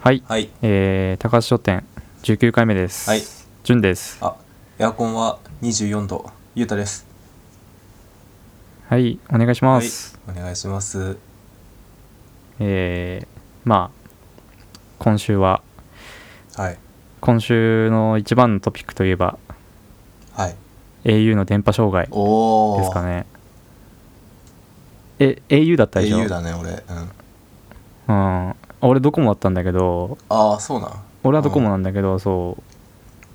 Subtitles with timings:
[0.00, 0.48] はい、はい。
[0.62, 1.84] えー、高橋書店
[2.22, 3.10] 19回目です。
[3.10, 3.22] はい、
[3.64, 4.16] 順です。
[4.20, 4.36] あ
[4.78, 6.30] エアコンは24度。
[6.54, 7.04] ゆうたです。
[8.88, 10.16] はい、お願いします。
[10.24, 10.38] はい。
[10.38, 11.16] お願いします。
[12.60, 13.26] えー、
[13.64, 14.08] まあ、
[15.00, 15.62] 今週は、
[16.54, 16.78] はい。
[17.20, 19.36] 今週の一番のトピックといえば、
[20.32, 20.54] はい。
[21.06, 23.26] au の電波障害ですかね。
[25.18, 26.84] え、au だったでしょ？au だね俺。
[28.08, 28.46] うん。
[28.46, 28.54] うん。
[28.80, 30.92] 俺ドコモだったんだけど、ああそうなん。
[31.24, 32.62] 俺はドコモなんだけど、そう。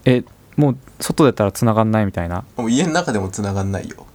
[0.06, 0.24] え、
[0.56, 2.44] もう外出たら繋がんないみたいな？
[2.56, 4.06] もう家の中でも繋がんないよ。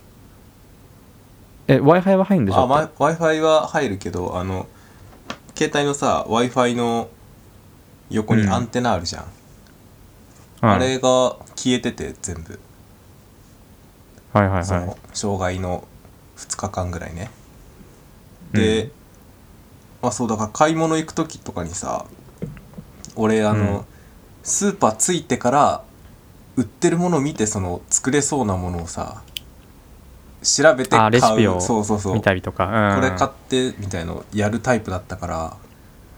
[1.66, 2.60] え、Wi-Fi は入るんでしょ？
[2.60, 4.66] あ、ま、w i f i は入るけどあの
[5.54, 7.08] 携帯のさ w i f i の
[8.10, 8.52] 横にうん。
[8.52, 9.24] アンテナあるじゃん、
[10.62, 10.70] うん。
[10.70, 12.58] あれが消えてて全部、
[14.32, 14.64] はいはいはい。
[15.12, 15.86] 障害の
[16.36, 17.30] 2日間ぐらいね。
[18.52, 18.88] で、うん。
[18.88, 18.94] ま
[20.02, 22.06] あそうだから買い物行く時とかにさ
[23.16, 23.84] 俺あの、うん
[24.48, 25.84] スーパー着いてから
[26.56, 29.22] 売ってるものを見てその作れそうなものをさ
[30.42, 32.92] 調べて買うあレシピをそうそうそう見たりとか。
[32.94, 35.56] うん、これ買ってみたいのやるタイプだったから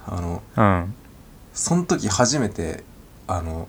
[0.07, 0.95] あのうん。
[1.53, 2.85] その時初めて
[3.27, 3.67] あの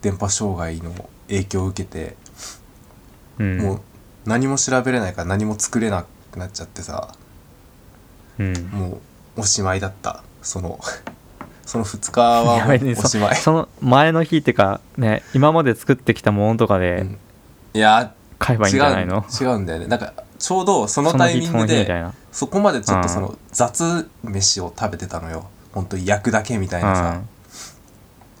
[0.00, 0.92] 電波障害の
[1.26, 2.16] 影響を受けて、
[3.38, 3.58] うん。
[3.58, 3.80] もう
[4.26, 7.14] 何も調べれないから何も作れなくなっちゃってさ
[8.38, 9.00] うん、も
[9.36, 10.22] うおしまいだった。
[10.42, 10.80] その
[11.66, 12.66] その2日は
[13.04, 13.36] おしまい。
[13.36, 17.18] その前の日ってかね今まで作ってきたものとかうでん。
[17.74, 19.86] いや買えばいいん違うじゃないの、違うんだよね。
[19.86, 25.48] なんかちょうどそのタイミングでそこまでちょっとそうんの雑飯を食べてたのよ。
[25.72, 27.20] ほんと焼くだけみたいなさ、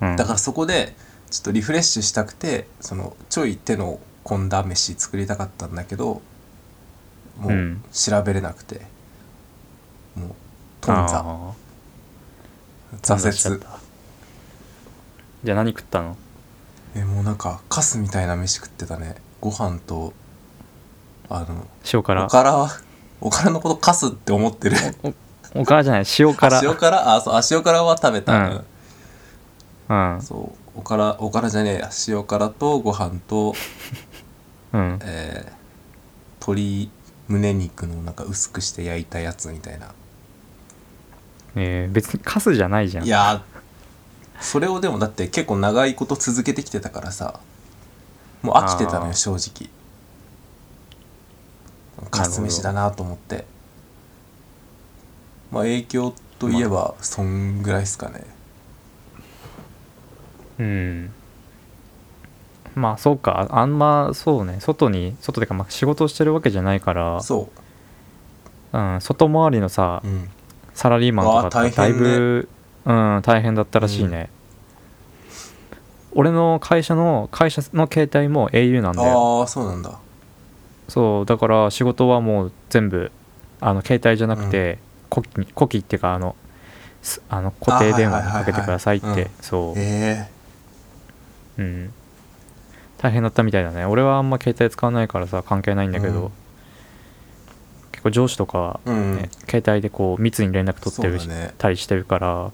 [0.00, 0.94] うん、うん、だからそこで
[1.30, 6.22] ちょっとリフレッシュしたくてそのちょい手の込んだ飯作りたかったんだけど
[7.38, 7.84] もううん。
[7.92, 8.82] 調べれなくて、
[10.80, 11.52] 頓挫
[13.02, 13.78] 挫折た。
[15.44, 16.16] じゃあ何食ったの？
[16.94, 19.16] えもうなんかカスみたいな飯食ってたね。
[19.40, 20.12] ご飯と
[21.28, 22.24] あの塩辛。
[22.24, 22.70] おからは
[23.20, 24.76] おからのことカスって思ってる。
[25.54, 26.04] おからじゃない？
[26.18, 26.56] 塩辛。
[26.58, 27.14] あ塩辛？
[27.14, 28.64] あそうあ塩辛は食べた、うん。
[30.14, 30.22] うん。
[30.22, 31.90] そうおからおからじゃねえや。
[32.08, 33.54] 塩辛とご飯と
[34.72, 34.98] うん。
[35.02, 35.58] えー
[36.40, 36.88] 鶏
[37.26, 39.88] 胸肉のなんか薄くして焼いたやつみたいな
[41.58, 43.04] えー、別にカスじゃないじゃん。
[43.04, 43.58] いやー
[44.40, 47.40] それをでもだって結構長いこと続けてきてたからさ
[48.42, 49.70] もう飽きてたのよ正直。
[52.10, 53.44] カス飯だなと思って。
[55.50, 58.24] まあ影響といえばそんぐらいですかね。
[60.60, 61.10] うん。
[62.76, 63.48] まあそうか。
[63.50, 64.58] あんまそうね。
[64.60, 67.50] 外に外でかまあ仕事をしてるわけじゃないから、そ
[68.72, 68.78] う。
[68.78, 70.30] ん、外回りのさううん
[70.78, 72.48] サラリーマンとかってだいぶ、
[72.84, 74.30] うん、大変だったらしいね、
[76.12, 79.40] 俺の会社の会社の携帯も au なんだよ。
[79.40, 79.98] ああそうなんだ。
[80.86, 83.10] そうだから仕事はもう全部
[83.60, 84.78] あの携帯じゃなくて、
[85.08, 86.36] コキコキっていうかあの
[87.02, 90.28] すあの固定電話にかけてくださいってそう、え。
[91.58, 91.92] うん、
[92.98, 93.84] 大変だったみたいだね。
[93.84, 96.32] 俺はあんま携帯使わないからさ関係ないんだけど、うん
[97.98, 101.54] 結構上司とかは、えうん、ね携帯でこう密に連絡取ってるそうだね。
[101.58, 102.52] たりしてるから。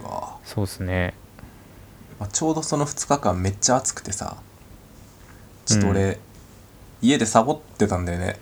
[0.00, 0.38] うわ。
[0.44, 1.12] そうっすね。
[2.18, 4.38] まあ、ちょうどその2日間めっちゃ暑くてさ。
[5.66, 6.18] ちょっと俺、
[7.02, 8.38] 家でサボってたんだよね。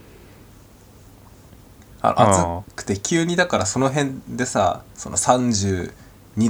[2.00, 5.91] あ暑くて急にだからその辺でさその32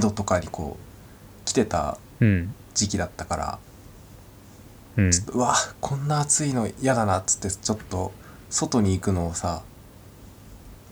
[0.01, 2.53] 度とかにこう来てたうん。
[2.75, 3.59] 時期だったから
[4.97, 5.11] うん。
[5.33, 8.11] うわこんな暑いの嫌だなっつってちょっと
[8.49, 9.63] 外に行くのをさ、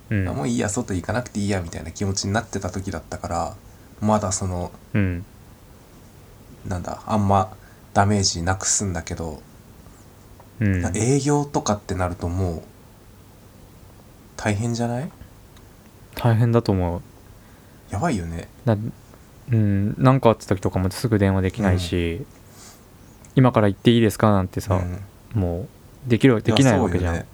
[0.09, 0.27] うん。
[0.27, 3.55] あもういいや外行かなくていいやみたいな気持ちになってた時だったから
[4.01, 5.25] まだそのうん。
[6.67, 7.55] なんだあんま
[7.93, 9.41] ダメージなくすんだけど
[10.59, 10.97] うん。
[10.97, 12.63] 営業とかってなるともう
[14.37, 15.09] 大変じゃない？
[16.15, 17.01] 大変だと思う。
[17.89, 18.49] やばいよね。
[18.65, 18.77] だ
[19.51, 22.25] うん何かあった時とかもすぐ電話できないし、
[23.35, 25.39] 今から行っていいですかなんてさ、うん。
[25.39, 27.27] もうできるできないわけじゃん、うよね。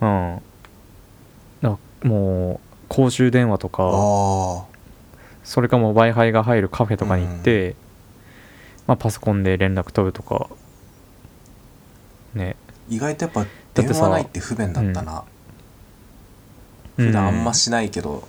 [0.00, 0.42] うん。
[1.62, 4.64] だもう公衆電話とかあ
[5.44, 7.74] それかも w i f i が入るカフェとかに行って、
[8.86, 10.48] まあ、パソコンで連絡取るとか
[12.34, 12.56] ね。
[12.90, 15.24] ー意外とやっぱ電話ないって不便だったな、
[16.96, 18.26] 普段あんましないけど、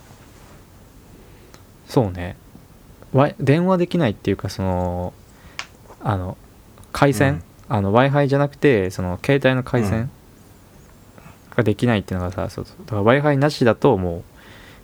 [1.87, 2.35] そうね。
[3.13, 5.13] わ電話できないっていうかその
[6.01, 6.37] あの
[6.91, 7.44] 回線、うん。
[7.69, 10.12] あの w i f i じゃなくてその携帯の回線うん。
[11.56, 12.77] ができないっていうのがさそうそう。
[12.86, 14.24] だから w i f i なしだとも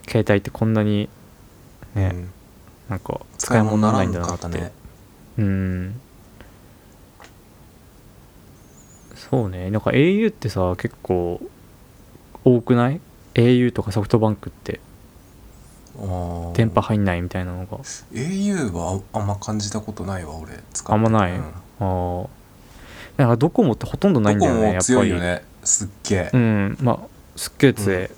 [0.05, 1.09] う携帯ってこんなに
[1.95, 2.29] ね、うん。
[2.89, 4.41] なんか使い物にならんだなって。
[4.41, 4.71] たね
[5.37, 6.01] うん。
[9.15, 9.71] そうね。
[9.71, 11.41] なんか au ってさ結構
[12.43, 13.01] 多くない
[13.33, 14.79] ？au とかソフトバンクって。
[16.53, 17.77] 電波入んないみたいなのが。
[18.11, 20.51] au はああんま感じたことないわ俺。
[20.73, 20.93] 使って。
[20.93, 21.31] あんまない？
[21.31, 21.43] うん
[21.79, 22.27] ああ
[23.17, 25.13] なんかドコモってほとんどないんだよねやっぱり。
[25.13, 26.29] ねすっげえ。
[26.33, 26.99] うんまあ
[27.35, 28.09] すっげえ強い、うん。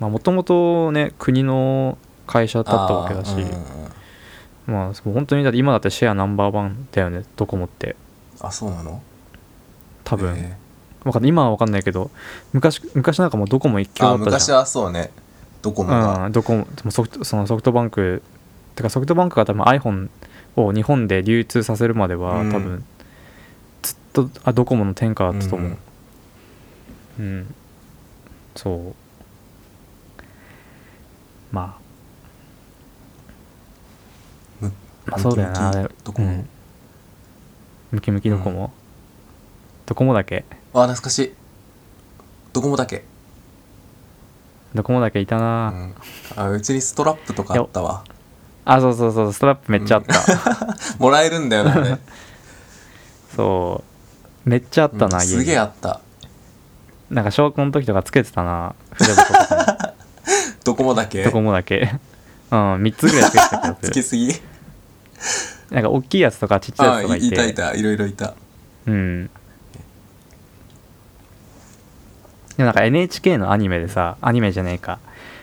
[0.00, 3.52] まあもともとね国の会社だったわけだしうんうんうん。
[4.66, 7.96] まあ本当にだって今だってシェアナンバーワンだよねドコモって。
[8.40, 9.02] あそうなの？
[10.04, 10.56] 多分、へ
[11.04, 11.30] わかんない。
[11.30, 12.10] 今は分かんないけど
[12.52, 14.26] 昔昔なんかもうドコモ一強だったじゃん。
[14.26, 15.10] 昔はそうね。
[15.62, 18.22] ドコモが、うん、ドコモソフトそのソフトバンク
[18.74, 20.08] てかソフトバンクが多分 iPhone
[20.56, 22.52] を日本で流通させるまでは、うん。
[22.52, 22.84] 多分
[23.82, 25.76] ずっとあドコモの天下だったと思う。
[27.18, 27.54] うん、
[28.56, 28.94] そ
[30.20, 30.24] う。
[31.54, 31.82] まあ。
[34.60, 34.72] む
[35.06, 36.48] まあそうだよなドコモうん。
[37.90, 38.72] ムキムキドコモ、
[39.84, 40.44] ドコモだけ？
[40.72, 41.34] あ懐かしい。
[42.54, 43.04] ドコモだけ、
[44.74, 45.94] ドコモだけいたうな、ん、
[46.36, 48.04] あうちにストラップとかあったわ
[48.64, 50.14] あそうそうそうストラップめっちゃあった、
[50.98, 51.98] もらえるんだよねこれ。
[53.36, 53.82] そ
[54.46, 54.48] う。
[54.48, 56.00] めっちゃあったな、うんすげえあった。
[57.10, 59.94] なんか小学校の時とかつけてたな筆箱とか
[60.64, 61.18] ドコモだけ？
[61.18, 61.94] にドコモだけ。
[62.50, 64.32] うん3つぐらいつけてた気がつきすすぎ？
[64.32, 64.40] る
[65.70, 67.26] なんか大きいやつとかちっちゃいやあつとかいて。
[67.26, 68.34] いたいたいろいろいた。
[68.86, 69.30] うん。
[72.56, 74.98] でもなんか NHK のアニメでさアニメじゃねえか。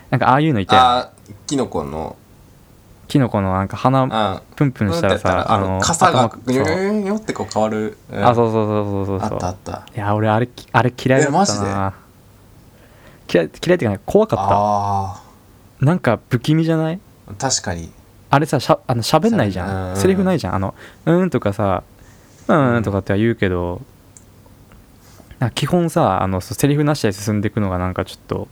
[0.09, 0.87] なんかああいうのいたよね。
[0.87, 1.09] あ
[1.47, 2.15] キノコの
[3.09, 6.75] キノコのなんか鼻あプンプンしたらさあの傘が頭ニョそう。
[6.75, 8.25] ニョニョってこう変わる、うん。
[8.25, 9.29] あそうそうそうそうそう。
[9.33, 9.85] あったあった。
[9.93, 11.93] いや俺あれきあれ嫌いだったな。
[13.31, 15.21] 嫌い嫌いっていうかね怖かっあ
[15.79, 16.99] たなんか不気味じゃない？
[17.27, 17.91] あ確かに。
[18.29, 19.97] あれさしゃあの喋んないじゃん。
[19.97, 20.55] セリフないじゃん。
[20.55, 21.83] あの「うーん」とかさ
[22.47, 23.81] 「うーん」とかっては言うけど、
[25.39, 28.47] な基本さあのセリフなしで進んでいくのがなんかちょっと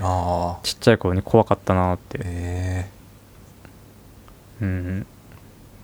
[0.00, 2.18] ああちっちゃい頃に怖かったなって。
[2.24, 2.90] え
[4.62, 5.06] うん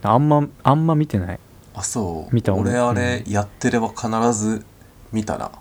[0.01, 1.35] あんまあんま見てない。
[1.35, 1.39] ー、
[1.79, 2.33] あそう。
[2.33, 4.65] 見た俺あうれやってれば必ず
[5.11, 5.51] 見たな。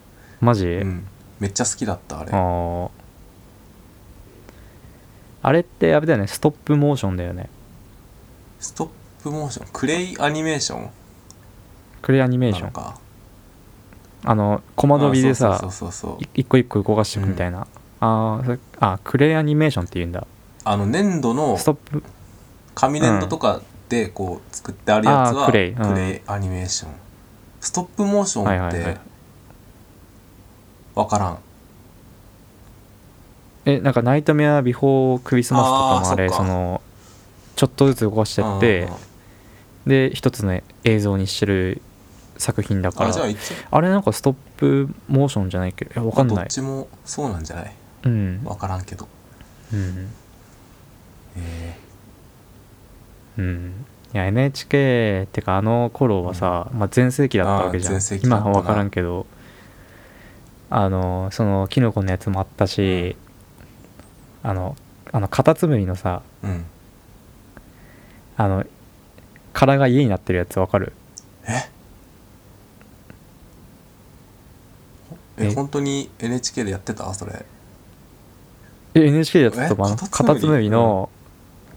[0.41, 1.07] マジ、うん。
[1.41, 2.31] めっちゃ好きだったあれ。
[2.33, 2.91] あー。
[5.43, 6.27] あれってあれだよね。
[6.27, 7.49] ストップモーションだよね。
[8.61, 8.89] ストッ
[9.23, 9.67] プモーション？
[9.73, 10.91] クレイアニメーション？
[12.03, 12.71] クレアニメーション。
[12.71, 12.99] か。
[14.25, 15.61] あのコマ撮りでさ
[16.35, 17.69] 一個一個動かしていくみたいな、
[18.01, 20.27] あーそれあクレアニメーションって言うんだ。
[20.65, 22.03] あの粘土のストップ
[22.81, 25.71] 紙粘土とかでこう作ってあるやつはあークレイ。
[25.73, 25.93] うん。
[25.95, 26.93] クレイアニメーション。
[27.61, 29.01] ストップモーションってはいはいはい。
[30.95, 31.39] 分からん。
[33.65, 36.01] えなんか「ナイトメアビフォークリスマス」とか。
[36.01, 36.81] もあれその
[37.57, 38.99] ちょっとずつ動かしてってうんうん
[39.87, 41.83] で一つの映像にしてる
[42.37, 43.15] 作品だから。
[43.71, 45.87] あれなんかストップモーションじゃないけ？
[45.87, 46.45] どいやわかんない。
[46.45, 47.75] っちもそうなんじゃない？
[48.05, 48.45] うん。
[48.45, 49.09] 分からんけど。
[49.73, 50.11] うん。
[51.37, 51.77] え
[53.39, 53.87] うん。
[54.13, 58.01] いや NHK ってかあの頃はさ、まあ、全盛期だったわけじゃん。
[58.23, 59.27] 今は分からんけど。
[60.71, 63.17] あのそのキノコのやつもあったし、
[64.43, 64.77] あの
[65.13, 66.65] あのカタツムリのさーうん。
[68.37, 68.67] あの
[69.55, 70.93] 殻が家になってるやつわかる？
[71.47, 71.71] え？
[75.39, 75.55] ええ？
[75.55, 77.15] 本当に NHK でやってた？
[77.15, 77.47] それ。
[78.93, 81.09] え NHK でやってたのカカタツムリの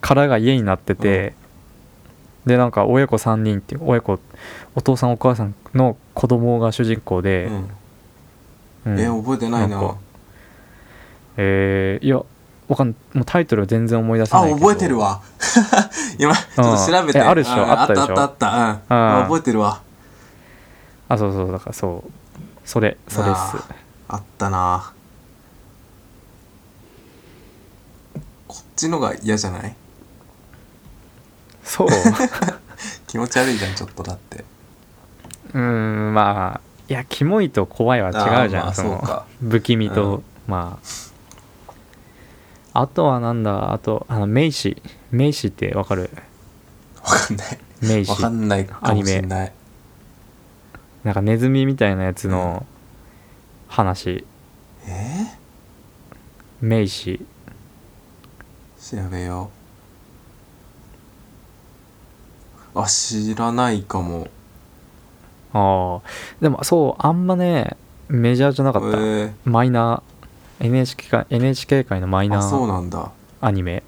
[0.01, 1.33] 殻が家になってて、
[2.45, 4.19] でなんか親子3人っていう親子
[4.75, 7.69] お父さんお母さんの子供が主人公で、うん。
[8.93, 8.99] うん。
[8.99, 9.79] え覚えてないな。
[9.81, 9.95] な
[11.37, 12.21] えーいや
[12.67, 14.59] わかんもうタイトルは全然思い出せなあいけど。
[14.59, 15.21] 覚えてるわ。
[16.17, 17.19] 今ちょっと調べて。
[17.19, 17.63] えあるでしょ？
[17.63, 18.03] うんあったでしょ？
[18.03, 19.19] あったあったうんうん。
[19.19, 19.81] あ覚えてるわ。
[21.09, 22.11] あそうそうだからそう。
[22.63, 23.57] それそれっす。
[24.07, 24.93] あったな。
[28.47, 29.75] こっちのが嫌じゃない？
[31.71, 31.87] そう。
[33.07, 34.43] 気持ち悪いじゃんちょっとだって。
[35.53, 40.23] うーんまあいやキモいと怖いは違うじゃん、その不気味と、うん。
[40.47, 40.77] ま
[42.73, 42.81] あ。
[42.81, 46.09] あとはなんだあとあのメイシメイシってわかる？
[47.03, 47.59] わかんない。
[47.81, 48.11] メイシ。
[48.11, 49.45] わかんないかもしれな
[51.11, 52.65] んかネズミみたいなやつの
[53.69, 54.25] 話、
[54.87, 55.25] え？
[56.59, 57.25] メイシ。
[58.79, 59.60] ー、調べよう
[62.75, 64.27] あ知らないかも。
[65.53, 66.07] ああ
[66.41, 67.75] でもそうあんまね
[68.07, 69.33] メジャーじゃなかった、え。
[69.45, 70.65] マイナー。
[70.67, 73.11] NHK か NHK 界のマイナあそうーなんだ。
[73.41, 73.83] アニメ。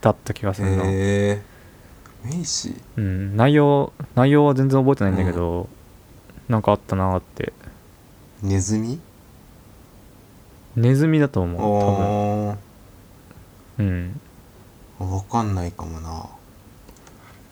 [0.00, 1.42] だった気がするな、へえ。
[2.24, 5.68] メイシうん、内容内容は全然覚えてないんだけど、
[6.48, 7.52] なんかあったなーって。
[8.42, 9.00] ネズミ？
[10.76, 12.56] ネズミだと思う多あ
[13.76, 14.20] 分うん。
[15.00, 16.26] あ分かんないかもな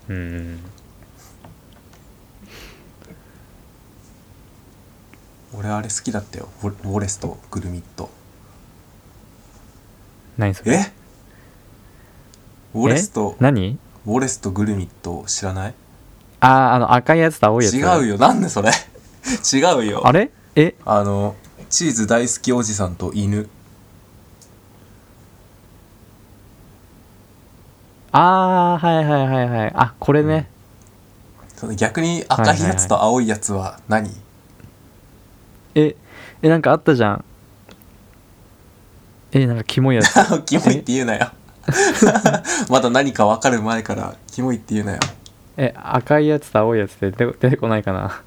[0.09, 0.59] うん
[5.55, 6.49] 俺あれ好きだったよ。
[6.63, 8.11] ウォウォレスとグルミット。
[10.37, 10.75] 何それ？
[10.75, 10.93] え？
[12.75, 13.43] ウォレスとえ？
[13.43, 13.79] 何？
[14.07, 15.75] ウォレスとグルミット知らない？
[16.41, 17.75] あああの赤いやつと青いやつ。
[17.77, 18.19] 違うよ。
[18.19, 18.71] なんでそれ？
[19.53, 20.07] 違うよ。
[20.07, 20.31] あれ？
[20.55, 20.75] え？
[20.85, 21.35] あの
[21.71, 23.49] チーズ大好きおじさんと犬
[28.13, 29.73] ああはいはいはいはい。
[29.75, 30.49] あこれね、
[31.57, 34.11] その逆に赤いやつと青いやつは何、
[35.75, 35.97] え
[36.43, 37.25] えなんかあったじゃん。
[39.33, 40.13] えなんかキモいやつ。
[40.47, 41.31] キモいって言うなよ。
[42.71, 45.01] まだ何か分かる前からキモいって言うなよ。
[45.59, 48.23] え赤いやつと青いやつって出て出てこないかな。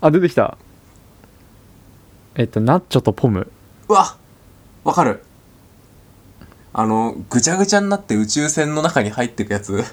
[0.00, 0.56] あ出てきた。
[2.36, 3.50] えっとナッチョとポム。
[3.88, 4.16] うわ
[4.84, 5.24] 分かる
[6.76, 9.84] あのぐちゃぐちゃになって宇宙船の中に入ってくやつ。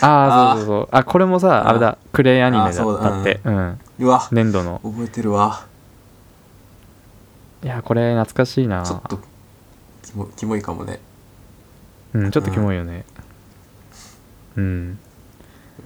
[0.00, 0.88] あーああそうそうそう。
[0.90, 1.98] あこれもさあれだ。
[2.10, 3.40] クレイアニメだって。
[3.44, 3.78] うん。
[3.98, 4.26] うわ。
[4.32, 4.80] 粘土の。
[4.82, 5.66] 覚えてるわ。
[7.62, 8.82] いやこれ懐かしいな。
[8.82, 9.18] ちょっと
[10.02, 11.00] キモキモいかもね。
[12.14, 13.04] うんちょっとキモいよね。
[14.56, 14.98] うん。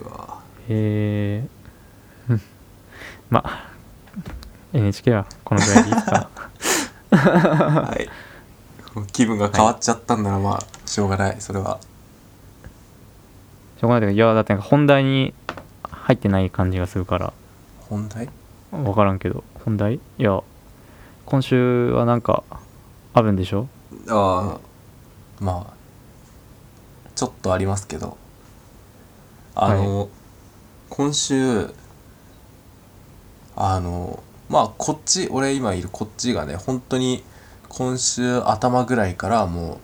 [0.01, 0.43] うわ。
[0.69, 1.49] へえ
[2.31, 2.43] うん
[3.31, 3.69] まあ
[4.73, 6.31] NHK はこのぐらいでいいですか。
[7.17, 8.09] はい
[9.07, 11.37] 気分が変わっちゃったんならまあしょうがない。
[11.41, 11.81] それは。
[13.81, 15.35] しょうがないけどいやだってなんか本題に
[15.83, 17.33] 入ってない感じがするから。
[17.89, 18.29] 本題？
[18.71, 19.45] 分からんけど。
[19.65, 19.95] 本題？
[19.95, 20.41] いや
[21.27, 22.43] 今週はなんか
[23.15, 23.69] あるんでしょ？
[24.09, 25.75] ああまあ
[27.15, 28.17] ちょっとありますけど。
[29.55, 30.09] あの、
[30.89, 31.75] 今週
[33.57, 37.25] あのまあこっち俺今いるこっちがね本当に
[37.79, 39.79] 今週頭ぐらいからもう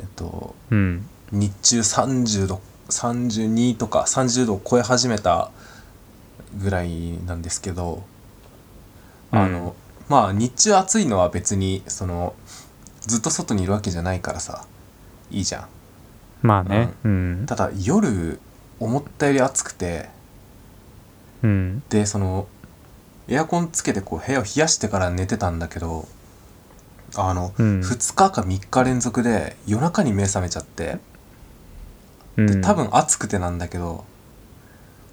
[0.00, 1.06] えっとうん。
[1.30, 5.50] 日中30度32とか30度を超え始めた
[6.56, 8.02] ぐらいなんですけど
[9.30, 9.76] あの、
[10.08, 12.34] まあ日中暑いのは別にその
[13.02, 14.64] ずっと外にいるわけじゃないからさ
[15.30, 15.68] いいじゃん。
[16.40, 16.94] まあね。
[17.04, 17.44] うん。
[17.46, 18.40] ただ夜
[18.80, 20.08] 思ったより暑くて
[21.42, 21.82] うん。
[21.90, 22.48] でその
[23.28, 26.08] エアコンつけてこう部屋を冷やしてから寝てたんだけど
[27.20, 27.80] あの、うん。
[27.80, 30.98] 2日か3日連続で夜中に目覚めちゃって
[32.36, 32.46] うん。
[32.46, 34.04] で多分暑くてなんだけど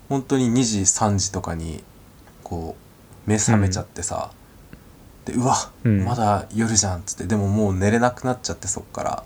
[0.10, 1.84] 本当に2時3時とかに
[2.44, 2.76] こ
[3.28, 4.32] う目覚めちゃってさ、
[5.26, 6.06] でうわ、うん。
[6.06, 9.24] まだ夜じゃんっつってでももう寝れなくなっちゃってそっから。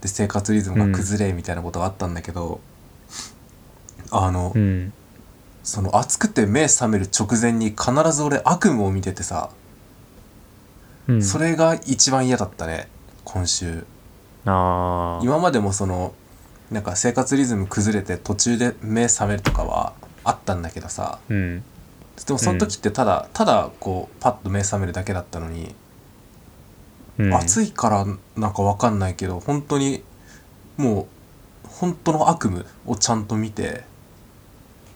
[0.00, 2.60] で生活リズムが崩れみたいなことがあったんだけど、
[4.10, 4.92] あの、うん。
[5.62, 9.48] その暑くて目覚める直前に必ず俺悪夢を見ててさ、
[11.08, 11.22] うん。
[11.22, 12.88] それが一番嫌だったね
[13.24, 13.86] 今週。
[14.46, 16.14] ああ今までもその
[16.70, 19.94] なんか生活リズム崩れて途中で目覚めるとかは
[20.24, 21.18] あったんだけどさ。
[21.28, 21.62] うん。
[22.26, 25.74] でもその時ってただ、ただこうパッと目覚めるだけだったのに、
[27.18, 27.34] うん。
[27.34, 28.06] 暑いから
[28.36, 30.02] なんかわかんないけど本当に
[30.76, 31.02] も
[31.64, 33.84] う本当の悪夢をちゃんと見て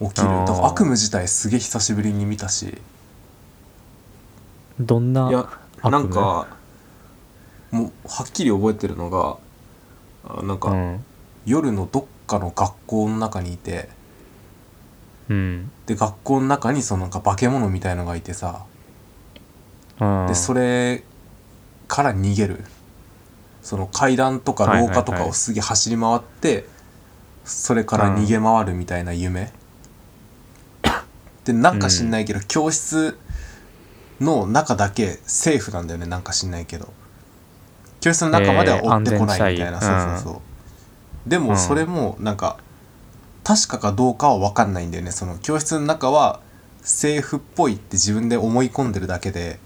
[0.00, 0.28] 起きる。
[0.28, 2.78] だから悪夢自体すげえ久しぶりに見たし。
[4.80, 5.48] どんな
[5.84, 6.56] いや悪夢なんか
[7.70, 9.36] もうはっきり覚えてるのが
[10.24, 11.04] あなんか、うん。
[11.46, 13.88] 夜のどっかの学校の中にいて
[15.28, 15.70] うん。
[15.86, 18.64] で学校の中にそのなんか化け物みたいのがいてさ
[19.98, 21.04] あでそれ
[21.86, 22.64] から逃げる。
[23.62, 24.96] その階段とかはいはいはい。
[24.96, 26.66] 廊下とかをすげえ走り回って
[27.44, 29.52] それから逃げ回るみたいな夢。
[31.44, 33.18] でなんか知んないけど教室
[34.20, 36.92] の中だけセーフなんだよねなんか知んないけど。
[38.00, 40.42] 教室の中までは追ってこないみたいな、えーそうそうそ
[41.26, 41.28] う。
[41.28, 42.58] でもそれもなんか
[43.44, 45.10] 確かかどうかは分かんないんだよね。
[45.10, 46.40] その教室の中は
[46.82, 49.58] セーフっぽいって自分で思い込んでるだけで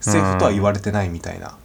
[0.00, 1.56] セーフとは言われてないみたいな。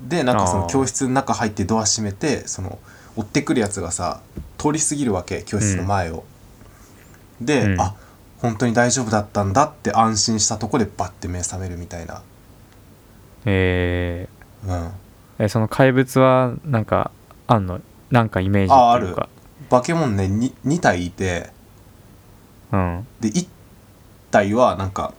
[0.00, 2.78] でなんかその教室の中入ってドア閉めてその
[3.16, 4.20] 追ってくるやつがさ
[4.58, 6.24] 通り過ぎるわけ教室の前を。
[7.40, 7.80] で、うん。
[7.80, 7.94] あ
[8.42, 12.22] 本当に大丈夫だったんだって安心したとこでバッて目覚めるみたいな。
[13.46, 14.28] え
[14.64, 14.90] うん、ー
[15.38, 17.12] えその怪物はなんか
[17.46, 17.80] あんの？
[18.10, 19.28] なんかイメージっていうか。
[19.70, 21.50] 化け物ね 2, 2体いて。
[22.72, 23.06] うん。
[23.20, 23.46] で1
[24.30, 25.14] 体はなんか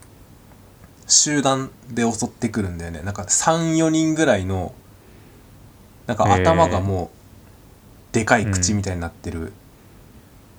[1.08, 3.02] 集団で襲ってくるんだよね。
[3.04, 4.74] なんか34人ぐらいの
[6.08, 7.10] なんか頭がもう
[8.14, 9.54] でかい口みたいになってる、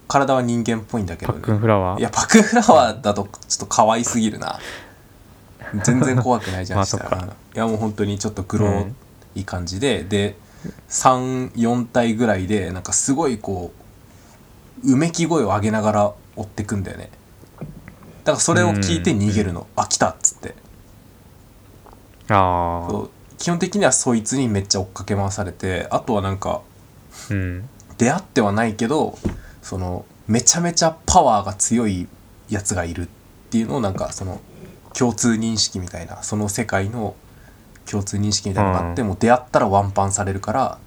[0.09, 2.01] 体は人間っぽいんだけど、パックンフラワー？
[2.01, 4.59] いやパックンフラワーだとちょっと可愛すぎるな。
[5.83, 8.87] 全然怖くないじゃん まあしたらいやもう本当にちょっとグロ
[9.35, 10.37] い感じで、で
[10.89, 13.73] 34体ぐらいでなんかすごいこ
[14.85, 17.11] ううめき声を上げながら追ってくんだよね。
[18.25, 20.55] だからそれを聞いて逃げるの、あ来たっつって。
[22.29, 26.61] あそう基本的にはそいつにめっちゃ追っかけ回されてあとはなんかあ
[27.31, 27.69] うん。
[27.99, 29.19] 出会ってはないけど
[29.65, 32.07] そのめちゃめちゃパワーが強い
[32.51, 33.07] やつがいるっ
[33.51, 34.41] ていうのをなんかその
[34.93, 37.17] 共通認識みたいなその世界の
[37.91, 40.79] 共通認識みたいなのがあって、もう出会ったらワンパンされるから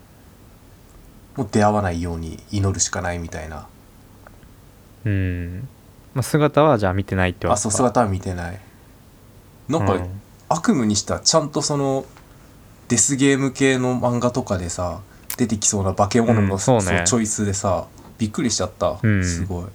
[1.36, 3.68] もう出会わないように祈るしかないみたいな。
[5.06, 5.68] うん、
[6.14, 8.60] まあ、姿はじゃあ見てないってわあそう姿は見てない。
[9.70, 10.22] なんか、うん。
[10.50, 12.06] 悪夢にしたらちゃんとその
[12.88, 15.02] デスゲーム系の漫画とかでさ
[15.36, 16.84] 出てきそうな化け物の、うんそうね。
[16.84, 19.24] そうチョイスでさびっくりしちゃった、うん。
[19.24, 19.66] すごい。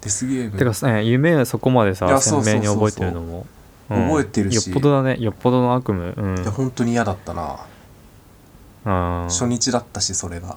[0.00, 0.58] デスゲーム。
[0.58, 3.46] てかね夢そこまでさ鮮明に覚えてるのも、
[3.88, 4.54] 覚えてるし。
[4.54, 5.16] よっぽどだね。
[5.20, 6.10] よっぽどの悪夢。
[6.10, 6.38] うん。
[6.38, 7.60] いや本当に嫌だったな、
[8.86, 10.56] うん初日だったしそれが。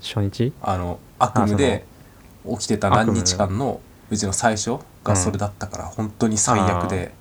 [0.00, 0.52] 初日？
[0.62, 1.84] あの悪夢で
[2.48, 7.12] 起きてた何日間のうちの最初がそれだったから、本当に最悪で。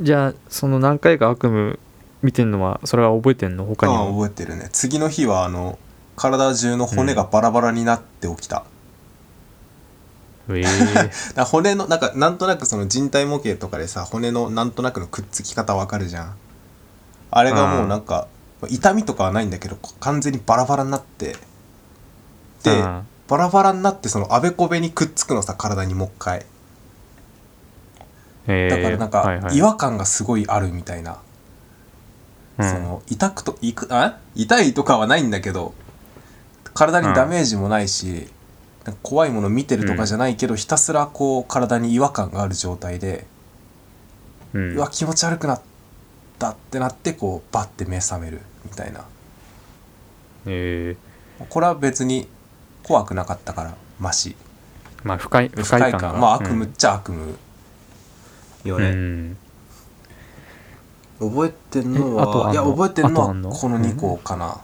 [0.00, 1.78] じゃあその何回か悪夢
[2.24, 3.66] 見てんのはそれは覚えてんの？
[3.66, 4.68] 他にああも覚えてるね。
[4.72, 5.78] 次の日はあの
[6.16, 8.64] 体中の骨がバラバラになって起きた、
[10.48, 10.62] ええ。
[10.64, 16.34] だから骨のなんかなんとなくその人体模型とかでさ骨のなんとなくのくっつき方わかるじゃん。
[17.30, 18.26] あれがもうなんか
[18.68, 21.36] 痛みとかはないんだけど完全にバラバラになって
[22.62, 23.06] でうん。
[23.26, 26.46] バラバラになってそのあべこべにくっつくのさ体にもう一回。
[28.46, 28.68] え。
[28.70, 31.18] だからなんか違和感がすごいあるみたいな、
[32.58, 32.70] うん。
[32.70, 34.18] その痛くといくあ？
[34.34, 35.74] 痛いとかはないんだけど
[36.72, 38.28] 体にダメージもないし、
[38.84, 43.26] なんか怖いもの見てるとかじゃないけど、ひたすらこう体に違和感がある状態で、
[44.52, 45.62] ううんわ気持ち悪くなっ
[46.38, 49.04] たってなってこうバッて目覚めるみたいな。
[50.46, 50.96] え。
[51.48, 52.28] これは別に
[52.82, 54.30] 怖くなかったからマシ。
[54.30, 54.44] え
[55.04, 56.20] まあ不快不不快快感。
[56.20, 57.34] まあ悪夢っちゃ悪夢
[58.64, 59.36] ようん、ね、うん
[61.18, 62.40] 覚えてんのえあとあんの？
[62.46, 63.50] はいや覚えてんのはあとあんの？
[63.50, 64.58] この2個かな、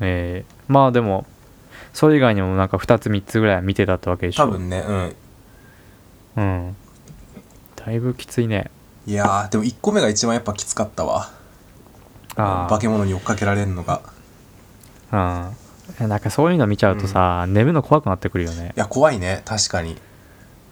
[0.00, 1.26] ええまあでも
[1.92, 4.44] それ以外にもなんか2つ3つぐらいは見てたってわけでしょ？
[4.44, 5.16] 多分ねうん。
[6.36, 6.76] うん。
[7.76, 8.70] だいぶきついね。
[9.06, 11.30] いやーでも1個目が一番やっぱきつかったわ。
[12.36, 14.00] あ化け物に追っかけられるのが。
[15.12, 15.52] あ
[16.00, 16.08] うん。
[16.08, 18.72] なんかそういうの見ちゃうとさ、寝るの怖くなってくるよね。
[18.76, 19.42] いや怖いね。
[19.44, 19.96] 確かに。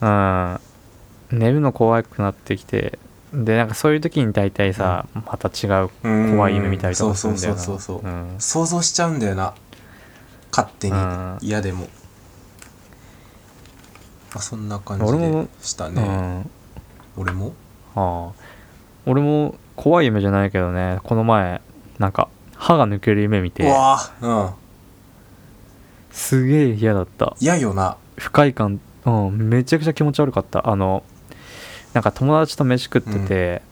[0.01, 0.61] うん。
[1.31, 2.99] 寝るの怖くなってきて
[3.33, 7.61] でなんかそういう時に大体さ、また違う怖い夢見たりとかするんだよな。
[7.61, 8.15] そうそうそうそうう。
[8.15, 8.35] ん。
[8.39, 9.55] 想像しちゃうんだよな。
[10.51, 10.95] 勝手に。
[10.95, 11.39] うん。
[11.41, 11.85] 嫌でも。
[14.35, 16.03] まあそんな感じでしたね。
[16.03, 17.23] うん。
[17.23, 17.55] 俺も？
[17.95, 18.33] ああ。
[19.07, 21.01] 俺も怖い夢じゃないけどね。
[21.03, 21.63] この前
[21.99, 24.51] なんか歯が抜ける夢見うてわーうん。
[26.11, 27.35] すげえ嫌だった。
[27.41, 27.97] 嫌よな。
[28.19, 28.79] 不快感。
[29.07, 29.49] うん。
[29.49, 30.69] めちゃくちゃ気持ち悪かった。
[30.69, 31.03] あの
[31.95, 33.63] なんか友達と飯食ってて、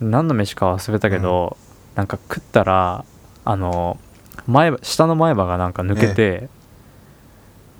[0.00, 1.56] 何の飯か忘れたけど、
[1.94, 3.04] なんか食ったら
[3.44, 3.98] あの
[4.46, 6.48] 前歯下の前歯がなんか抜けて、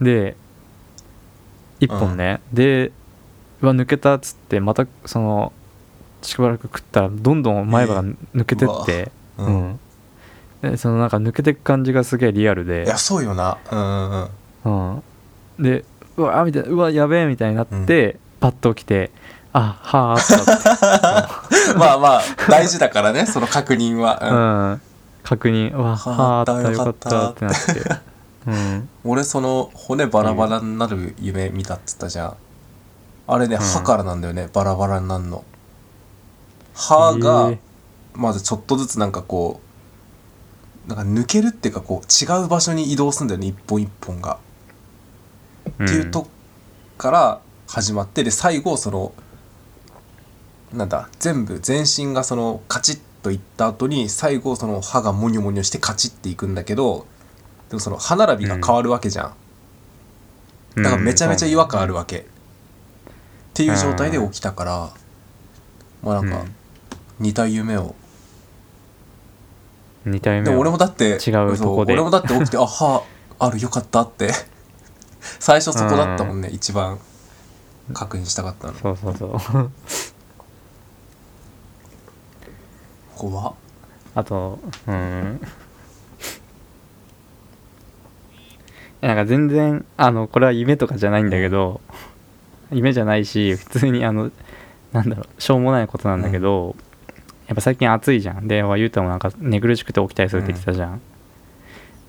[0.01, 0.37] で
[1.79, 2.93] 一本ね、で
[3.63, 5.53] うわ抜けたっつってまたその
[6.23, 9.53] しばらく食ったらどんどん前歯が抜けてって、ううん。
[9.71, 9.81] ん。
[10.63, 12.85] でそのなんか抜けてく感じがすげえリアルで。
[12.85, 13.59] いやそうよな。
[13.71, 14.29] うんうん
[14.65, 14.97] うん。
[14.97, 15.01] う
[15.61, 15.85] ん、で
[16.19, 19.11] うわみたいなうわやべえみたいになって、パッと起きて
[19.53, 24.71] あはあ まあまあ大事だからねその確認は、うん。
[24.71, 24.81] うん、
[25.25, 27.61] 確認はあはああったよかったたってなって。
[28.47, 28.89] うん。
[29.05, 32.35] 俺その骨バラバラになる夢見たっつったじゃん。
[33.27, 35.45] あれね、歯からなんだよねバラバラになるの。
[36.75, 37.59] 歯がえー。
[38.15, 39.61] まずちょっとずつなんかこ
[40.87, 44.39] うなんか抜けるっていうかこう違う場所に移動するんだよね一本一本が、
[45.69, 46.29] っていうとこ
[46.99, 49.13] から始まってで最後その
[50.73, 57.07] なんだ全部全身がそのカチッといった後に最後その歯がモニョモニョしてカチッていくんだけど
[57.69, 59.33] でもその歯並びが変わるわけじゃん、うん
[60.77, 62.23] だからめちゃめちゃ違和感あるわけ、っ
[63.55, 64.91] ていう状態で起きたから、
[66.03, 66.45] まあなんか
[67.19, 67.95] 似た夢を、
[70.07, 71.95] うん、2体目でも俺もだって違うとこで。
[71.95, 73.03] 俺もだって起きてあ歯
[73.39, 74.31] あるよかったって。
[75.39, 76.99] 最初そこだったもんね、一番。
[77.93, 78.75] 確認したかったの。
[78.75, 79.71] そうそうそう
[83.21, 83.53] 怖っ。
[84.15, 85.41] あとうん。
[89.03, 91.83] なんか全然あのこれは夢とかじゃないんだけど、
[92.73, 94.31] 夢じゃないし普通にあの
[94.93, 96.77] なんだろうしょうもないことなんだけど、
[97.47, 98.49] やっぱ最近暑いじゃん。
[98.49, 101.01] でゆうたもなんか寝苦しくて起きたりするって言ってたじゃん、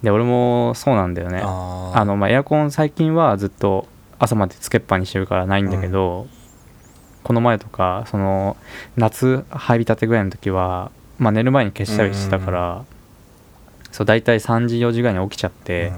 [0.01, 1.41] で俺もそうなんだよね。
[1.43, 3.87] あの、まあ、エアコン最近はずっと
[4.19, 6.27] 朝までつけっぱにしてるからないんだけど、
[7.23, 8.57] この前とかその
[8.97, 10.91] 夏入りたてぐらいの時は、
[11.21, 12.83] まあ、寝る前に消したりしてたから、
[13.91, 15.93] そう大体3時4時ぐらいに起きちゃって、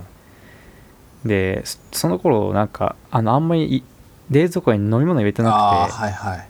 [1.24, 3.84] でそその頃なんかあのあんまりい
[4.30, 6.38] 冷蔵庫に飲み物入れてなあはいはい。
[6.40, 6.42] く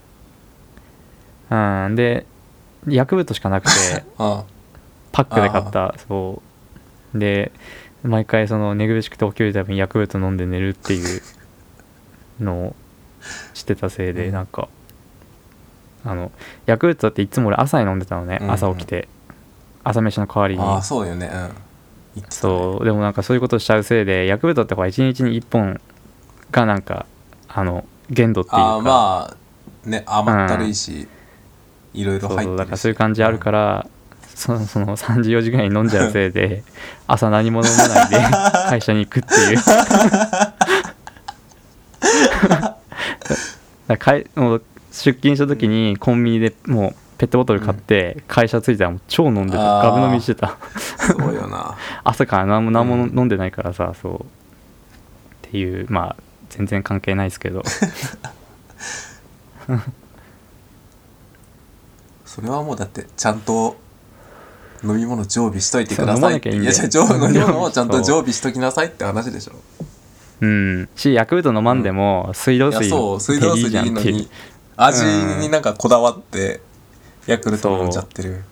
[1.49, 2.25] て、うん、で
[2.87, 4.43] ヤクルトしかなくてあ
[5.11, 6.41] パックで買ったそ
[7.13, 7.19] う。
[7.19, 7.51] で
[8.01, 11.21] 毎回その寝苦しくて起きるたびにヤクルト飲んで寝るっていう
[12.39, 12.75] のを
[13.53, 14.33] してたせいでうん。
[14.33, 14.67] なんか
[16.05, 16.31] あの
[16.65, 18.37] ヤクルトっていつも俺朝に飲んでたのね。
[18.41, 18.53] うんうん。
[18.53, 19.07] 朝起きて。
[19.83, 20.61] 朝飯の代わりに。
[20.61, 21.29] あーそうだよね。
[22.15, 22.23] うん。
[22.29, 22.85] そう。
[22.85, 25.79] でもなんかそういうことしちゃうせいでヤクルトってほら1日に1本
[26.51, 27.05] がなんか
[27.47, 28.57] あの限度っていうか。
[28.57, 29.37] ああま
[29.85, 31.07] あね甘ったるいし、
[31.93, 32.59] いろいろそう入ってるし。
[32.59, 33.87] だからそういう感じあるから、
[34.35, 36.63] そその3時4時ぐらいに飲んじゃうせいで
[37.07, 38.19] 朝何も飲まないで
[38.69, 39.59] 会社に行くっていう。
[39.63, 42.77] だか
[43.87, 49.79] らかいもう出勤した時にコンビニでもうペットボトル買って会社着いたらもう超飲んでた。
[49.79, 49.89] あー。
[49.89, 50.57] ガブ飲みしてた。
[50.97, 51.75] そうよな。
[52.05, 54.19] 朝から何も何もうん飲んでないからさ、そう。
[54.19, 54.25] っ
[55.41, 56.15] ていうまあ
[56.49, 57.63] 全然関係ないですけど。
[62.25, 63.77] それはもうだってちゃんと
[64.83, 66.55] 飲み物常備しといてくださいって。
[66.55, 69.53] いやじゃあ常飲み物をちゃんと常備しときなさいって話でしょ。
[70.41, 70.89] うん。
[70.95, 74.29] しヤクルト飲まんでも水道いや水そう水道水いいのに
[74.77, 75.05] 味
[75.39, 76.61] になんかこだわって
[77.27, 78.43] ヤクルト飲んじゃってる。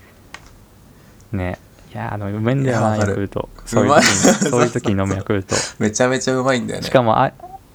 [1.32, 1.60] ね。
[1.94, 3.50] いやあのうめえんだよなヤクルト。
[3.66, 4.06] そういう時に
[4.50, 5.56] そういう時に飲むヤクルト。
[5.80, 6.88] めちゃめちゃうまいんだよね。
[6.88, 7.34] しかもあ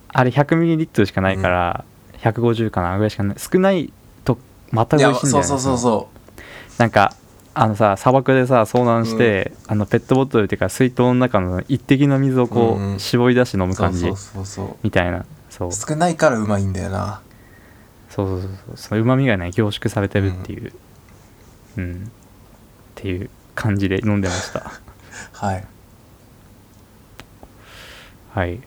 [0.08, 1.84] あれ 100ml しかないから、
[2.22, 3.36] 150かなぐらいしかない。
[3.38, 3.92] 少ない
[4.24, 4.38] と
[4.70, 6.08] また美味しいんだよねそうそうそうそ
[6.78, 7.14] なんか
[7.52, 12.98] あのさ砂漠でさ遭難して、あのペットボトルっていうか水筒の中の一滴の水をこう、うんうん。
[12.98, 14.10] 絞り出して飲む感じ
[14.82, 15.24] みたいな。
[15.50, 15.72] そう。
[15.72, 17.20] 少ないからうまいんだよな
[18.16, 19.00] そうそうそうそう。
[19.00, 20.72] うまみがね凝縮されてるっていう。
[21.76, 22.08] うん、っ
[22.94, 24.72] ていう感じで飲んでました。
[25.32, 25.64] はい。
[28.32, 28.60] はい。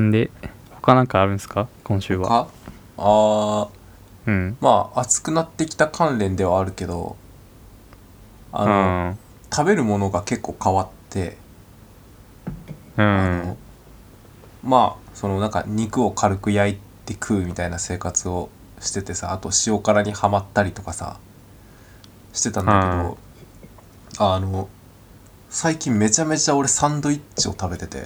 [0.00, 0.30] んで
[0.70, 1.66] 他なんかあるんですか？
[1.84, 2.28] 今週は。
[2.28, 2.48] か
[2.96, 3.68] あー。
[4.26, 4.56] うん。
[4.60, 7.16] まあ暑くなってきた関連ではあるけど
[8.52, 9.18] あうの、ん。
[9.52, 11.36] 食べるものが結構変わって、
[12.96, 13.56] うあんの
[14.62, 16.78] まあそのなんか肉を軽く焼い
[17.14, 21.18] て食うみたいな生活をしててさあと塩辛にはまったりとかさ
[22.32, 23.18] してたんだけど、
[24.18, 24.68] あの
[25.48, 27.98] 最近めちゃめちゃ俺サンドイッチを食べてて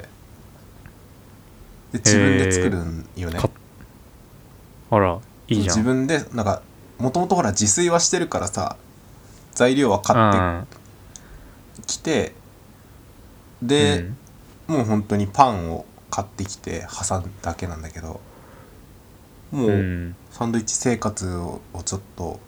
[1.93, 3.39] で自分で作るんよね。
[3.39, 3.51] か
[4.91, 5.77] あらいいじゃん。
[5.77, 6.63] 自分でなんか
[6.99, 8.77] もともとほら自炊はしてるからさ
[9.53, 10.17] 材料は買
[10.63, 12.35] ってきて、
[13.63, 14.11] で、
[14.67, 18.21] もう本当にパンを買ってきて挟んだけなんだけど
[19.55, 20.17] もうん、う、うん。
[20.31, 22.41] サンドイッチ生活をちょっと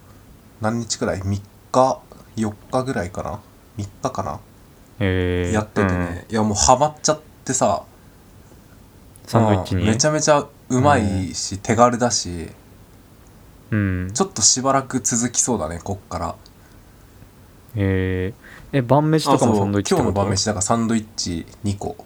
[0.61, 1.41] 何日くらい？3
[1.71, 2.01] 日
[2.35, 3.39] ？4日ぐらいかな
[3.77, 4.39] ？3日かな、
[4.99, 7.83] えー、やっててね、いやもうハマっちゃってさ。
[7.91, 7.97] うん
[9.27, 9.81] サンドイッチに？
[9.81, 12.47] うんめちゃめちゃうまいし、手軽だし。
[13.71, 14.11] うん。
[14.13, 16.35] ちょっとしばらく続きそうだねこっから。
[17.75, 21.97] えー、え晩飯とかもサンドイッチ今日の晩飯だからサンドイッチ2個、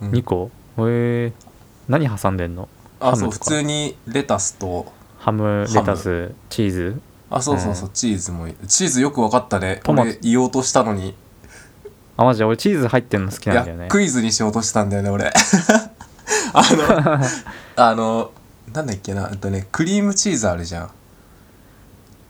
[0.00, 0.10] うん。
[0.12, 0.52] 2個？
[0.78, 1.46] えー、
[1.88, 2.68] 何挟んでんの？
[3.00, 4.92] あそう普通にレタスと。
[5.18, 7.00] ハムレタスチーズ。
[7.28, 9.80] あそうそうそう、チーズもチーズよく分かったね。
[9.82, 10.10] トマト。
[10.10, 11.14] 俺言おうとしたのに。
[12.16, 13.82] あマジで俺チーズ入ってんの好きいなんだよね。
[13.84, 15.30] やクイズにしようとしたんだよね俺。
[16.52, 17.20] あの
[17.76, 18.30] あの
[18.72, 20.90] なんだっけなえっとねクリームチーズあるじゃん。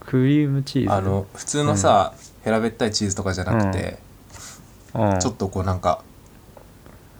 [0.05, 0.91] クリームチーズ？
[0.91, 3.99] あの普通のさ、平べったいチーズとかじゃなくて、
[4.93, 5.19] うん。
[5.19, 6.01] ちょっとこうなんか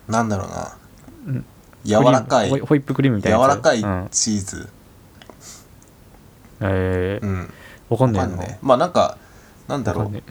[0.07, 0.77] なんだろうな、
[1.27, 1.45] うん
[1.85, 3.55] 柔らかいホイップクリームみたい柔なやつ？
[3.55, 4.69] らかいうん、チーズ。
[6.59, 7.53] えーうん、
[7.89, 8.23] わかんな。
[8.23, 9.17] いねまあなんか
[9.67, 10.23] なんだろう。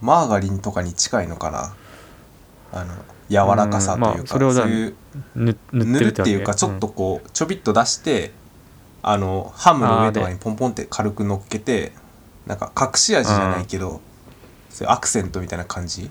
[0.00, 1.74] マーガリンとかに近いのかな？
[2.72, 2.94] あの
[3.30, 4.94] 柔らかさというか、うんまあそういう
[5.34, 8.32] ぬ塗塗るっていうかちょっとこうちょびっと出して
[9.02, 11.92] あのハムの上とかにポンポンって軽く乗っけて
[12.46, 14.02] なんか隠し味じゃないけど
[14.68, 16.10] そういうアクセントみたいな感じ？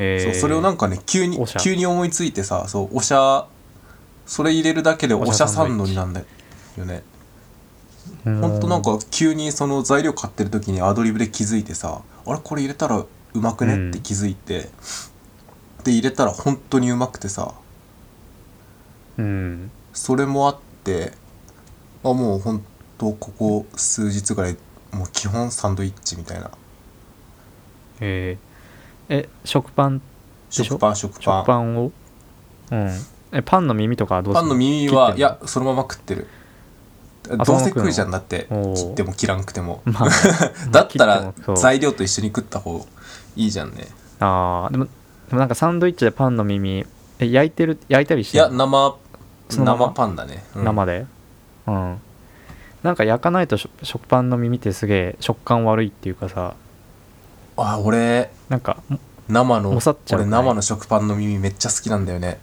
[0.00, 3.46] えそうそれをなんかね急に急に思いついてさそうおしゃ
[4.26, 6.22] それ入れるだけでおしゃサンドになんだ
[6.76, 7.02] よね。
[8.24, 13.90] ほんとなんか急にその材料買ってる時にアドリブで気づいてさあれこれ入れたらうまくね？
[13.90, 14.70] って気づいて、
[15.84, 17.54] で入れたら本当にうまくてさ。
[19.18, 19.70] うん。
[19.92, 21.12] それもあって
[22.04, 22.64] あもうほん
[22.96, 24.56] とここ数日ぐらい
[24.92, 26.50] もう基本サンドイッチみたいな。
[28.00, 28.47] えー
[29.08, 30.02] え食パン？
[30.50, 31.22] 食パン食パン。
[31.42, 31.92] 食パンを？
[32.70, 32.90] うん。
[33.32, 34.40] えパンの耳とかはどうする？
[34.42, 36.26] パンの耳はいやそのまま食ってる。
[37.28, 38.74] どそうせ食うじゃんだっておー。
[38.74, 39.82] 切っても切らんくても。
[39.86, 40.08] まあ
[40.70, 41.56] だったら切ってもそう。
[41.56, 42.86] 材料と一緒に食った方
[43.36, 43.88] いいじゃんね。
[44.20, 44.90] ああでもで
[45.32, 46.86] もなんかサンドイッチでパンの耳
[47.18, 48.44] え焼いてる焼いたりしいてる？
[48.44, 48.96] や生
[49.50, 49.86] そのまま？
[49.88, 50.64] 生パンだね、うん。
[50.64, 51.06] 生で？
[51.66, 52.00] うん。
[52.82, 56.54] なんか焼かないとしょ食パンの耳ってすげえ食感悪いっていうかさ
[57.58, 58.82] あ俺なんか
[59.28, 59.80] 生の俺
[60.24, 62.38] 生の食パンの耳めっちゃ好きなんだよね、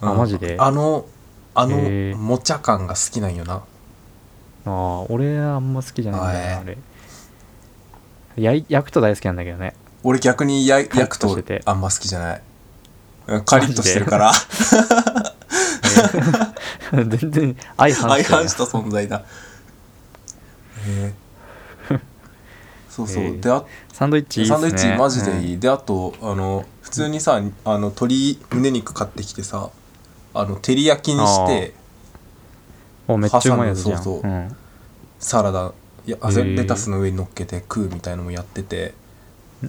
[0.00, 0.56] あマジで？
[0.58, 1.06] あの
[1.54, 1.76] あの
[2.16, 3.54] もちゃ感が好きなんよな。
[3.54, 6.78] ああ俺はあんま好きじゃないんだよあれ。
[8.68, 9.74] 焼くと大好きなんだけどね。
[10.02, 12.42] 俺逆に焼くとあんま好きじゃない。
[13.26, 14.32] うんカリッとしてるから。
[16.92, 19.24] 全然相反相反した存在だ。
[20.86, 21.12] へ
[21.90, 21.98] え
[22.90, 23.40] そうそう、へー。
[23.40, 23.64] であ
[23.94, 24.46] サンドイッチね。
[24.46, 29.70] サンドイッチマジでいい、うんであとあの普通にさあの鶏胸肉買ってきてさ
[30.34, 31.74] あの照り焼きにして
[33.06, 34.02] おめっちゃうまいやつじゃん。
[34.02, 34.28] そうそう。
[34.28, 34.56] うん。
[35.20, 35.72] サラダ。
[36.06, 38.94] いやレタスの上に乗っけて食うみたいのもやってて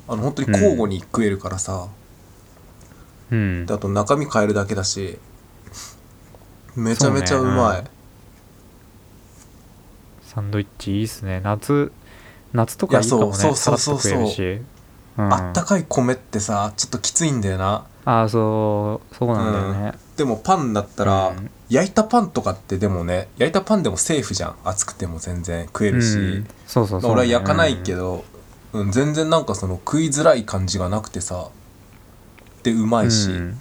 [0.07, 1.87] あの本当に交互に食えるからさ、
[3.29, 3.67] うん。
[3.67, 5.19] であと中身変えるだけだし
[6.75, 7.89] めちゃめちゃうまい、そうね。
[10.23, 11.41] サンドイッチいいっすね。
[11.43, 11.91] 夏
[12.55, 14.65] 夏とかいいかもねそうさそうそうそうらっと食えるし。
[15.17, 15.33] うん。
[15.33, 17.85] あったかい米ってさちょっときついんだよな。
[18.05, 21.49] ああそうそうなんだよね、でもパンだったら、うん。
[21.69, 24.55] 焼いたパンとかってでもね焼いたパンでもセーフじゃん。
[24.63, 26.47] 熱くても全然食えるし、うん。
[26.67, 28.23] そうそうそう、俺は焼かないけど、
[28.73, 28.91] ど、うん。
[28.91, 31.49] 全然なんかその食いづらい感じがなくてさ
[32.61, 33.59] でうまいし、うん。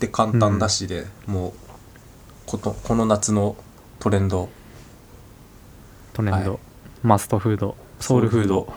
[0.00, 1.52] で簡単だしで、もう
[2.46, 3.54] ことこの夏の
[4.00, 4.48] トレンド。
[6.14, 6.60] トレンド、はい
[7.04, 7.76] マストフード。
[8.00, 8.72] ソウルフード。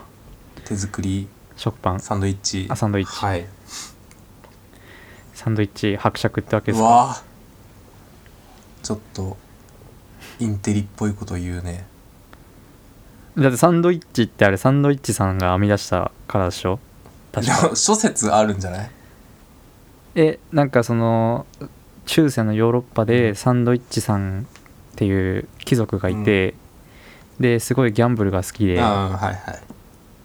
[0.66, 1.26] 手作り。
[1.56, 2.00] 食パン。
[2.00, 2.66] サンドイッチ。
[2.68, 3.24] あサンドイッチ。
[3.24, 3.46] はい。
[5.32, 6.86] サンドイッチ伯爵ってわけですか？
[6.86, 7.10] うわ。
[7.12, 7.22] あ
[8.82, 9.38] ちょっと
[10.40, 11.86] インテリっぽいこと言うね。
[13.38, 16.80] だってサンドイッチってあれサンドイッチさんが編み出したからでしょ？
[17.32, 17.74] 確か。
[17.74, 18.90] 諸説あるんじゃない？
[20.16, 21.46] えなんかその
[22.04, 24.44] 中世のヨーロッパでサンドイッチさんっ
[24.96, 26.52] ていう貴族がいて、
[27.40, 29.62] ですごいギャンブルが好きではいはい。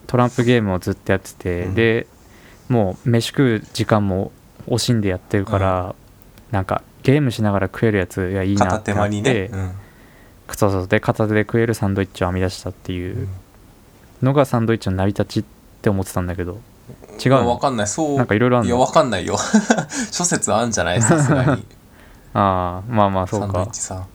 [0.07, 1.75] トランプゲームをずっとやってて、うん。
[1.75, 2.07] で
[2.69, 4.31] もう飯食う時間も
[4.67, 5.95] 惜しんでやってるから、
[6.51, 9.71] なんかゲームしながら食えるやつがいいなってなって、にね、うん。
[10.55, 13.27] そうそうで片手で食えるサンドイッチを編み出したっていう
[14.21, 15.43] のがサンドイッチの成り立ちっ
[15.81, 16.59] て思ってたんだけど
[17.23, 17.49] 違うの？
[17.49, 17.87] わかんない。
[17.87, 18.17] そう。
[18.17, 18.67] なんかいろいろあんの？
[18.67, 19.37] いやわかんないよ。
[20.11, 21.01] 諸説あんじゃない？
[21.01, 21.65] さすがに。
[22.35, 24.05] ああまあまあそうサンドイッかチさん。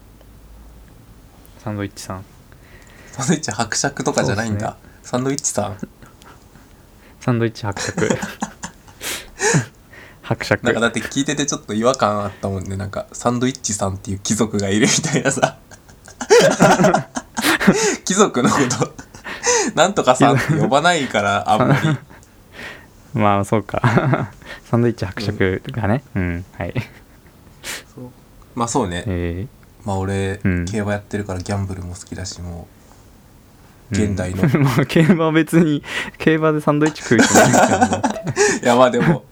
[1.58, 2.24] サンドイッチさん
[3.18, 5.76] サンドイッチ伯爵とかじゃないんだ、サンドイッチさん。
[7.18, 8.08] サンドイッチ伯爵。
[10.22, 10.64] 伯爵。
[10.64, 12.76] なんかだって聞いててちょっと違和感あったもんね。
[12.76, 15.56] なんかサンドイッチさんっていう貴族がいるみたいなさ。
[18.04, 18.94] 貴族のこと。
[19.74, 21.98] なんとかさんって呼ばないからあんまり。
[23.14, 24.30] まあそうか。
[24.70, 26.04] サンドイッチ伯爵がね。
[26.14, 26.74] うん、はい。
[28.54, 29.02] まあそうね。
[29.08, 29.48] え
[29.84, 30.64] まあ俺、うん。
[30.66, 32.77] 競馬やってるからギャンブルも好きだしもー
[33.90, 34.42] 現代の。
[34.42, 34.62] うん。
[34.64, 35.82] まあ競馬は別に
[36.18, 38.02] 競馬でサンドイッチ食う人ないからね
[38.62, 39.24] ういやまあでも。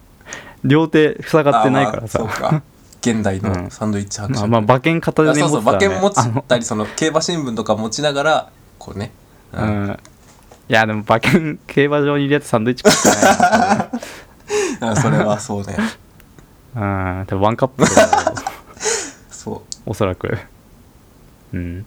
[0.65, 2.19] 両手塞がってないからさ。
[2.21, 2.63] あまあそうか。
[3.01, 3.65] 現代うん。
[3.65, 6.43] のサンドイッチ伯爵、まあまあ馬券片手にあそうそう馬券持ちあの。
[6.49, 9.13] たりその競馬新聞とか持ちながらこうね、
[9.53, 9.87] ううん。
[9.89, 9.91] ん
[10.69, 13.09] いやでも馬券競馬場にいるやつサンドイッチ食って
[14.81, 15.77] ないあ それはそうね。
[16.75, 17.27] な うん。
[17.27, 17.85] 多分ワンカップ
[19.31, 19.61] そう。
[19.87, 20.37] おそらく。
[21.55, 21.87] うん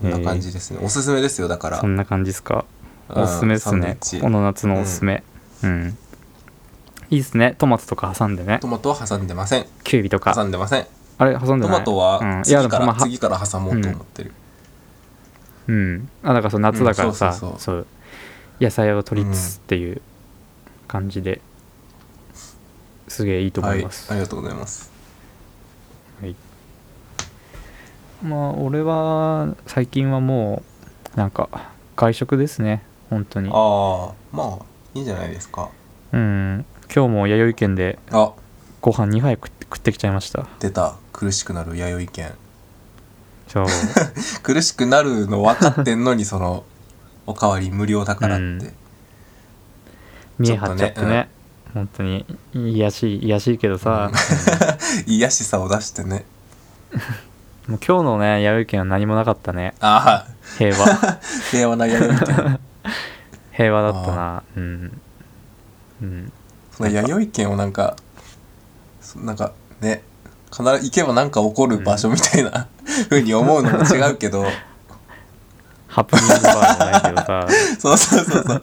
[0.00, 1.80] そんな感じですね、おすすめですよだから。
[1.80, 2.64] そんな感じですか？
[3.08, 3.22] うん。
[3.22, 3.98] おすすめですね。
[4.20, 5.22] この夏のおすすめ。
[5.62, 5.96] うん、
[7.10, 7.54] いいっすね。
[7.58, 8.58] トマトとか挟んでね。
[8.60, 9.66] トマトは挟んでません。
[9.84, 10.34] キュウリとか。
[10.34, 10.86] 挟んでません。
[11.18, 11.76] あれ挟んでない？
[11.76, 14.32] トマトはうん、い次から、やでもまあは次から挟もうと思ってる、
[15.68, 16.08] うん。
[16.22, 17.86] あだからそう夏だからさ、うんそう
[18.60, 20.00] 野菜を取りつつっていう
[20.88, 21.42] 感じで
[23.06, 24.90] すげえいいと思はいいます、ありがとうございます
[28.22, 30.62] まあ俺は最近はも
[31.14, 31.48] うなんか
[31.96, 32.82] 外食ですね。
[33.10, 33.50] 本当に。
[33.52, 35.70] ああまあいいんじゃないですか。
[36.12, 36.64] うん。
[36.94, 38.32] 今日も弥生県であ。
[38.80, 40.46] ご飯2杯食って食ってきちゃいました。
[40.60, 40.96] 出た。
[41.12, 42.34] 苦しくなる弥生県。
[43.48, 43.66] そう。
[44.42, 46.64] 苦しくなるの分かってんのにその
[47.26, 48.74] おかわり無料だからって、うん。
[50.38, 51.28] 見え張っちゃってね。
[51.76, 52.24] 本当に
[52.54, 54.10] いやしいいやしいけどさ、
[55.06, 56.24] 癒しさを出してね
[57.68, 59.74] もう今日のね弥生県は何もなかったね。
[59.80, 60.86] ああ平和。
[61.50, 62.60] 平和な弥生県
[63.52, 64.42] 平和だったな。
[64.56, 65.00] うん。
[66.02, 66.32] うん。
[66.70, 67.96] その弥生県をなんか
[69.00, 70.02] そなんかね
[70.52, 72.68] 必ず行けばなんか起こる場所みたいな、
[73.10, 74.46] 風に思うのも違うけど。
[75.88, 77.46] ハプニングバーじゃないけどさ、
[77.80, 78.62] そうそうそうそう。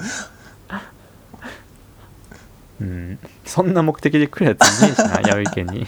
[2.81, 5.87] うん、そんな目的で来るやついねえしな弥生県に。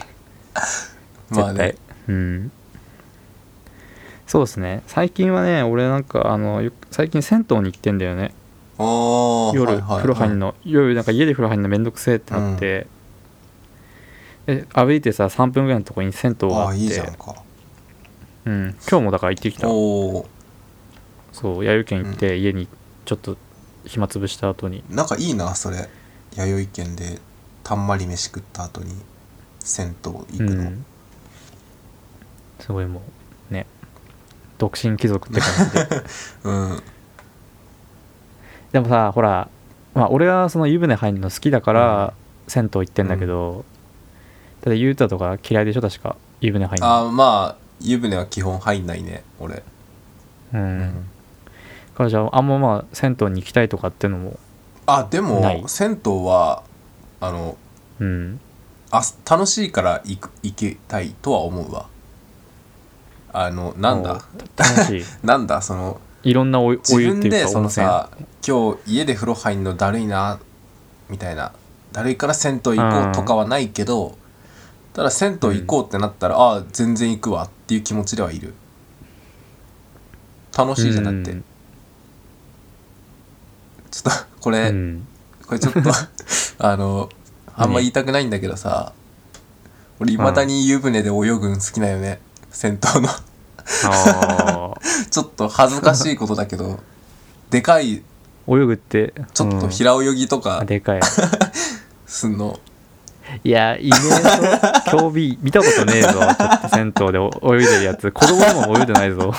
[1.30, 1.76] まあ絶対、ね
[2.08, 2.52] うん
[4.28, 4.84] そうですね。
[4.88, 8.34] 最近はね俺なんかあのよ最近銭湯に行ってんだよね。
[8.78, 10.56] おー夜、はいはい風呂入んの。
[10.64, 12.88] 夜なんか家で風呂入るのめんどくせえってなって、
[14.46, 16.78] で歩いてさ3分ぐらいのとこに銭湯があって。
[16.80, 17.36] いいじゃんか。
[18.46, 19.68] うん、今日もだから行ってきた。
[19.68, 20.26] そ
[21.60, 22.68] う弥生県行って家に
[23.06, 23.38] ちょっと
[23.86, 24.84] 暇つぶした後に。
[24.90, 25.88] なんかいいなそれ。
[26.36, 27.20] 弥生県で
[27.64, 28.94] たんまり飯食った後に
[29.60, 30.86] 銭湯行くうの、ん。
[32.60, 33.15] すごいもうね
[34.58, 35.88] 独身貴族って感じで。
[36.44, 36.84] うん。
[38.72, 39.50] でもさほら
[39.94, 42.14] まあ俺はその湯船入るの好きだから
[42.48, 43.66] 銭湯行ってんだけど、
[44.62, 46.16] ただゆうたとか嫌いでしょ確か。
[46.42, 46.88] 湯船入るの。
[46.88, 49.56] ああまあ湯船は基本入んないね俺。
[49.56, 49.64] う
[50.54, 50.80] うん。
[51.94, 54.40] だからじゃああんままあ銭湯に行きたいとかってのも
[54.86, 56.64] あでも銭湯は
[57.20, 57.58] あの
[58.00, 58.40] うん。
[58.92, 61.88] あ楽しいから行く行きたいとは思うわ
[63.38, 64.14] あのなんだ？
[64.14, 64.22] もう
[64.56, 65.04] 楽しい。
[65.26, 65.62] なんだ？
[65.62, 68.10] そのいろんなおお湯自分でそのさ
[68.46, 70.40] 今日家で風呂入んのだるいな
[71.10, 71.52] みたいな。
[71.92, 74.18] だるいから銭湯行こうとかはないけど、
[74.94, 78.54] ただ銭湯行こうってなったら、ああ全然行くわっていう気持ちではいる。
[80.58, 81.44] 楽しいじゃなくて、うん。
[83.92, 85.08] ちょっとこれ、うん。
[85.46, 85.82] これちょっと
[86.58, 87.10] あの
[87.56, 88.94] あんま言いたくないんだけどさ
[90.00, 92.20] 俺いまだに湯船で泳ぐん好きだよね
[92.56, 93.10] 銭湯の。
[93.86, 94.74] あ
[95.12, 96.80] ちょっと恥ずかしいことだけど
[97.50, 99.14] でかいー泳ぐって。
[99.34, 99.70] ちょっとうん。
[99.70, 101.02] 平泳ぎとかあでかい。
[102.08, 102.58] すんの、
[103.44, 106.10] いやいねえぞ興味見たことねえぞ。
[106.12, 108.12] ちょっと銭湯でお泳いでるやつ。
[108.12, 109.34] 子供でも泳いでないぞ。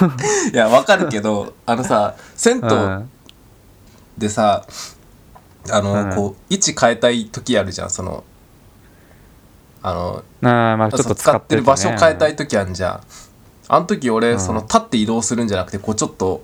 [0.53, 3.11] いやわかるけどあのさ銭湯うん。
[4.19, 4.67] でさ
[5.71, 6.15] あの、うん。
[6.15, 7.91] こう位置変えたい時あるじゃん。
[7.91, 8.25] その
[9.88, 13.01] あのあーまあちょっと使ってる場所変えたいい時あるじゃん。
[13.68, 14.40] あの時俺、うん。
[14.40, 16.42] その立って移動するんじゃなくてこうちょっと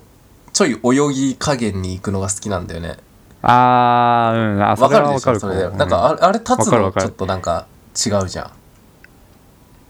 [0.52, 0.78] ちょい
[1.11, 2.98] 泳ぎ加減に行くのが好きなんだよね。
[3.42, 4.62] あーうん。
[4.62, 5.48] あそわかるれはわかるでしょ？
[5.48, 5.64] それで。
[5.64, 5.76] うん。
[5.76, 7.66] なんかあれあれ立つのちょっとなんか
[8.07, 8.46] 違うじゃん。
[8.46, 8.48] い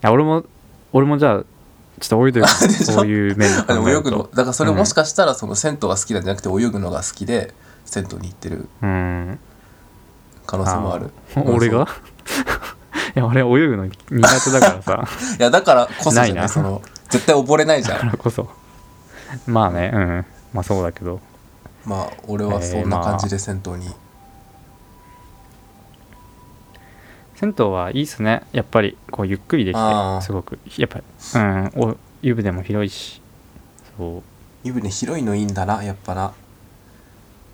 [0.00, 0.44] や俺も
[0.94, 1.44] 俺もじゃあ
[2.00, 2.46] ちょっと泳いでる。
[2.48, 4.30] そういう面で泳ぐの。
[4.32, 7.52] だからそれもしかしたらその銭湯が好きなんじゃなくて泳ぐのが好きで
[7.84, 9.38] 銭湯に行ってるうん。
[10.46, 11.10] 可能性もある。
[11.36, 11.54] あー。
[11.54, 11.82] 俺が？
[11.86, 11.86] い
[13.14, 15.04] や俺泳ぐの苦手だからさ。
[15.38, 18.48] いやだからこそじゃないなその絶対溺れないじゃだかんらこそ。
[19.46, 20.26] まあねうん。
[20.52, 21.20] まあそうだけど。
[21.84, 23.90] まあ俺はそんな感じで銭湯に、
[27.36, 28.42] 銭湯はいいっすね。
[28.52, 30.18] やっぱりこうゆっくりできあー。
[30.20, 30.58] てすごく。
[30.76, 31.72] やっぱりうん。
[31.76, 33.20] お湯船も広いし。
[33.98, 34.22] そう。
[34.64, 36.32] 湯船広いのいいんだなやっぱな。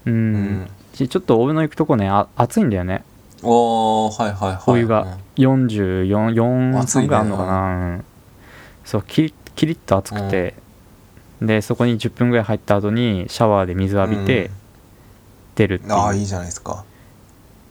[0.07, 0.71] うん、うん。
[0.95, 3.05] しちょっと俺の行くとこねあ暑いんだよね
[3.43, 4.63] おーはいはいはい。
[4.67, 7.07] お湯が4443暑いね。
[7.09, 8.05] ぐらいあるのかな、うん。
[8.85, 10.55] そうキリキリッと暑くて、
[11.41, 14.53] でそこに10分ぐらい入った後にシャワーで水浴びてうん。
[15.55, 16.85] 出るっていう、ああいいじゃないですか。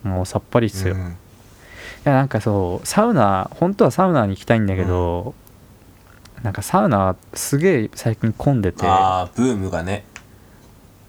[0.04, 1.18] もうさっぱりっすよ、いうん。
[2.04, 5.34] やなんかそうサウナ本当はサウナに行きたいんだけど、
[6.44, 8.86] なんかサウナすげえ最近混んでて。
[8.86, 10.06] ああブームがね。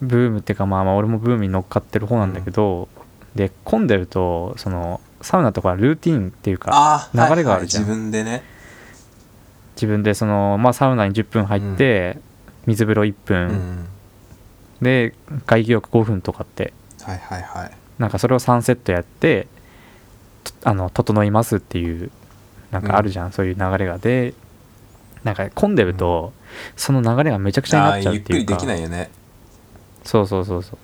[0.00, 2.88] ブームっていうかまあまあ俺もブームに乗っかってる方なんだけど、
[3.34, 7.84] で混んでるとそのサウナとかルーティンっていうか流れがあるじゃん。
[7.84, 8.42] 自分でね。
[9.76, 12.18] 自分でその、まあ、サウナに10分入って、
[12.66, 13.88] 水風呂1う分、ん。
[14.82, 15.14] で
[15.46, 16.72] 外気浴5分とかって
[17.02, 17.72] はいはいはい。
[17.98, 19.48] なんかそれを3セットやって
[20.44, 22.10] とあの整いますっていう
[22.70, 23.98] なんかあるじゃん、そういう流れが。
[23.98, 24.34] で
[25.24, 26.32] なんか混んでると、
[26.76, 29.10] その流れがめちゃくちゃにあなっちゃうってくりっいうかできないよね。
[30.04, 30.78] そうそうそうそう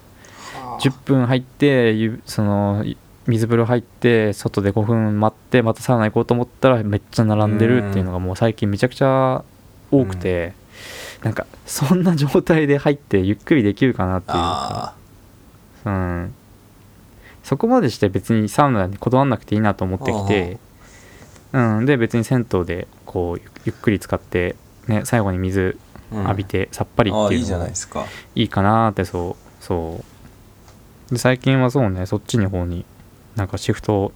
[0.81, 2.97] 10分入ってゆそのい
[3.27, 9.45] 水風呂入って外で5分待ってまたサウナ行こうと思ったらめっちゃ並んでるっていうのがもう最近めちゃくちゃ
[9.91, 10.53] 多くて、
[11.22, 14.35] なんかそんな状態で入ってゆっくりできるかなっていう。
[14.35, 14.95] か
[15.85, 16.35] あうん。
[17.43, 20.59] そこまでして別にサウナにこだわんなくていいなと思ってきて
[21.53, 21.87] うん。
[21.87, 24.57] で別に銭湯でこうゆゆっくり使って
[24.87, 25.79] ね最後に水
[26.12, 28.05] うん浴びてさっぱりっていうのがゃないですか。
[28.35, 30.05] いいかなーってそうそう
[31.11, 32.85] で最近はそうねそっちの方に
[33.37, 34.13] なんかシフト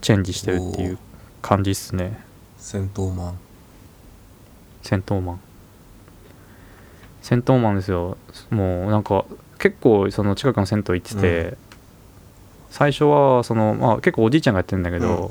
[0.00, 0.98] チェンジしてるっていう
[1.42, 2.20] 感じっすね。
[2.58, 3.38] 戦闘マン。
[4.82, 5.40] 戦闘マン。
[7.22, 8.16] 戦闘マンですよ。
[8.50, 9.24] もうなんか
[9.58, 11.58] 結構その近くの銭湯行ってて、う
[12.70, 15.28] 最初はその、まあ、結構おじいちゃんがやってるんだけど、う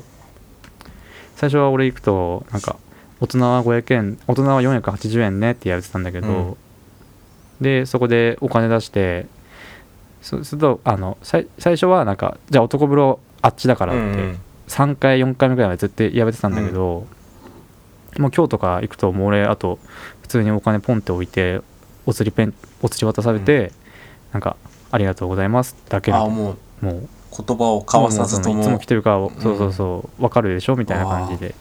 [1.36, 2.76] 最初は俺行くとなんか
[3.20, 6.56] 大人は500円大人は480円ねって言われてたんだけど、うん。
[7.60, 9.26] でそこでお金出して
[10.26, 14.40] そうするとあの最初はなんかじゃあ男風呂あっちだからって、うんうん。
[14.66, 17.06] 3回4回目ぐらいまでずっとやめてたんだけど、
[18.18, 19.78] もう今日とか行くともう俺あと
[20.22, 21.60] 普通にお金ポンって置いて
[22.06, 23.70] お釣りペンお釣り渡されて、
[24.32, 24.56] なんか
[24.90, 27.08] 「ありがとうございます」だけのもうもう。
[27.36, 28.60] 言葉を交わさずとも。
[28.60, 29.30] いつもも来てるから、ん。
[29.40, 31.54] そうそうそう分かるでしょみたいな感じで。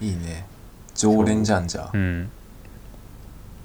[0.00, 0.46] いいね。
[0.94, 1.90] 常連じゃんじゃあ。
[1.94, 2.30] うん、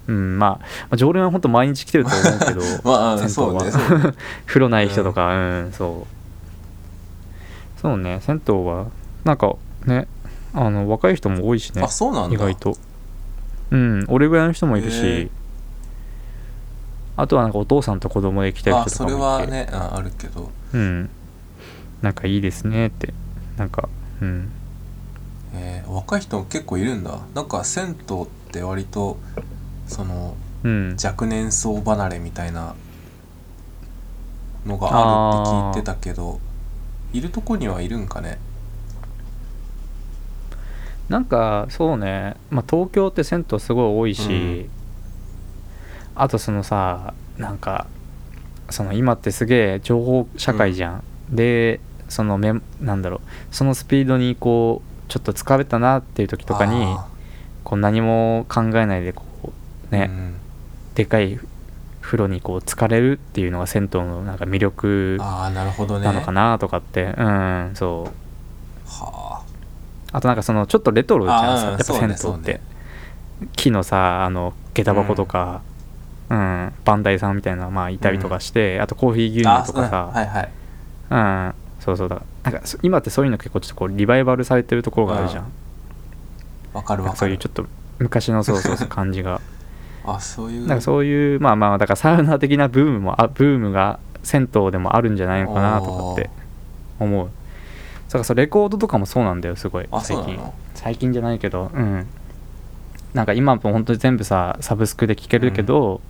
[0.06, 0.58] うん、まあま
[0.90, 3.70] あ常連は本当毎日来てると思うけど まあそうはね。
[4.46, 7.80] 風呂ない人とかうん、そう。
[7.80, 8.86] そうね銭湯は
[9.24, 9.54] なんか
[9.86, 10.06] ね
[10.54, 12.34] あの若い人も多いしねあそうなんだ。
[12.34, 12.76] 意外と。
[13.70, 15.30] うん俺ぐらいの人もいるへしえ。
[17.16, 20.50] あとはなんかお父さんと子供で来てるあ人それはいとかもて、ねああるけど。
[20.72, 21.10] うん。
[22.02, 23.14] なんかいいですねって。
[23.56, 23.88] なんか
[24.20, 24.50] うん。
[25.54, 27.18] えー若い人結構いるんだ。
[27.34, 29.18] なんか銭湯って割と
[29.86, 30.96] そのうん。
[31.02, 32.74] 若年層離れみたいな
[34.66, 36.40] のがあるって聞いてたけど
[37.12, 38.38] いるとこにはいるんかね？
[41.08, 44.70] なんかそうね、まあ、東京って銭湯すごい多いし、うん。
[46.14, 47.86] あとそのさなんか
[48.70, 53.20] その今ってすげえ情報社会じゃん、でそのめなんだろう。
[53.50, 57.06] そのスピードにこうちょっと疲れたなっていう時とかにあ
[57.64, 59.33] こう何も考えないでこう
[59.98, 60.34] ね、ーうん
[60.94, 61.40] でかい
[62.00, 66.04] 風呂にこう疲れるっていうのが銭湯のなんか魅力なるほどね。
[66.04, 68.88] なのかなとかって、うんそう。
[68.88, 69.42] は
[70.12, 70.20] あ。
[70.20, 72.40] となんかそのちょっとレトロじゃんあーさやっぱ銭湯って、そう
[73.56, 75.62] 木のさあの下駄箱とか、
[76.30, 76.72] うん。
[76.84, 80.50] バンダイさんみたいなまあいたりとかして、あとコーヒー牛あ乳とかさ、うんはいはい。
[81.10, 82.22] うんそうそうだ。
[82.44, 85.52] なんかそ今ってそういうの結構ちょっとこうリバイバルされてるところがあるじゃん、
[86.72, 87.16] わかるなんわかる。
[87.16, 87.66] かそういうちょっと
[87.98, 89.40] 昔のそうそうそう感じが
[90.04, 90.66] あそういう。
[90.66, 96.30] なんかそういうまあまあだからサウナ的なブームもあブームが銭湯でもあるんじゃないのかなとかって
[96.98, 97.26] 思う。
[97.26, 100.38] だからそうレコードとかもそうなんだよすごい最近。
[100.74, 102.06] 最近じゃないけどうん。
[103.12, 106.00] なんか今も本当に全部さサブスクで聴けるけど、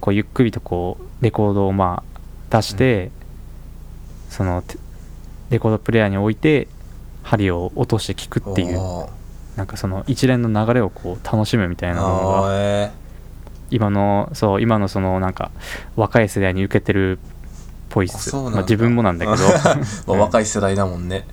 [0.00, 3.10] こうゆっくりとこうレコードをまあ出して、
[4.28, 4.78] そのて
[5.50, 6.68] レコードプレイヤーに置いて
[7.22, 8.78] 針を落として聴くっていう。
[9.56, 12.90] なんかその一連の流れをこう楽しむみたいなのあが
[13.70, 15.50] 今のそう今のそのなんか
[15.96, 17.20] 若い世代に受けてるっ
[17.88, 18.34] ぽいっす。
[18.34, 19.44] まあ、自分もなんだけど。
[20.12, 21.26] 若い世代だもんね。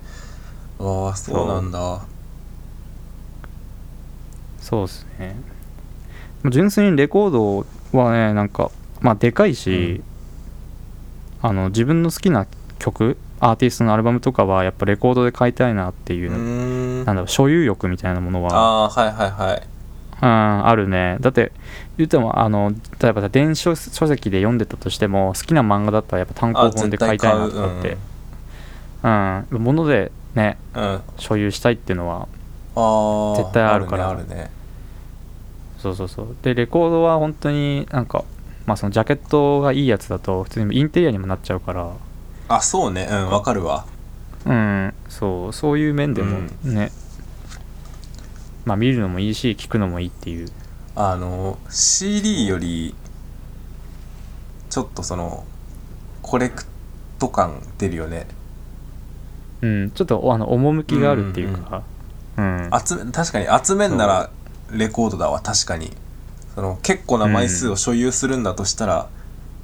[0.78, 2.00] ああそうなんだ。
[4.60, 5.36] そうっすね。
[6.42, 7.66] まあ純粋にレコード
[7.98, 8.70] はねなんか
[9.00, 10.02] まあでかいし、
[11.42, 12.46] あの自分の好きな
[12.78, 16.30] 曲アーティストのアルバムとかはやっぱレコードで買いたいなっていう
[17.04, 19.62] なんだろう所有欲みたいなものはああはいはいはい
[20.22, 20.28] うん
[20.66, 21.18] あるね。
[21.20, 21.52] だって
[21.98, 27.96] 言ってもあの例えばさ電子書書籍で読んでたとしても好きな漫画だったらやっぱ単行本で買いたいなとかって。
[29.02, 29.08] う。
[29.58, 32.28] ん、ものでねうん、所有したいっていうのは
[32.74, 34.10] あ絶対あるから。
[34.10, 34.50] あるねあるね。
[35.78, 36.36] そうそうそう。
[36.42, 38.24] でレコードは本当になんか
[38.66, 41.92] まあそのジャケットがいいやつだと普通にインテリアにもなっちゃうから。
[42.48, 43.08] あそうね。
[43.10, 43.86] うんわかるわ。
[44.44, 44.94] うん。
[45.08, 45.52] そう。
[45.52, 46.90] そういう面でもね、
[48.66, 50.48] まあ見るのもいいし聞くのもいいっていう。
[50.94, 52.94] あの CD より
[54.70, 55.44] ちょっとその
[56.22, 56.64] コレク
[57.18, 58.26] ト感出るよね。
[59.62, 61.82] うんちょっとあの趣があるっていうか。
[62.36, 64.30] うん集め確かに集めんなら
[64.70, 65.92] レコードだわ確かに。
[66.54, 69.08] その結構な枚数を所有するんだとしたら、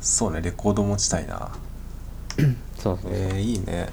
[0.00, 1.50] そうねレコード持ちたいな。
[2.78, 3.10] そうそう。
[3.12, 3.88] えー、いいね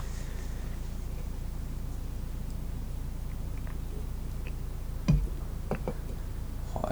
[6.74, 6.90] は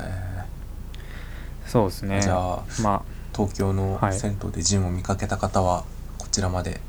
[1.68, 2.20] そうですね。
[2.20, 3.04] いじゃあま
[3.36, 4.14] 東京のはい。
[4.18, 5.84] 銭湯でジムを見かけた方は
[6.18, 6.80] こちらまで、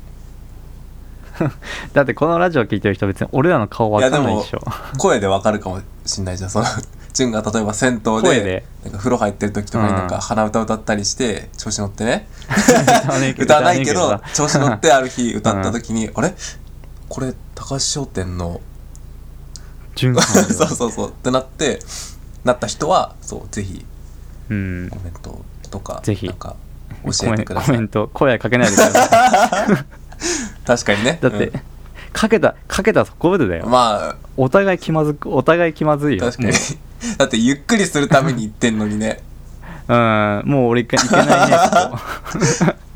[1.39, 1.51] あ
[1.93, 4.59] だってこのラジオ聞いてる人別に俺らの顔わかんないでしょ。
[4.97, 6.49] 声でわかるかもしんないじゃん。
[6.49, 6.65] その
[7.13, 10.09] 潤が例えば銭湯でなんか風呂入ってる時とかになんうん。
[10.09, 12.27] か鼻歌歌ったりして調子乗ってね。
[13.37, 14.19] 歌わないけど。
[14.33, 16.33] 調子乗ってある日歌った時に、あれ？
[17.07, 18.61] これ高橋商店の
[19.95, 21.09] 潤さんそうそうそう。
[21.09, 21.79] ってなって
[22.43, 23.85] なった人はそうぜひ
[24.49, 24.89] うん。
[24.89, 26.27] コメントとかぜひ。
[26.27, 26.55] なんか
[27.05, 27.77] 教えてくだコさい。
[27.77, 29.85] メント声かけないでください。
[30.65, 31.19] 確かにね。
[31.23, 31.51] だって、
[32.13, 36.25] かけたかけたところでだよ、うんまお互い気まずくお互い気まずいよ。
[36.25, 36.55] あ確かに。
[37.17, 39.21] だってゆっくりするために言ってんのにね。
[39.87, 40.49] も ううん。
[40.49, 41.33] もう俺いけいけないね
[41.91, 41.97] こ
[42.67, 42.89] こ。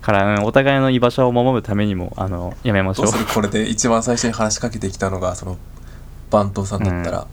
[0.00, 3.06] から、うん、お互いの居場所を守るためにもあのやめましょう。
[3.34, 5.58] これで一番最初に話しかけてきたのがその
[6.30, 7.26] 番頭さんだったら、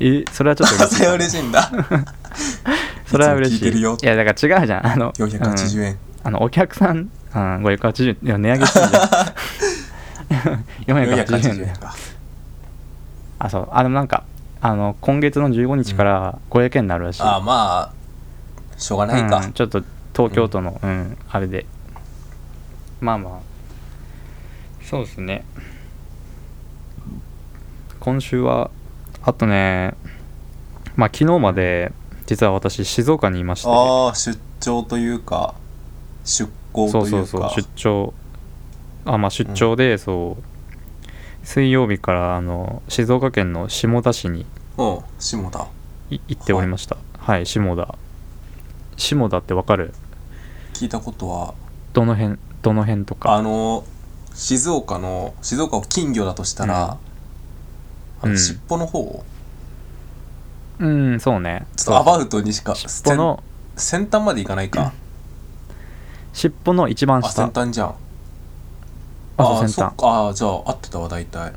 [0.00, 1.70] えそれはちょっと それは嬉しいんだ。
[3.06, 3.68] それは嬉しい。
[3.68, 4.86] いいやだから違うじゃん。
[4.86, 5.98] あの480円、うん。
[6.24, 7.08] あのお客さん、うん、
[7.64, 9.02] 580円いや値上げしてるじゃん。
[10.86, 11.94] 480 480円円か。
[13.38, 13.68] あそう。
[13.70, 14.24] あでもなんか
[14.60, 17.92] あの今月の15日から500円になるらしい、ああまあ
[18.76, 19.82] しょうがないか、うんちょっと
[20.14, 21.66] 東京都の、うんあれで。
[23.00, 23.32] まあまあ。
[24.82, 25.44] そうですね。
[28.00, 28.70] 今週は
[29.26, 29.94] あとね
[30.94, 31.92] まあ昨日まで
[32.26, 33.68] 実は私静岡にいまして。
[33.68, 35.54] ああ出張というか
[36.24, 37.08] 出向というか。
[37.10, 38.14] そうそうそう出張。
[39.04, 40.42] あまあ出張で、そう。
[41.44, 44.46] 水曜日からあの静岡県の下田市に
[44.76, 45.68] うん下田。
[46.10, 46.96] い行っておりました。
[47.18, 47.94] はい、下田。
[48.96, 49.94] 下田ってわかる？
[50.74, 51.54] 聞いたことは。
[51.92, 53.32] どの辺どの辺とか。
[53.32, 53.84] あの
[54.34, 56.98] 静岡の静岡を金魚だとしたら、
[58.22, 58.38] あのうん。
[58.38, 59.24] 尻尾の方
[60.78, 61.66] うんそうね。
[61.76, 63.42] ちょっとアバウトにしか尻尾の
[63.76, 64.92] 先先端までいかないか、
[66.32, 67.46] 尻尾の一番あ下。
[67.46, 67.94] 先端じゃん。
[69.38, 69.74] あそうー先端。
[69.74, 69.94] そっか。
[70.00, 71.52] あーじゃあ合ってたわ大体、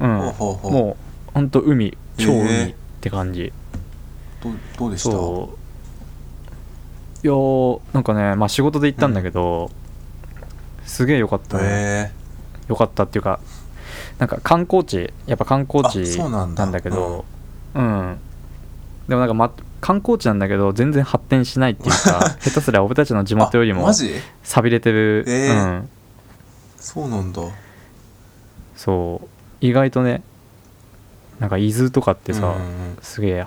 [0.00, 0.18] うん。
[0.18, 0.72] ほうほうほう。
[0.72, 0.96] も
[1.30, 3.52] うほんと海超海って感じ、
[4.42, 5.10] どうどうでした？
[5.10, 5.12] い
[7.26, 9.70] やーなんかねまあ仕事で行ったんだけど、
[10.84, 12.10] すげえよかったね、へ
[12.68, 13.40] よかったっていうか
[14.24, 16.80] なんか観光地やっぱ観光地なんだ。
[16.80, 17.26] けど
[17.74, 18.18] うん、
[19.06, 19.52] でもなんか、ま、
[19.82, 24.14] 観光地なんだけど全然発展しないっていうか 下手すりゃ俺たちの地え元よりもあマジ？
[24.42, 25.54] 寂れてる、えー。
[25.54, 25.88] うん。
[26.78, 27.42] そうなんだ。
[28.76, 29.28] そう。
[29.60, 30.22] 意外とね
[31.38, 32.98] なんか伊豆とかってさ、うんうんうん。
[33.02, 33.46] すげえ。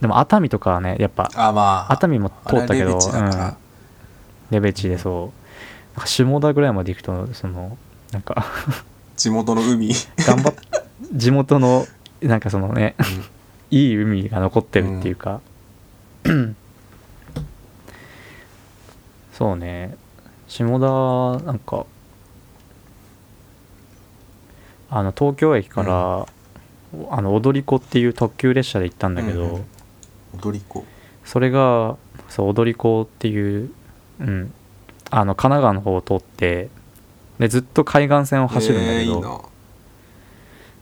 [0.00, 3.56] でも熱海とかはねやっぱあまあ熱海も通ったけどレベチうん、
[4.50, 5.96] レベチでそう。
[5.96, 7.78] なんか下田ぐらいまで行くとその
[8.10, 8.44] なんか
[9.20, 9.90] 地元の海。
[10.26, 10.54] 頑張っ
[11.12, 11.86] 地元の
[12.22, 12.94] なんかそのね
[13.70, 15.42] いい海が残ってるっていうか、
[19.34, 19.94] そうね。
[20.48, 21.84] 下田なんか
[24.88, 26.26] あの東京駅から、
[27.10, 29.64] あの踊り子っていう特急列車で行ったんだけど、うんうん。
[30.40, 30.82] 踊り子。
[31.26, 31.98] それが
[32.30, 33.70] そう踊り子っていう、
[34.18, 34.54] うん、
[35.10, 36.70] あの神奈川の方を通って
[37.40, 39.40] でずっと海岸線を走るんだけど、えーいいな。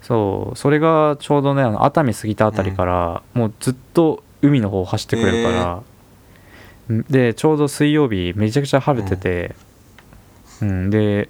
[0.02, 5.82] そうそれがちょうどねあの熱海過ぎたあたりから、もうずっと海の方を走ってくれるか
[6.88, 9.54] ら、んでちょうど水曜日めちゃくちゃ晴れてて、
[10.60, 10.90] うん。
[10.90, 11.28] で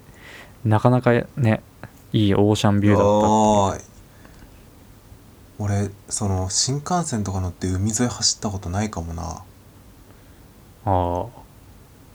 [0.64, 1.62] なかなかね
[2.12, 3.84] いいオーシャンビューだった
[5.58, 9.42] 俺その新幹線とか乗って海沿い走ったことないかもな。
[10.84, 11.28] あー。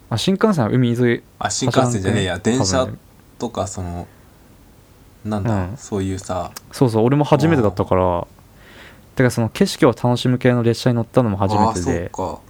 [0.09, 2.39] あ新幹線は海沿いあ新幹線じゃねえや。
[2.39, 2.87] 電車
[3.43, 4.07] とかその
[5.25, 5.77] なんだ、うん。
[5.77, 6.51] そういうさ。
[6.71, 8.27] そうそう俺も初めてだったから。
[9.15, 12.11] てかその景色を楽しむ系の列車に乗ったのも初めてで。
[12.15, 12.41] そ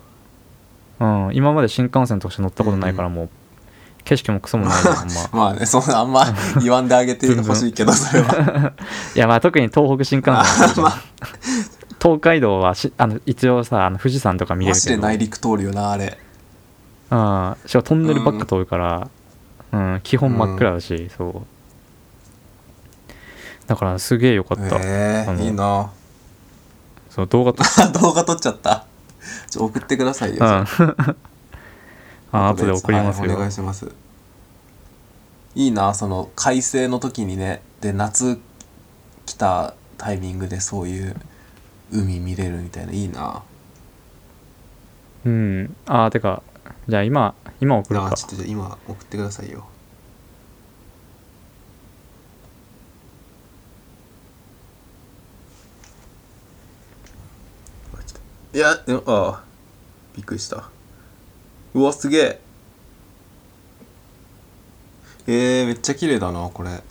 [0.99, 3.29] うん、今まで新幹線として乗ったことないからもう、
[4.05, 5.01] 景色もクソもないま んま。
[5.01, 6.25] うかまあねそんなあんま
[6.61, 8.73] 言わんであげてほしいけどそれは。
[9.15, 11.01] いやまあ特に東北新幹線はそうじゃんまあ。
[12.01, 16.17] 東海道はしあの一応さあの富士山とか見れマジでるけど内陸通るよなあれ。
[17.09, 17.55] うん。
[17.65, 19.09] しかもトンネルばっか通るから、
[19.73, 21.41] うん基本真っ暗だし、そう。
[23.67, 25.91] だからすげえよかった、えー、あのいいな。
[27.09, 27.63] そう動画と
[27.99, 28.85] 動画撮っちゃった。
[29.49, 31.15] ちょ送ってくださいよ、うん。
[32.31, 32.49] あ。
[32.49, 33.91] 後で送りますよ、はいお願いします。
[35.55, 38.39] いいなその快晴の時にねで夏
[39.25, 41.15] 来たタイミングでそういう
[41.91, 43.41] 海見れるみたいないいな。
[45.25, 45.75] うん。
[45.87, 46.43] あてか
[46.87, 48.07] じゃあ今今送るか。
[48.07, 49.67] あちょっとじゃあ今送ってくださいよ。
[58.53, 59.43] いやああ
[60.15, 60.69] びっくりした。
[61.73, 62.39] うわすげえ。
[65.25, 66.69] えー、めっちゃ綺麗だなこれ。
[66.69, 66.81] あ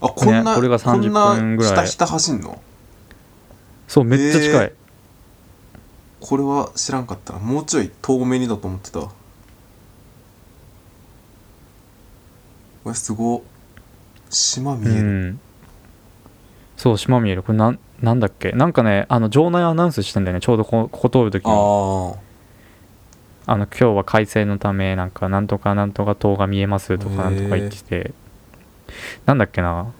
[0.00, 1.72] あこんな、ねこれが30分ぐらい。
[1.72, 2.60] こんなひたひた走んの？
[3.86, 4.74] そうめっちゃ近い、え
[6.26, 7.38] これは知らんかったな。
[7.38, 9.00] もうちょい遠目にだと思ってた。
[9.00, 9.10] こ
[12.86, 13.44] れすご。
[14.30, 15.40] 島見えうる、ん。
[16.78, 17.42] そう島見える。
[17.42, 18.52] これなんなんだっけ？
[18.52, 20.40] なんかねあの場内アナウンスしてんだよね。
[20.40, 21.54] ちょうどこここ通る時にあ
[23.46, 28.14] あの今日は快晴のためなんかなんとかなんとか塔が見えますとかなんとか言ってて。
[29.26, 29.92] なんだっけな？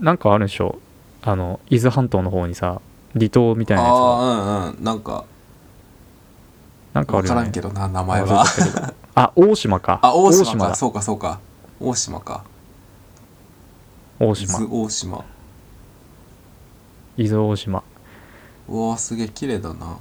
[0.00, 0.80] なんかあるでしょ？
[1.22, 2.80] あの伊豆半島の方にさ
[3.14, 3.98] 離島みたあいなやつが。
[3.98, 4.84] あうんうん。
[4.84, 5.24] なんか
[6.92, 7.40] なんかあるよね。
[7.40, 8.44] 分からんけどな名前あは。
[9.14, 10.00] あ大島か。
[10.02, 10.68] あ大島か。
[10.70, 11.40] だそうかそうか。
[11.80, 12.44] 大島か。
[14.20, 15.24] 伊大島豆大島。
[17.16, 17.82] 伊豆大島。
[18.68, 19.98] うわすげえ綺麗だな。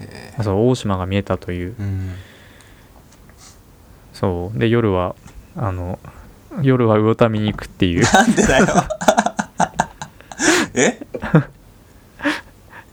[0.00, 0.42] へえ。
[0.42, 1.74] そう大島が見えたという。
[1.78, 2.14] うん。
[4.12, 4.58] そう。
[4.58, 5.14] で夜は
[5.56, 5.98] あの
[6.62, 8.04] 夜は魚民に行くっていう。
[8.12, 8.66] なんでだよ
[10.80, 11.00] え？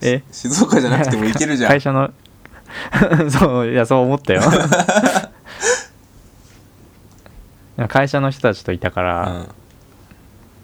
[0.02, 0.22] え？
[0.30, 1.70] 静岡じゃなくても行けるじゃん。
[1.70, 2.10] 会社の
[3.30, 4.42] そういやそう思ったよ。
[7.88, 9.48] 会社の人たちといたから、うん。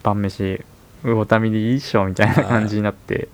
[0.02, 0.64] 晩飯
[1.04, 3.28] 魚民でいいっしょみたいな感じになって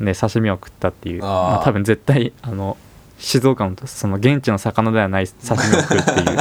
[0.00, 1.22] で刺身を食ったっていう。
[1.22, 2.76] まあ、多分絶対あの
[3.18, 6.36] 静岡のその現地の魚ではない刺身を食うっていう。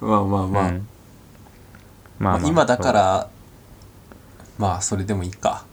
[0.00, 0.86] まあまあまあ、うん。
[2.18, 3.28] ままあ今だから
[4.60, 5.64] まあそれでもいいか、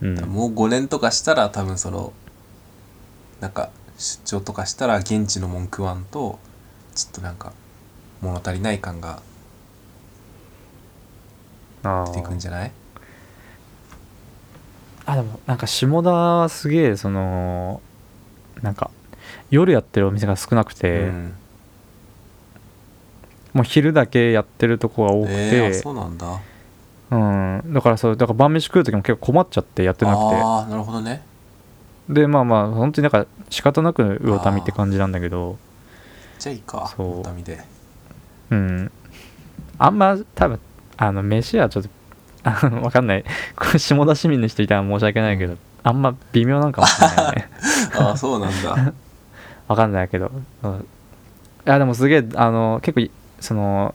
[0.00, 0.18] そううん。
[0.24, 2.12] もう5年とかしたら多分その
[3.40, 6.40] なんか出張とかしたら現地の文句ワンと
[6.96, 7.52] ちょっとなんか
[8.20, 9.22] 物足りない感が
[11.84, 12.72] あ出てくんーじゃない？
[15.06, 17.80] あでもなんか下田はすげえその
[18.62, 18.90] なんか
[19.50, 21.34] 夜やってるお店が少なくて、うん。
[23.52, 26.40] もう昼だけやってるとこが多くえー、そうなんだ
[27.10, 31.22] うん、だからそうだから晩飯食う時も結構困っちゃってやってなくああなるほどね。
[32.08, 35.58] てでまあまあ本当になんか仕方なく魚民って感じなんだけど。
[36.38, 37.22] じゃあいいかそう。
[37.22, 37.60] ダメで。
[38.50, 38.92] うん。
[39.78, 40.60] あんま多分
[40.96, 41.90] あの飯はちょっと
[42.44, 43.24] あのわかんない。
[43.56, 47.50] こ れ下田市民の人いたら申し訳ないけどあんま微妙なんかもしれないね。
[47.98, 48.92] ああそうなんだ。
[49.68, 50.30] わかんないけど、
[50.62, 50.76] うん、い
[51.64, 53.94] やでもすげえあの結構いその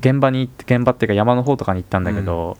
[0.00, 2.58] 現場に行って現場っていうか山の方とかに行ったんだけど、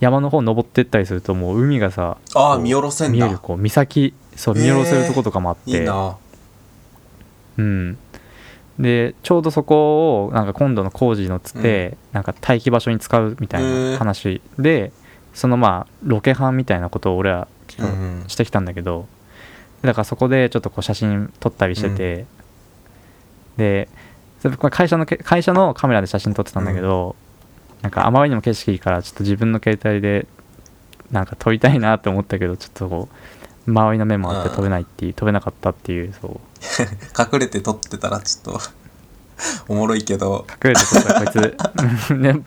[0.00, 3.26] 山の方登ってったりするともう海がさああ見下ろせんだ。
[3.26, 6.16] 見えるこう岬そう見下ろせるとことかもあって、いいな。
[7.56, 7.98] うん。
[8.78, 14.92] でちょうどそこをなんか今度の工事のつって、なんか待機場所に使うみたいな話で
[15.32, 17.48] そのまあロケハンみたいなことを俺は
[18.26, 19.08] してきたんだけど、
[19.80, 22.26] だからそこでちょっとこう写真撮ったりしてて、
[23.56, 23.88] で
[24.40, 27.16] それこれ会社のけ会社のカメラで写真撮ってたんだけど、
[27.82, 30.26] なんかあまりにも景色いいからちょっと自分の携帯で
[31.10, 33.08] なんか撮りたいなって思ったけどちょっとこ
[33.66, 36.40] う周りの目もあって撮れないっていう撮れなかったっていうそう。
[37.18, 38.60] 隠れて撮ってたらちょっと
[39.68, 40.46] おもろいけど。
[40.62, 42.42] 隠れて撮ったらこいつ ね。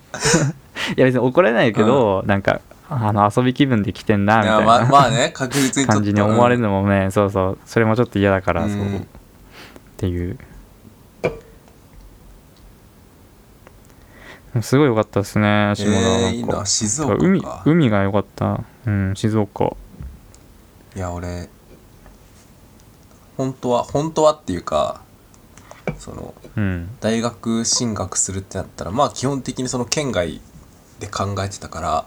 [0.97, 7.57] いや別に怒れないけど、なんかあの遊び気分で来てんないみたやいなまあまあね確実に感じに思われるのもね、そうそう。
[7.65, 8.67] それもちょっと嫌だから、う。
[8.67, 8.71] ん。
[8.71, 9.05] そうっ
[9.97, 10.37] ていう
[14.63, 15.97] すごい良かったですね下田は。
[15.97, 17.23] えー、いいな静岡か。
[17.23, 18.63] 海海が良かった。
[18.85, 19.73] うん静岡。
[20.95, 21.49] いや俺
[23.37, 25.01] 本当は本当はっていうか
[25.97, 26.89] そのうん。
[26.99, 30.41] 大学進学するってなったらまあ基本的にその県外
[30.99, 32.05] で考えてたから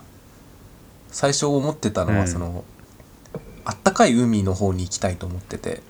[1.08, 2.18] 最初思ってたのうん。
[2.18, 2.64] はその、
[3.64, 5.82] あったかい海の方に行きたいと思ってて。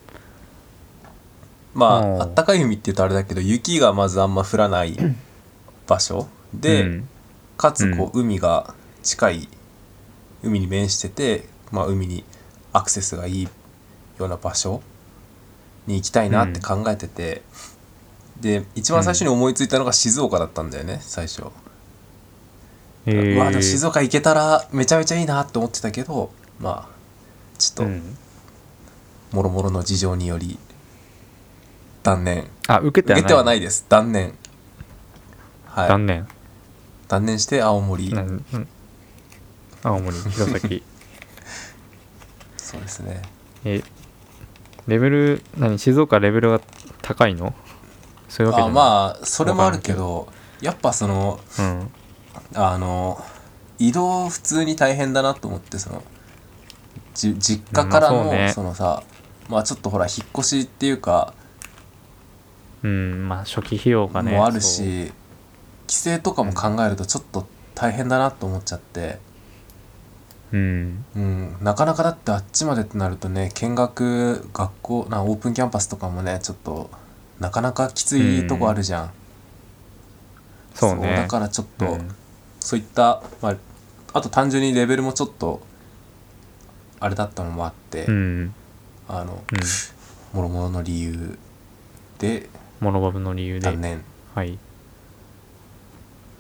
[1.75, 1.87] ま
[2.19, 4.97] ああったかい海って言うとあれだけど雪がまずあんま降らない
[5.87, 7.09] 場所で、うん。
[7.57, 9.49] かつこう海が近い
[10.43, 12.25] 海に面してて、まあ、海に
[12.73, 13.49] アクセスがいい
[14.19, 14.83] ような場所
[15.87, 17.43] に行きたいなって考えてて、
[18.41, 21.45] で一番最初に思いついたのが静岡だったんだよね最初。
[23.07, 26.31] えうわでもー静岡行けたらめちゃめちゃいいなって思ってたけど
[26.61, 28.17] まあちょっとうん。
[29.33, 30.59] もろもろの事情により
[32.03, 32.49] 断念。
[32.67, 33.23] あ受けてはない。
[33.23, 33.87] 受けてはないです。
[33.89, 34.35] 断念。
[35.67, 35.89] はい。
[35.89, 36.29] 断念
[37.13, 38.09] 断念して青森。
[38.15, 38.69] なんうん。
[39.83, 40.61] 青森弘前。
[42.57, 43.21] そうですね。
[43.67, 43.83] え
[44.87, 46.63] レベル何静岡レベルが
[47.03, 47.53] 高いの？
[48.31, 48.83] そういうわけじゃない。
[48.83, 48.85] あ
[49.15, 50.33] まあそれもあるけど
[50.63, 51.91] やっぱそのうん。
[52.55, 53.23] あの
[53.79, 56.03] 移動普通に大変だなと思ってその
[57.13, 58.53] じ実家からの、まあそうね。
[58.55, 59.03] そのさ
[59.51, 61.35] まあちょっとほら引っ越しっていうか
[62.83, 65.13] うんまあ初期費用がねもあるし
[65.93, 69.19] 規制とかも考えるとちょっと大変だなと思っちゃって、
[70.51, 71.05] うん。
[71.15, 76.91] うん、なかなかだってあっちまでってなるとね見学学校なオープンキャンパスとかもねちょっと
[77.41, 79.11] なかなかきついとこあるじゃん、
[80.75, 81.15] そうね。
[81.15, 82.09] だからちょっと、うん。
[82.59, 83.57] そういった、まあ、
[84.15, 85.61] あと単純にレベルもちょっと
[87.01, 88.55] あれだったのもあって、うん。
[89.09, 90.39] あのうん。
[90.39, 91.39] もろもろの理由
[92.19, 92.49] で
[92.81, 93.69] モノバブの理由で。
[94.35, 94.59] はい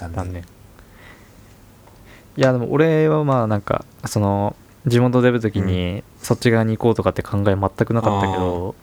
[0.09, 0.45] 断念。
[2.37, 8.75] いやでも俺はまあなんかその地元出る時にそっち側に行こうとかって考え全くなかったけど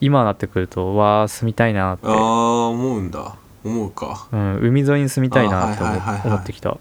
[0.00, 3.36] 今なってくるとわあ住みたいなって、ああ思うんだ。
[3.62, 4.26] 思うか。
[4.32, 6.78] うん、海沿いに住みたいなって思ってきた。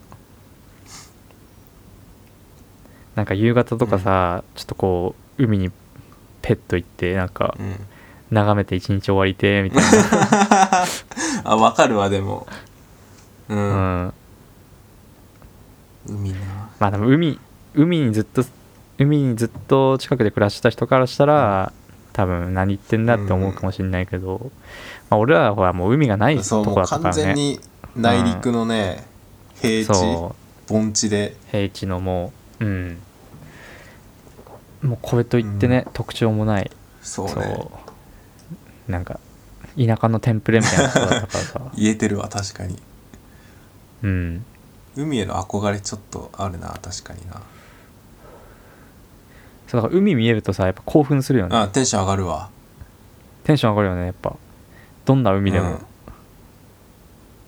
[3.15, 5.71] なんか夕方とかさ、ちょっとこう海に
[6.41, 7.75] ペット行ってなんかうん。
[8.31, 10.85] 眺めて一日終わりてみたいな。
[11.51, 12.47] あわかるわでも
[13.49, 14.05] う、うん。
[14.07, 14.13] ん
[16.07, 16.37] 海な。
[16.79, 17.39] まあでも海
[17.75, 18.43] 海にずっと
[18.97, 21.71] 海にずっと近くで暮らした人からしたら、
[22.13, 24.51] 多分何言ってんだって思うかもしれないけど、
[25.09, 27.23] まあ、俺らはほらもう海がないとこだったからね。
[27.23, 27.59] 全に
[27.95, 29.05] 内陸のね、
[29.61, 30.71] 平地そう。
[30.71, 31.35] 盆地で。
[31.51, 32.97] 平地のもううん。
[34.81, 36.71] もうこれといってね、特徴もない。
[37.01, 37.39] そうそう。
[37.39, 37.69] ね
[38.87, 39.19] なんか
[39.77, 41.71] 田舎のテンプレみたいな人だったからさ。
[41.77, 42.77] 言えてるわ確かに
[44.03, 44.45] うん。
[44.95, 47.41] 海への憧れちょっとあるな確かにな。
[49.67, 51.55] そうだから海見えるとさやっぱ興奮するよね。
[51.55, 52.49] あテンション上がるわ。
[53.43, 54.35] テンション上がるよねやっぱ。
[55.05, 55.79] どんな海でも、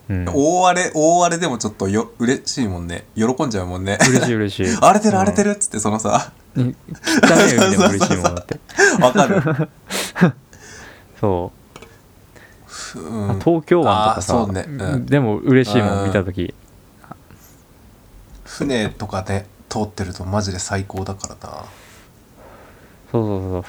[0.09, 0.25] うん。
[0.33, 3.05] 大荒れ大荒れでもちょっとよ嬉しいもんね。
[3.15, 3.97] 喜んじゃうもんね。
[4.01, 4.77] 嬉しい嬉しい。
[4.81, 6.31] 荒れてる荒れてるっつってそのさ。
[6.55, 6.75] うん
[7.23, 8.59] 汚い海でも嬉しいもんだって。
[9.01, 9.41] わかる、
[11.19, 11.60] そう
[12.95, 14.65] うん、東京湾とかさ、ね。
[14.67, 15.05] うん。
[15.05, 16.53] でも嬉しいもうんん見た時。
[18.45, 21.65] 船とかで通ってるとマジで最高だからな。
[23.11, 23.63] そうそう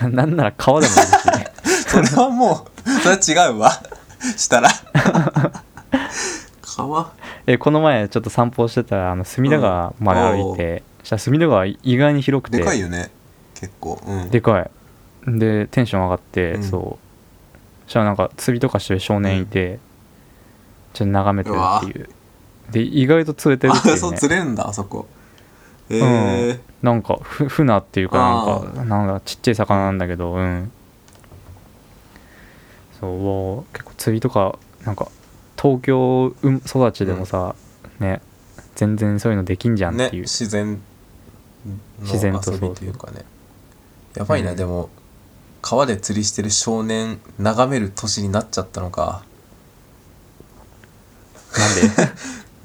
[0.00, 3.70] そうなんなら川でも嬉しい それはもうそれは違うわ。
[4.36, 4.68] したら。
[6.62, 7.12] 川？
[7.46, 12.58] えこの前ちょっと散歩してたらあの隅田川まで歩いて、そしたら隅田川意外に広くて。
[12.58, 13.10] でかいよね
[13.54, 14.00] 結構。
[14.06, 14.30] うん。
[14.30, 14.70] でかい。
[15.26, 16.62] でテンション上がって、うん。
[16.62, 17.03] そう
[17.86, 19.78] そしたらなんか釣りとかしてる少年いて、
[20.92, 22.08] ちょっと眺めてるっていう。
[22.70, 25.06] で意外と釣れてるってい あそううね釣れるんだあそこ。
[25.90, 30.72] へえなんかふ船っていうかなんかあなんかちっちゃい魚なんだけどうん。
[33.00, 35.08] そう結構釣りとかなんか
[35.60, 37.54] 東京うん育ちでもさ、
[37.98, 38.20] ね
[38.76, 40.80] 全然そういうのできんじゃんっていう、ね自然
[42.00, 43.24] 自然との遊びというかね。
[44.16, 44.56] やばいな、うん。
[44.56, 44.90] でも
[45.66, 49.24] 川で釣りしてる少年眺める年になっちゃったのか。
[51.56, 51.72] な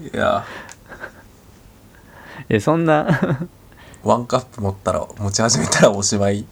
[0.03, 0.11] んで？
[0.13, 0.45] いや。
[2.49, 3.47] えそんな。
[4.03, 6.45] ワンカップ持ったら持ち始めたらおしまい。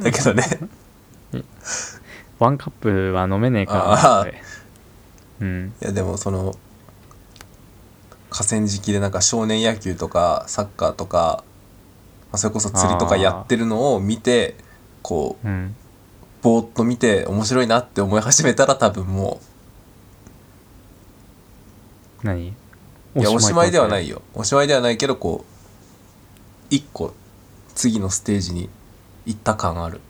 [0.00, 0.42] だけどね。
[2.40, 4.26] ワンカップは飲めねえから。
[5.40, 5.72] うん。
[5.80, 6.56] いやでもその
[8.28, 11.44] 河川敷でなんか少年野球とかサッカーとか、
[12.32, 14.56] まあそれこそ釣りとかやってるのを見て
[15.06, 15.76] こううん。
[16.42, 19.40] ぼーっと見て面白いなって思い始めたら多分も
[22.24, 22.54] 何？
[23.14, 24.16] ういやおしまいではないよ。
[24.16, 27.14] よおしまいではないけどこう一個
[27.76, 28.68] 次のステージに
[29.26, 30.00] 行った感ある。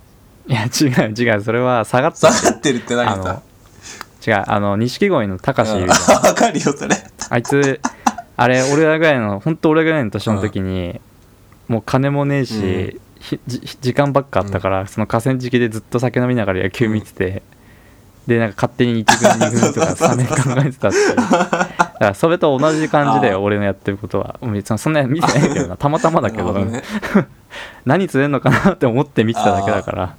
[0.48, 1.42] いや違う違う。
[1.42, 3.42] それは下がっ下たがってるって何あのさ
[4.26, 4.44] 違う。
[4.46, 5.90] あの錦鯉の高志いる
[6.24, 6.96] わかるよそれ。
[7.28, 7.80] あいつ
[8.38, 11.00] あれ俺らぐらいの本当俺ぐらいの年の時に、
[11.68, 13.00] もう金もねえし、ひじ
[13.46, 17.42] 時間ばっかあったから、その河川敷でずっと酒飲みながら野球見てて、
[18.26, 20.34] でなんか勝手に1軍2軍とか そうそうそう3年考
[20.66, 24.38] えてたっていうだからそれと同じ感じだよ俺のやってることは。
[24.42, 25.76] 別にそんな見てないけどな。
[25.78, 26.82] たまたまだけどね。
[27.86, 30.16] 何釣れんのかなって思って見てただけだから。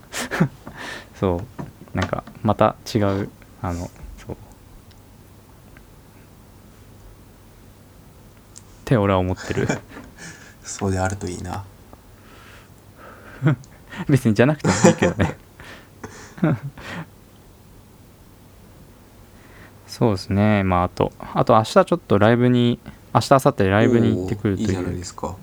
[1.19, 1.41] そ
[1.93, 1.97] う。
[1.97, 3.29] なんかまた違う
[3.61, 4.35] あのそう。
[4.35, 4.35] っ
[8.85, 9.67] て俺は思ってる。
[10.63, 11.63] そうであるといいな
[14.09, 15.37] 別にじゃなくてもいいけどね。
[19.87, 20.63] そうですね。
[20.63, 22.79] まああとあと明日ちょっとライブに
[23.13, 25.35] 明日明後日ライブに行ってくるといおーいいじゃないでうすか。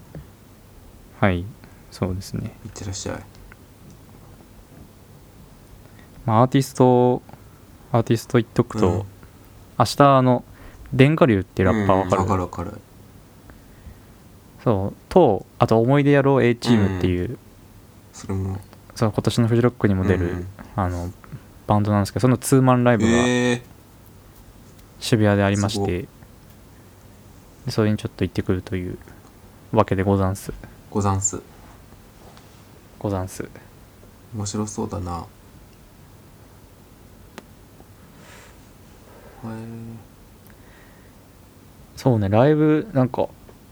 [1.20, 1.44] はい。
[1.90, 2.52] そうですね。
[2.64, 3.20] いってらっしゃい。
[6.26, 7.22] まあ、アーティスト
[7.92, 9.04] アーティスト言っとくと、うん。
[9.78, 10.44] 明日あの
[10.92, 12.80] 電化流っていうラッパーわかる,、うんわかるわかる。
[14.62, 14.94] そう。
[15.08, 17.38] とあと思い出やろう A チームっていう、
[18.14, 18.58] それも。
[18.94, 20.46] そう今年のフジロックにも出る、うん
[20.76, 21.12] あの
[21.66, 23.62] バンドなんですけどそのツーマンライブがええ
[25.00, 26.08] 渋谷でありまして、
[27.64, 28.98] でそれにちょっと行ってくるという
[29.72, 30.52] わけでござんす。
[30.90, 31.40] ござんす。
[32.98, 33.48] ござんす。
[34.34, 35.26] 面白そうだな。
[39.44, 39.48] へ
[41.96, 43.28] そうねライブなんか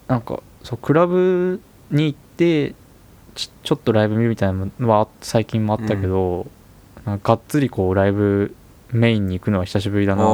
[0.09, 2.75] なんかそうクラブに行って
[3.35, 6.47] ちちょっとライブ見るみたいなのは最近もあったけど、
[7.05, 8.55] なんかがっつりこうライブ
[8.91, 10.31] メインに行くのは久しぶりだなって。
[10.31, 10.33] あ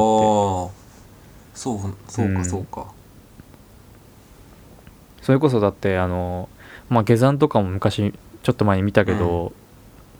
[1.53, 2.37] そうそううん。
[2.37, 2.87] かそうか、
[5.21, 6.49] それこそだってあの
[6.89, 9.53] まあ GEZAN とかも昔ちょっと前に見たけど、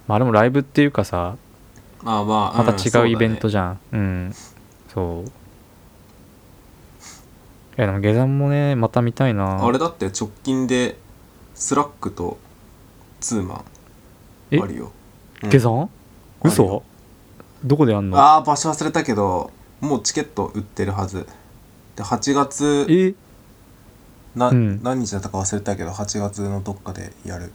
[0.08, 1.38] まああれもライブっていうかさ
[2.02, 3.80] まあまあまた違うイベントじじゃん。
[3.92, 4.36] うん。
[4.94, 5.30] そう。
[7.78, 9.66] いやでも GEZAN もねまた見たいな。
[9.66, 10.98] あれだって直近で
[11.56, 12.38] 5lack と
[13.20, 13.64] ツーマ
[14.52, 14.58] え？
[14.58, 14.92] ンあるよ、
[15.44, 15.50] うん。
[16.44, 16.84] 嘘よ。
[17.64, 18.18] どこでやんの？
[18.18, 19.52] ああ場所忘れたけど
[19.82, 21.28] もうチケット売ってるはず。
[21.96, 23.14] で8月え？
[24.36, 24.84] な、うん。
[24.84, 27.52] 何日だったか忘れたけど8月のどっかでやる。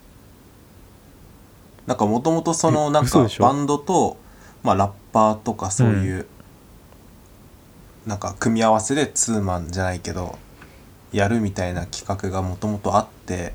[1.87, 3.45] なんかもともとそのえなん嘘でしょ？
[3.45, 4.17] かバンドと、
[4.62, 6.27] まあ、ラッパーとかそういう、
[8.07, 10.39] なんか組み合わせでツーマンじゃないけど
[11.12, 13.53] やるみたいな企画がもともとあって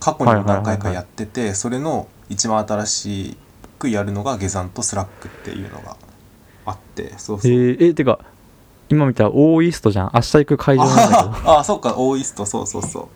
[0.00, 3.36] 過去にも何回かやっててそれの一番新し
[3.78, 5.96] くやるのが GEZAN と 5lack っていうのが
[6.66, 8.18] あってそうえそう、ー、えてか
[8.88, 10.10] 今見たら O-EAST じゃん。
[10.12, 11.12] 明日行く会場なんだけ
[11.44, 11.50] ど。
[11.52, 11.94] ああそうか。
[11.96, 12.44] O-EAST。
[12.44, 13.08] そうそうそう。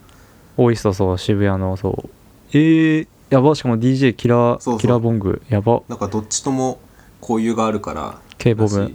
[0.56, 2.10] O-EAST そう渋谷のそう。
[2.52, 3.56] えー、やば。
[3.56, 4.78] しかも DJ KILLER そうそう。
[4.78, 5.42] KILLER-BONG。
[5.48, 5.82] やば。
[5.88, 6.78] なんかどっちとも
[7.20, 8.20] 交友があるから。
[8.38, 8.92] K-BOMB。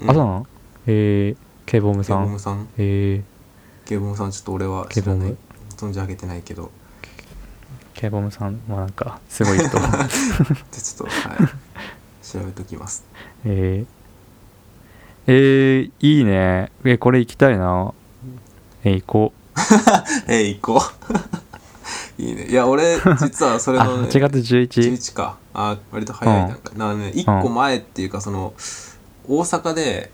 [0.00, 0.10] うん。
[0.10, 0.46] あそうなの？
[0.88, 2.24] えー、 K-BOMB ケさん。
[2.24, 2.68] BOMB さん。
[2.76, 3.22] え
[3.84, 5.36] ケボムさんちょっと俺は知らない。
[5.76, 9.88] 存じ上げてないけどー、K ボムさんもなんかすごい人で ちょっ
[10.98, 11.64] とはい。
[12.24, 13.04] 調べときます。
[13.44, 13.86] えー、
[15.26, 16.72] えー、いいね。
[16.84, 17.92] えこれ行きたいな。
[18.82, 19.60] え行こう。
[20.26, 20.82] えー、行こ
[22.18, 22.22] う。
[22.22, 22.46] いいね。
[22.46, 25.36] いや俺実はそれあの、ね、8月11 11か。
[25.52, 28.54] あ割と早いなんか、なね1個前っていうかその
[29.28, 30.10] 大阪で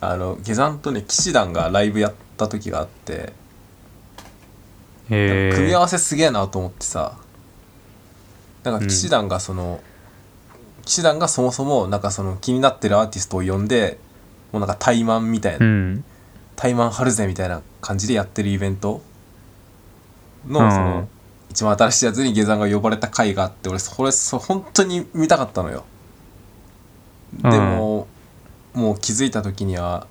[0.00, 3.32] あの下山とね騎士団がライブやった時があって
[5.10, 7.16] えー、組み合わせすげえなと思ってさ。
[8.64, 9.80] なんか騎士団がその、
[10.84, 13.98] 騎士団がそもそもなんかその気になってるアーティストを呼んで
[14.52, 16.04] もうなんか怠慢みたいな、うん。
[16.56, 19.02] 怠慢張るぜみたいな感じでやってるイベント
[20.46, 20.70] のうん。
[20.70, 21.08] その
[21.50, 25.84] 一番新しいやつに下山が呼ばれた回があって俺それそ本当に見たかったのよ。
[27.42, 28.06] でも、
[28.72, 30.06] もう気づいた時には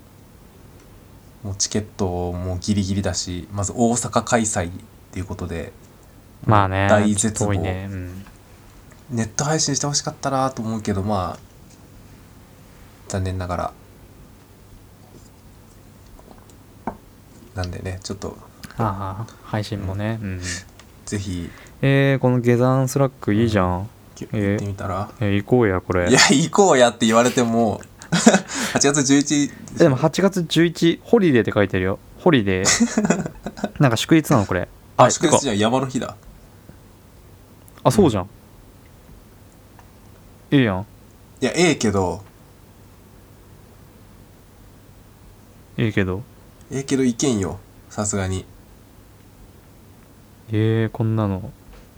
[1.45, 4.71] もうチケットもギリギリだしまず大阪開催っ
[5.11, 5.73] ていうことで
[6.43, 7.53] まあね大絶望。
[7.53, 8.25] ね、うん、
[9.11, 11.39] ネット配信してほしかったなと思うけどまあ
[13.09, 13.73] 残念ながら。
[17.53, 18.35] なんでねちょっと。
[18.77, 20.41] ああ配信もね、うん、
[21.05, 21.47] ぜひ。
[21.83, 26.09] えー、この GEZAN 5lack いいじゃん、行えーってみたら、えー行こうやこれ。
[26.09, 27.81] いや行こうやって言われても
[28.85, 31.99] 8月11でも8月11 holiday って書いてるよ。
[32.19, 33.31] Holiday。
[33.81, 34.67] なんか祝日なのこれ。
[34.97, 36.15] あ祝日じゃん山の日だ。
[37.83, 38.29] あそうじゃん、
[40.51, 40.85] いいやん。
[41.41, 42.23] いやええけど。
[45.77, 46.23] いいけど。
[46.71, 47.59] ええけど行けんよ。
[47.89, 48.39] さすがに。
[48.39, 48.45] い
[50.51, 51.51] えー、こんなの。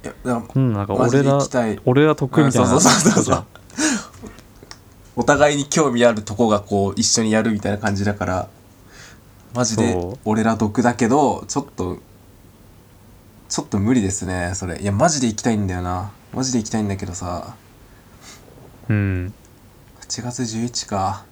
[0.04, 1.80] やだからこんななんかマジ俺らで行きたい。
[1.86, 2.74] 俺ら得意みたいな。
[2.74, 3.24] うんそうそうそうそう。
[3.26, 3.48] じゃん
[5.18, 8.47] お互いに興味あるとこがこう一緒にやるみたいな感じだから
[9.55, 11.97] マジで俺ら毒だけどちょっと
[13.49, 14.80] ちょっと無理ですねそれ。
[14.80, 16.11] いやマジで行きたいんだよな。
[16.34, 17.55] マジで行きたいんだけどさ。
[18.89, 19.34] うん。
[20.01, 21.26] 8月11か。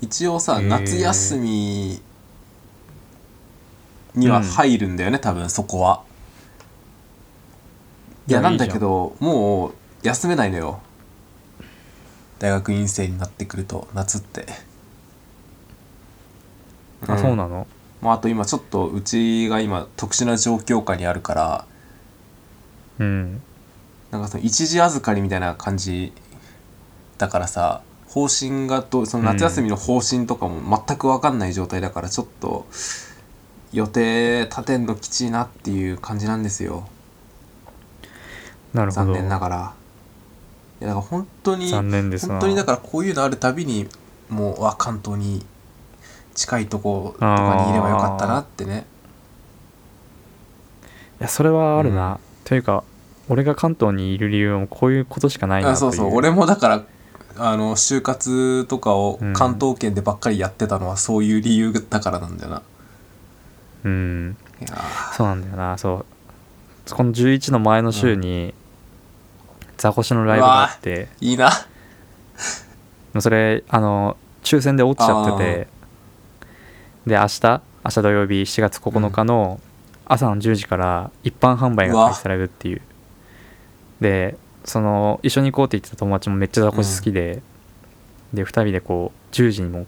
[0.00, 2.00] 一応さ、夏休み
[4.14, 6.02] には入るんだよね、多分そこは
[8.30, 9.72] いやなんだけどもう
[10.02, 10.80] 休めないのよ。
[12.38, 14.46] 大学院生になってくると夏って。
[17.06, 17.66] あそうなの？
[18.00, 21.66] まあ、あと今ちょっとうちが今特殊な状況下にあるから
[22.98, 23.42] うん。
[24.10, 26.12] なんかその一時預かりみたいな感じ
[27.18, 32.66] だからさ方針がどうその夏休みの方針とかも全く分かんない状態だからちょっと
[33.72, 36.88] 予定立てんのきちいなっていう感じなんですよ
[38.72, 39.06] なるほど。
[39.06, 39.74] 残念ながら。
[40.80, 42.34] いやだから本当に残念ですな。
[42.34, 43.88] 本当にだからこういうのあるたびに
[44.28, 45.44] もうあ関東に
[46.34, 48.86] 近いとことかにいればよかったなってね。
[51.20, 52.16] いやそれはあるな、うん。
[52.44, 52.82] てというか
[53.28, 56.14] 俺が関東にいる理由もこういうことしかないなそうそう。
[56.14, 56.84] 俺もだから
[57.36, 59.32] あの就活とかをうん。
[59.34, 62.62] 関東圏でばっかりやってたのはそういう理由だからなんだよな、
[63.84, 64.36] うん。
[64.60, 65.14] いやー。
[65.14, 65.76] そうなんだよな。
[65.76, 66.06] そ
[66.88, 66.94] う。
[66.94, 68.54] この11の前の週に
[69.80, 71.08] ザコシのライブがあって。
[71.22, 71.50] いいな。
[73.18, 75.68] それあの抽選で落ちちゃってて。
[77.06, 79.58] で明日明日土曜日7月9日の
[80.04, 82.82] 朝の10時から一般販売が開始されるっていう。
[84.02, 87.40] でその一緒に行こうって言ってた友達もめっちゃザコシ好きで、
[88.34, 89.86] で2人でこう10時にも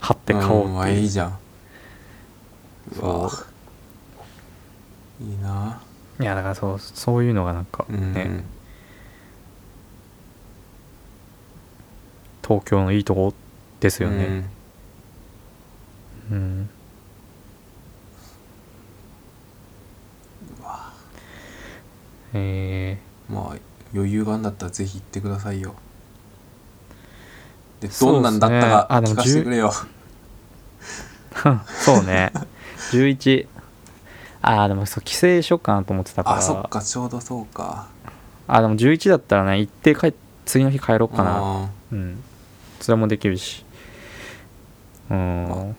[0.00, 1.00] 貼って買おうんっていう。
[1.02, 1.38] いいじゃん。
[2.92, 3.30] そ
[5.20, 5.24] う。
[5.24, 5.80] いいな。
[6.20, 8.44] いやだからそうそういうのがなんかうん、ね、
[12.42, 13.34] 東京のいいとこ
[13.80, 14.44] ですよね。
[16.30, 16.68] うん、
[22.34, 23.56] えうんまあ
[23.94, 25.74] 余裕があんだったらぜひ行ってくださいよ。
[27.80, 27.94] でね。
[28.00, 29.72] どんなんだったか聞かせてくれよ。
[31.32, 32.32] ー、 そうね。
[32.92, 33.46] 11
[34.42, 36.36] ああでもそう帰省しよっかなと思ってたから。
[36.38, 37.88] あそっかちょうどそうか。
[38.48, 40.14] あでも11だったらね行って帰っ
[40.44, 41.36] 次の日帰ろうかな。
[41.36, 42.22] あうん
[42.82, 43.64] それもできるし。
[45.10, 45.76] うん。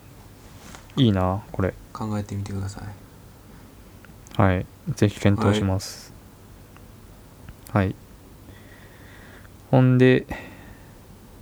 [0.96, 1.74] いいなこれ。
[1.92, 4.40] ー考えてみてください。
[4.40, 4.66] はい。
[4.94, 6.12] ぜひ検討します。
[7.72, 7.94] はい、
[9.72, 10.26] ほんで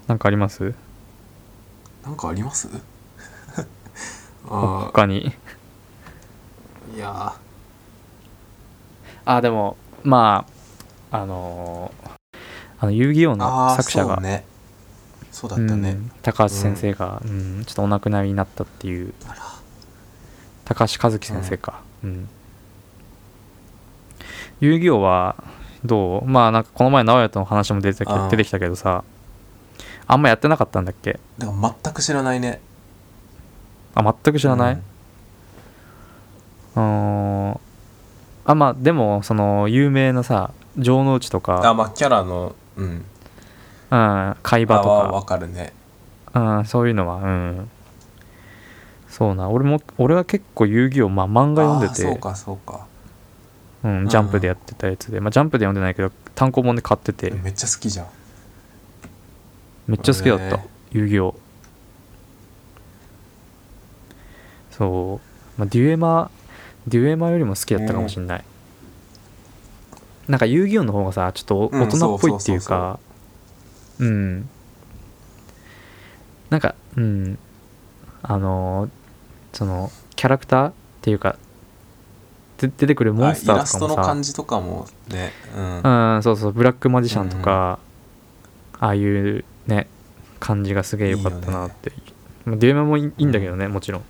[0.06, 0.74] なんかあります？
[2.02, 2.68] なんかあります？
[4.48, 5.32] あ他に？
[6.92, 7.34] ーいや。
[9.24, 10.46] あでもま
[11.10, 12.10] ああのー
[12.80, 14.44] あの遊戯王ーの作者がね
[15.42, 16.10] そうだったね、うん。
[16.22, 17.64] 高橋先生が、うん。
[17.66, 19.12] ちょっとお亡くなりになったっていう。
[20.64, 21.82] 高橋和樹先生か。
[22.04, 22.28] うん、
[24.60, 25.36] 遊戯王は
[25.84, 26.24] どう？
[26.24, 29.04] まあなんかこの前直哉との話も出て出てきたけどさ
[30.06, 31.18] あんまやってなかったんだっけ？
[31.38, 32.60] だから全く知らないね。
[33.94, 34.74] あ全く知らない、
[36.76, 37.50] うん。
[37.50, 43.04] あまあでもその有名なさ城之内とあか、まあキャラのうん
[43.92, 45.74] うん、海馬とあはわかかるね。
[46.34, 47.70] うん、そういうのはうん。
[49.10, 52.02] そうな俺も俺は結構遊戯王、まあ、漫画読んでて。
[52.02, 52.86] そうかそうか。
[53.84, 57.30] うん、ジャンプでやってたやつで、まあ、ジャンプで読んでないけど単行本で買ってて。
[57.30, 58.06] めっちゃ好きじゃん。
[59.86, 60.60] めっちゃ好きだった、
[60.92, 61.34] 遊戯王。
[64.70, 65.20] そ
[65.56, 66.30] う、まあ、デュエマ
[66.86, 68.44] デュエマよりも好きだったかもしんない、
[70.28, 72.98] なんか遊戯王の方がさちょっとうん大人っぽいっていうか
[73.98, 74.48] うん。
[76.50, 77.38] なんかうん。
[78.22, 78.90] あのー
[79.52, 80.72] そのキャラクターっ
[81.02, 81.36] ていうか
[82.58, 86.14] で出てくるモンスタあイラストのーとかもさ感じとかもねうん。
[86.14, 87.78] うんそうそうブラックマジシャンとか、
[88.78, 89.88] ああいうね
[90.40, 91.92] 感じがすげえ良かったなって。
[92.46, 94.02] まあデュエマもいいいいんだけどね、もちろん。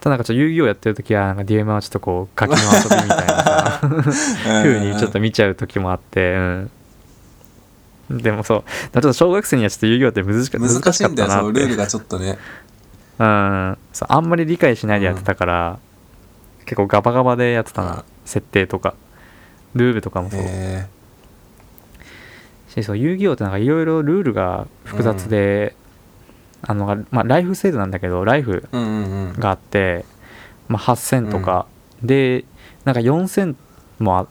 [0.00, 3.80] ただなんかちょっと遊戯王やってる時はなんかデュエマはちょっとこうガキの遊びみたいなさ
[4.62, 6.70] 風にちょっと見ちゃう時もあってうん
[8.10, 8.64] でもそう。
[8.92, 12.38] ちょっと小学生にはちょっと遊戯王って難しか難しいんだよそうルールがちょっとね。
[13.18, 13.78] うん。
[13.92, 15.78] そうあんまり理解しないでやってたから、
[16.64, 18.94] 結構ガバガバでやってたな、うん設定とか。
[19.74, 20.40] ルールとかもそう。
[20.40, 20.86] へ
[22.68, 25.76] しそう遊戯王ってなんかいろいろルールが複雑で、
[26.62, 30.04] あのまあ、ライフ制度なんだけどライフえうんうんうんがあって、
[30.68, 31.66] まあ、8000とか、
[32.02, 32.44] で
[32.84, 33.54] なんか4000
[33.98, 34.26] もあ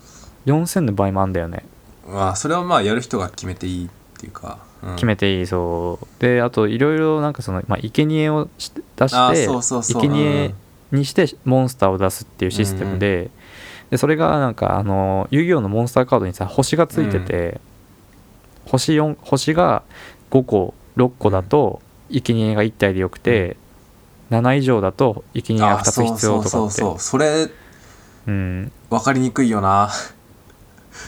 [0.45, 1.63] 4000の場合もあるんだよね
[2.07, 3.89] まあそれはまあやる人が決めていいっ
[4.19, 4.95] ていうか、うん。
[4.95, 6.07] 決めていいそう。
[6.19, 10.53] であといろいろなんかその、まあ、生贄をし出あして生贄
[10.91, 13.31] にしてモンスターを出すっていうシステムで,、
[13.89, 17.59] でそれがなんかあの遊戯王のモンスターカードにさ星がついてて、
[18.65, 19.83] 星4星が
[20.31, 23.57] 5個6個だと生贄が1体でよくて、
[24.29, 26.49] 7以上だと生贄が2つ必要とかって。
[26.49, 27.49] そうそうそうそれ
[28.27, 28.71] うん。
[28.89, 29.89] 分かりにくいよな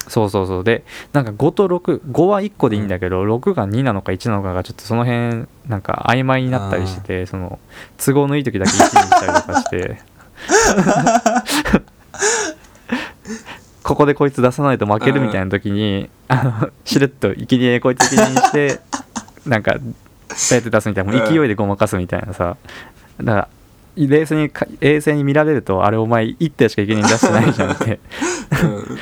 [0.08, 0.64] そうそうそう。
[0.64, 0.84] で
[1.14, 7.60] なんか5と65は1個でいいんだけど、6が2なのか1なのかがちょっとその辺なんか曖昧になったりしてて、その
[7.98, 10.02] 都合のいい時だけ1にしたりとかして。
[13.84, 18.80] ここでこいつ出さないと負けるみたいな時に、あのしれっと生贄こいつ生贄にして
[19.46, 19.76] なんか
[20.50, 21.12] ペって出すみたいな。
[21.12, 22.58] もう勢いでごまかすみたいなさ。
[23.22, 23.48] だから
[23.96, 28.00] 冷静にか冷静に見られるとあれお前1体しか生贄に出してないじゃんって。
[28.64, 29.00] うん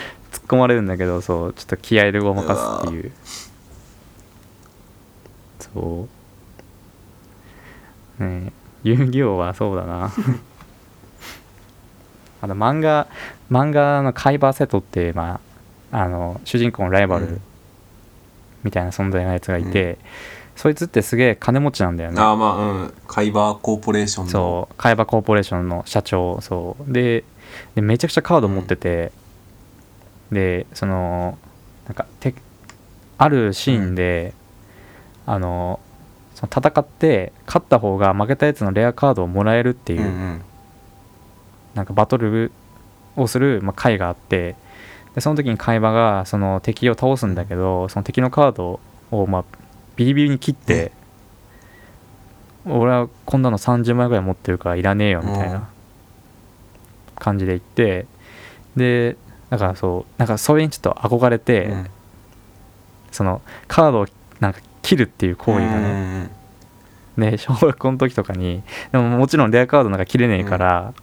[0.54, 3.12] 込まれるんだけどそうちょっと気合でごまかすっていう。
[5.60, 6.08] そ
[8.20, 8.24] う。
[8.24, 10.12] ねえ遊戯王はそうだな。
[12.41, 13.08] あの漫画
[13.49, 15.39] 漫画のカイバーセットって、ま
[15.91, 17.41] あ、あの主人公のライバルうん。
[18.64, 19.97] みたいな存在のやつがいて、
[20.56, 22.22] そいつってすげえ金持ちなんだよね。
[22.22, 22.93] ああまあうん。
[23.08, 24.32] カイバーコーポレーションの。
[24.32, 24.76] そう。
[24.78, 26.91] カイバーコーポレーションの社長そう。
[26.91, 27.24] で
[27.76, 29.12] でめちゃくちゃカード持ってて、
[30.34, 31.38] でその
[31.86, 32.34] なんかて
[33.18, 34.34] あるシーンで、
[35.26, 35.80] あの
[36.36, 40.42] その戦って勝った方が負けたやつのレアカードをもらえるっていう、うんうん。
[41.74, 42.52] なんかバトル
[43.16, 44.56] をする、まあ、会があって
[45.16, 48.80] でその時に会話がその敵を倒すんだけどその敵のカード
[49.12, 49.44] を、まあ、
[49.96, 50.92] ビリビリに切って、
[52.66, 55.54] 俺はこんなの30枚ぐらい持ってるからいらねえよみたいうん。
[55.54, 55.70] な
[57.16, 58.06] 感じで言って
[58.76, 59.18] で
[59.54, 61.88] だからそうなんかそれにちょっと憧れて、うん。
[63.12, 64.08] そのカードを
[64.39, 66.32] なんか切るっていう行為がね、
[67.18, 70.95] ね小学校の時とかにでももちろんレアカードなんか切れねえから、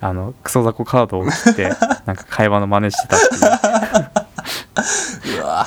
[0.00, 1.68] あのクソ雑魚カードを切って
[2.06, 3.26] なんか会話の真似してたって
[5.34, 5.36] いう。
[5.42, 5.66] うわ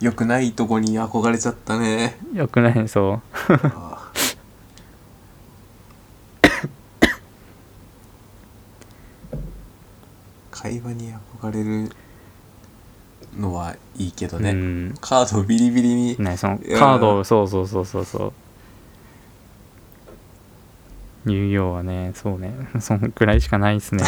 [0.00, 2.16] よくないとこに憧れちゃったね。
[2.32, 3.94] よくないそうあー
[10.64, 11.12] 会話に
[11.42, 11.90] 憧れる
[13.38, 14.94] のはいいけどね、うん。
[14.98, 18.32] カードをビリビリに、ねそのカードをそうそうそうそうそ
[21.26, 21.30] う。
[21.30, 22.54] 遊戯王はねそうね。
[22.80, 24.04] そんくらいしかないですね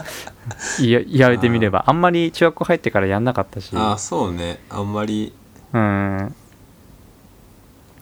[0.80, 1.84] いや言われてみれば。
[1.86, 3.74] あんまり中学校入ってからやんなかったし。
[3.74, 4.60] ああそうね。
[4.68, 5.32] あんまり。
[5.72, 6.34] うん。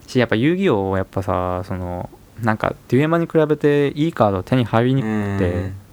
[0.09, 2.11] しやっぱ遊戯王やっぱさその
[2.43, 5.88] なんかデュエマに比べていいカード手に入りにくくて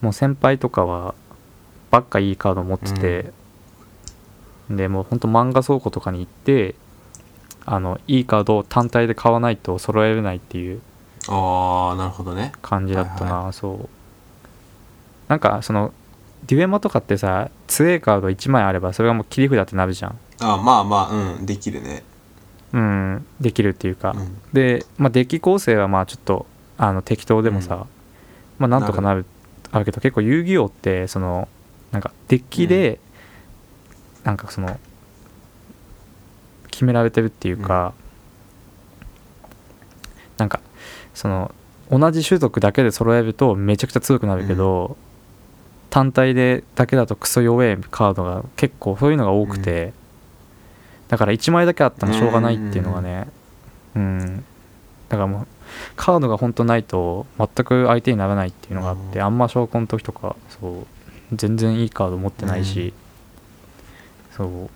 [0.00, 1.14] もう先輩とかは
[1.90, 3.32] ばっかいいカード持ってて、
[4.70, 6.74] でもうほんと漫画倉庫とかに行って
[7.64, 10.80] あのいいカードを単体で買わないと揃えれないっていう
[11.28, 12.52] ああなるほどね。
[12.62, 13.88] 感じだったな、はいそう。
[15.28, 15.92] なんかその
[16.46, 20.18] デュエマとかってさ強いカード1枚あればそれがもう切り札ってなるじゃん。
[20.40, 22.04] あーまあまあうんできるね。
[22.72, 24.38] うんできるっていうか、うん。
[24.52, 26.46] で、まあ、デッキ構成はまあちょっと
[26.76, 27.80] あの適当でもさ、うん。
[28.58, 29.24] まあなんとかなる
[29.72, 31.48] あるけど結構遊戯王ってその
[31.92, 33.00] なんかデッキで、
[34.24, 34.78] なんかその
[36.70, 37.94] 決められてるっていうか、
[40.36, 40.60] なんか
[41.14, 41.54] その
[41.90, 44.96] 同じ種族だけで揃えるとめちゃくちゃ強くなるけど、
[45.90, 49.92] 単体でだけだとクソ弱いカードが結構そういうのが多くて、
[51.08, 53.28] だから1枚だけあったらしょうがないっていうのがね
[53.96, 54.44] うん。
[55.08, 55.46] だからもう
[55.96, 60.86] カードが本当ないと全く相手にならないっていうのがあって、うんあんま証拠の時とかそう
[61.32, 62.94] 全然いいカード持ってないし、
[64.36, 64.70] そう。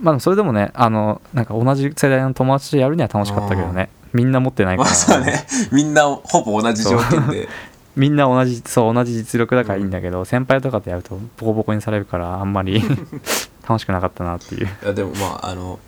[0.00, 3.90] まあそれでもねあのなんか同じ世代の友達とやるには楽しかったけどね。
[4.12, 5.46] みんな持ってないかまら、あそうね。
[5.72, 7.48] みんなほぼ同じ条件で。
[7.96, 12.82] みんな同じそう同じ実力だからいいんだけど、先輩とかとやるとボコボコにされるからあんまり
[13.68, 14.66] 楽しくなかったなっていう。
[14.66, 15.78] いやでもまああの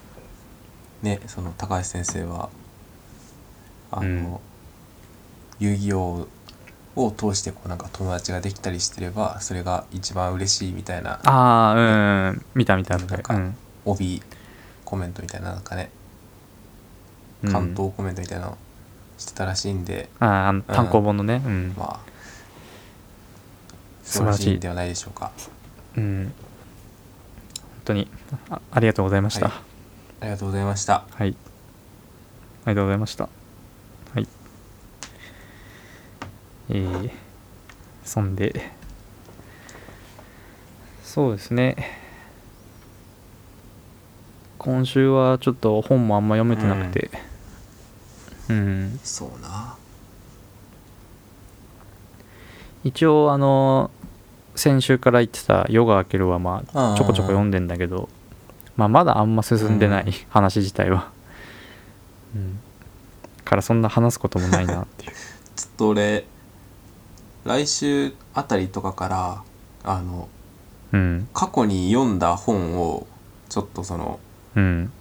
[1.03, 2.49] ねその高橋先生は
[3.91, 4.37] あの、うん
[5.59, 6.29] 遊戯王
[6.97, 13.57] を通してこうなんか友達ができたりしてればそれが一番嬉しいみたいなああうん見た見たなんかうん。
[13.87, 14.21] 帯
[14.85, 15.91] コメントみたいななんかね
[17.43, 17.53] うん。
[17.53, 18.59] 関東コメントみたいなの
[19.17, 21.43] してたらしいんで、あーあの単行本のね。
[21.43, 22.01] うん、まあ
[24.03, 24.59] 素晴らしい。
[24.61, 25.33] ではないでしょうか。
[25.97, 26.33] うん、本
[27.87, 28.11] 当に
[28.51, 29.49] あありがとうございました。
[29.49, 29.57] はい。
[30.21, 31.05] ありがとうございました。
[31.11, 31.35] はい。
[32.67, 33.29] ありがとうございました。
[34.15, 34.29] はい。
[36.69, 37.11] えー、
[38.05, 38.71] そんで、
[41.03, 41.77] そうですね。
[44.59, 47.11] 今週はちょっと本もあんま読めてなくて、
[48.49, 49.77] うん、そうな。
[52.83, 53.91] 一応あの
[54.55, 58.09] 先週から言ってた「夜が明ける」はまうんうんうんあちょこちょこ読んでんだけど、
[58.77, 60.13] まあ、まだあんま進んでない、うん。
[60.31, 61.11] 話自体は、
[62.35, 62.59] うん、
[63.45, 65.13] からそんな話すこともないなっていう。
[65.57, 66.27] ちょっと俺
[67.47, 69.43] 来週あたりとかから
[69.85, 70.29] あの
[70.93, 71.29] うん。
[71.33, 73.07] 過去に読んだ本を
[73.49, 74.21] ちょっとその
[74.57, 74.93] うん。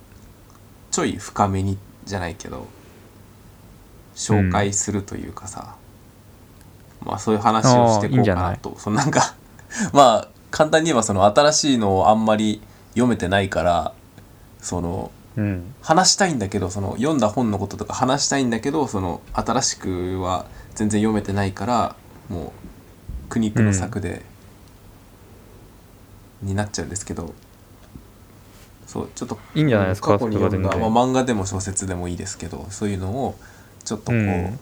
[0.91, 2.67] ちょい深めにじゃないけど
[4.15, 5.75] 紹介するというかさ、
[7.03, 8.75] まあそういう話をしていこうかなと。
[8.77, 9.35] そのなんか
[9.91, 12.61] まあ簡単に言えばその新しいのをあんまり
[12.91, 13.93] 読めてないから
[14.61, 15.73] そのうん。
[15.81, 20.45] 話したいんだけどその読んだ本のこととか話したいんだけどその新しくは
[20.75, 21.95] 全然読めてないから
[22.29, 24.23] もう苦肉の策で、
[26.41, 27.33] になっちゃうんですけど
[28.85, 33.35] そうちょっといいんじゃないですか過去に読んだ、まあ、漫画でも小説でもいいですけどそういうのを
[33.83, 34.59] ちょっとこう、うん。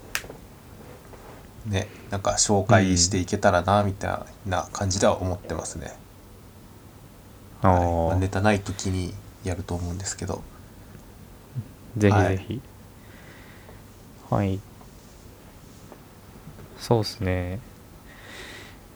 [1.65, 5.94] ねなんか紹介していけたらなみたいな感じでは思ってますね、
[7.61, 7.80] あはい。
[7.80, 9.14] まああネタない時に
[9.44, 10.41] やると思うんですけど。
[11.98, 12.38] ぜひはい。
[12.38, 12.61] ぜひ
[14.30, 14.60] はい、
[16.84, 17.60] そうっすね。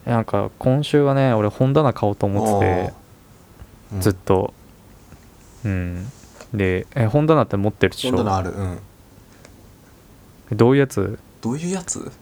[0.04, 2.92] なんか今週はね俺本棚買おうと思ってて
[3.94, 4.00] うん。
[4.02, 4.52] ずっと。
[5.64, 6.06] うん。
[6.52, 8.50] でえ本棚って持ってるでし本棚ょある。
[8.50, 8.78] うん。
[10.56, 11.18] どういうやつ？
[11.40, 12.12] どういうやつ？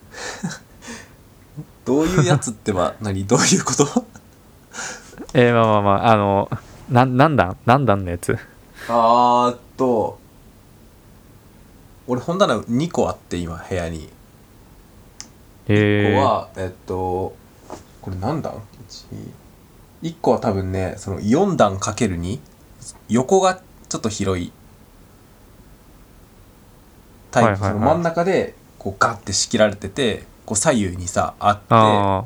[1.84, 3.26] どういうやつっては何？
[3.26, 4.04] どういうこと？
[5.34, 6.50] えー、まあまあまああの
[6.90, 8.38] な何段何段のやつ？
[8.88, 10.18] あーっと。
[12.06, 14.08] 俺本棚2個あって今部屋に
[15.66, 17.34] 1えー、個はえっと
[18.00, 18.62] これ何段
[20.02, 22.38] ?1 個は多分ねその4段かける2
[23.08, 24.52] 横がちょっと広い。
[27.30, 27.72] タイプ、はいはいはい。
[27.72, 31.64] その真ん中でこうガッて仕切られててこう左右にさあって。
[31.70, 32.24] あ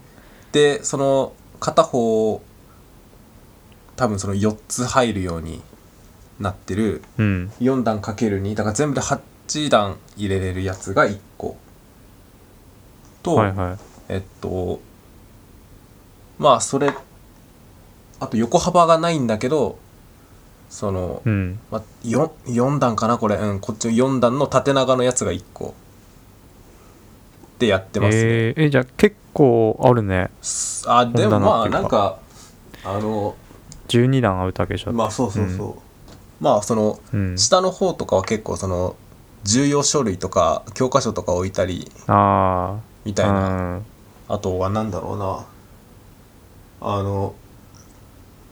[0.53, 2.43] でその片方
[3.97, 5.63] 多分その4つ入るように
[6.39, 7.03] なってる。
[7.19, 7.53] あうん。
[7.61, 11.57] 4段かける2だから全部で8段入れれるやつが1個
[13.23, 13.79] と、はいはい。
[14.09, 14.81] えっと
[16.39, 16.93] まあそれ
[18.19, 19.79] あと横幅がないんだけど
[20.69, 21.59] その、うん。
[21.71, 23.37] まあ、4, 4段かなこれ。
[23.37, 25.75] うんこっちの4段の縦長のやつが1個
[27.59, 30.31] でやってますね、えー、えじゃあ結構あるね。
[30.87, 32.19] あでもまあなんか
[32.85, 33.37] あの
[33.89, 35.65] 12段あるだけじゃまあそうそうそ
[36.41, 38.97] う、まあそのうん、下の方とかは結構その
[39.45, 43.85] 重要書類とか教科書とか置いたりああみたいな、うん。
[44.29, 45.47] あとはなんだろうな。
[46.83, 47.35] あの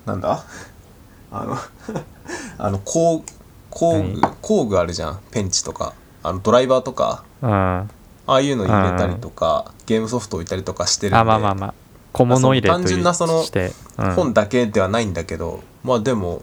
[0.06, 0.44] なんだ？
[1.30, 1.56] あの
[2.58, 3.22] あの工
[3.70, 5.18] 工具何工具あるじゃん。
[5.30, 5.94] ペンチとか。
[6.22, 7.24] あのドライバーとか。
[7.42, 7.50] うん。
[7.50, 7.86] あ
[8.26, 11.24] ああいうの入れたりとかゲームソフト置いたりとかしてるんで。
[11.24, 11.74] まあまあまあ。
[12.12, 13.44] 小物入れと単純なその
[14.14, 15.60] 本だけではないんだけど。
[15.82, 16.42] まあでも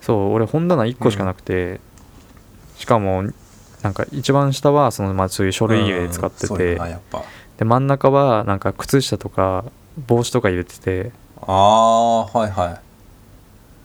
[0.00, 1.80] そう俺本棚1個しかなくて、
[2.76, 3.24] しかも
[3.82, 6.80] なんか一番下はそのまあそういう書類入れで使ってて、
[7.58, 9.64] で真ん中はなんか靴下とか
[10.06, 12.80] 帽子とか入れててああはいはい。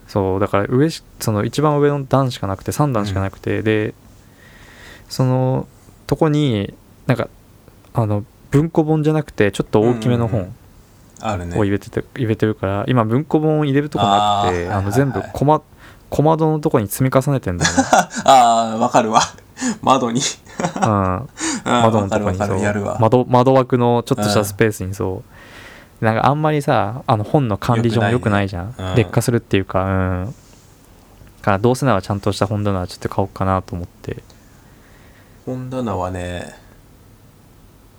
[0.08, 3.94] そうだから上しその一番上の段しかなくて3段しかなくて、で
[5.08, 5.66] その
[6.06, 6.74] とこに
[7.06, 7.28] なんか
[7.94, 10.54] あの文庫本じゃなくてちょっと大きめのうんうんう本
[11.56, 15.62] を入れてて入れてるから今文庫本入れるとこなくてあの全部小ま
[16.10, 17.78] 小窓のとこに積み重ねてんだよね、
[18.26, 19.22] ああわかるわ。
[19.82, 20.20] 窓に。
[20.76, 21.28] うん、窓
[21.64, 22.98] 窓のとこにそう。
[23.00, 25.22] 窓窓枠のちょっとしたスペースにそ
[26.00, 26.04] う。
[26.04, 28.94] なんかあんまりさあの本の管理上も良くないじゃん、ねうん。
[28.96, 30.26] 劣化するっていうかうん。
[30.26, 34.22] だからどうせならちゃんとした本棚はちょっと買おうかなと思って。
[35.46, 36.54] 本棚はね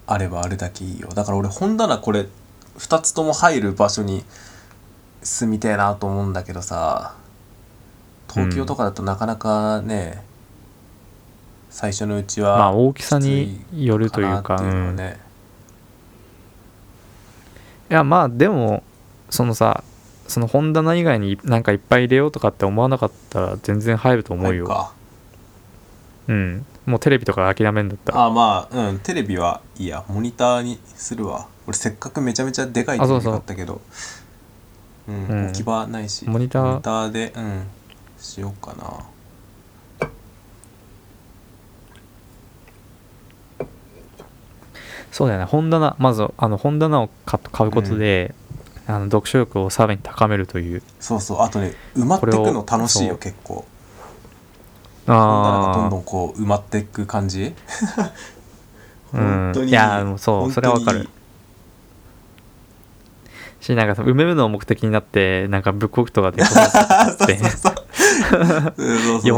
[0.05, 1.09] あればあるだけいいよ。
[1.15, 2.27] だから俺本棚これ
[2.77, 4.23] 2つとも入る場所に
[5.21, 7.15] 住みてえなと思うんだけどさ
[8.29, 10.23] 東京とかだとなかなかね、
[11.69, 15.19] 最初のうちはまあ大きさによるというかね、
[17.91, 18.83] いやまあでも
[19.29, 19.83] そのさ
[20.27, 24.91] その本棚以外になんかいっぱい入れようとかって思わなかったら全然入ると思うよ、
[26.27, 26.65] うん。
[26.85, 28.25] もうテレビとか諦めんだったら。
[28.25, 28.99] あまあうん。
[28.99, 30.03] テレビはいいや。
[30.07, 33.81] モニターにするわ俺せっかくめちゃめちゃでかいテレビ買ったけど
[35.07, 35.45] うんうん。
[35.47, 37.11] 置き場ないしモニター？
[37.11, 37.67] でうん
[38.17, 39.05] しようかな。
[45.11, 45.45] そうだよね。
[45.45, 48.33] 本棚まずあの本棚を買買うことで、
[48.87, 50.81] あの読書力をさらに高めるという。
[50.99, 51.41] そうそう。
[51.41, 53.65] あとね埋まってくの楽しいよ結構。
[55.05, 55.17] 本棚
[55.67, 57.53] がどんどあんこう埋まっていく感じ？
[57.97, 58.11] あ
[59.13, 59.21] うん。
[59.21, 61.07] 本当にいやもうそうそれはわかる
[63.63, 66.69] しなんか埋めるのを目的になってなんかブックオフとかで読ま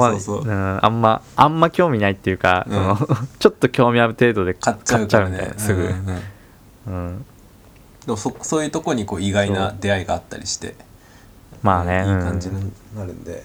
[0.09, 0.41] そうそうそう。
[0.41, 2.73] うん、あんまあんま興味ないっていうか、うん。
[2.73, 5.37] そ のちょっと興味ある程度で買っちゃうね。
[5.37, 5.93] 買すぐ、
[6.87, 7.25] うん
[8.07, 10.75] でもそそういうとこにこう意外な出会いがあったりして
[11.63, 13.43] まあね、いい感じうんになるんで、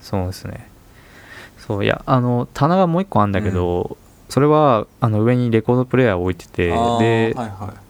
[0.00, 0.68] そうですね。
[1.58, 3.96] そういやあの棚がもう一個あるんだけど、
[4.28, 7.89] それはあの上にレコードプレーヤーを置いててで,、はいはい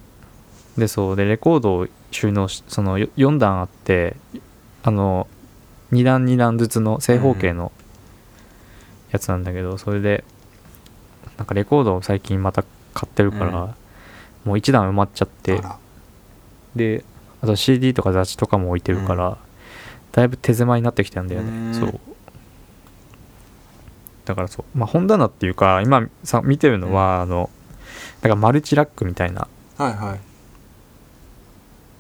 [0.79, 4.17] でそうでレコードを収納しそのよ4段あって
[4.83, 5.27] あの
[5.93, 7.73] 2段2段ずつの正方形の
[9.11, 10.25] やつなんだけど、それで
[11.37, 12.65] なんかレコードを最近また
[12.95, 13.75] 買ってるから、うん。
[14.45, 15.61] もう1段埋まっちゃって
[16.75, 17.05] で
[17.43, 19.37] あと CD とか雑誌とかも置いてるから、
[20.13, 22.01] だいぶ手狭になってきたんだようんねそう。
[24.25, 24.79] だからそう。
[24.79, 27.51] まあ本棚っていうか今さ見てるのは、あの
[28.23, 30.21] なんかマルチラックみたいなはいはい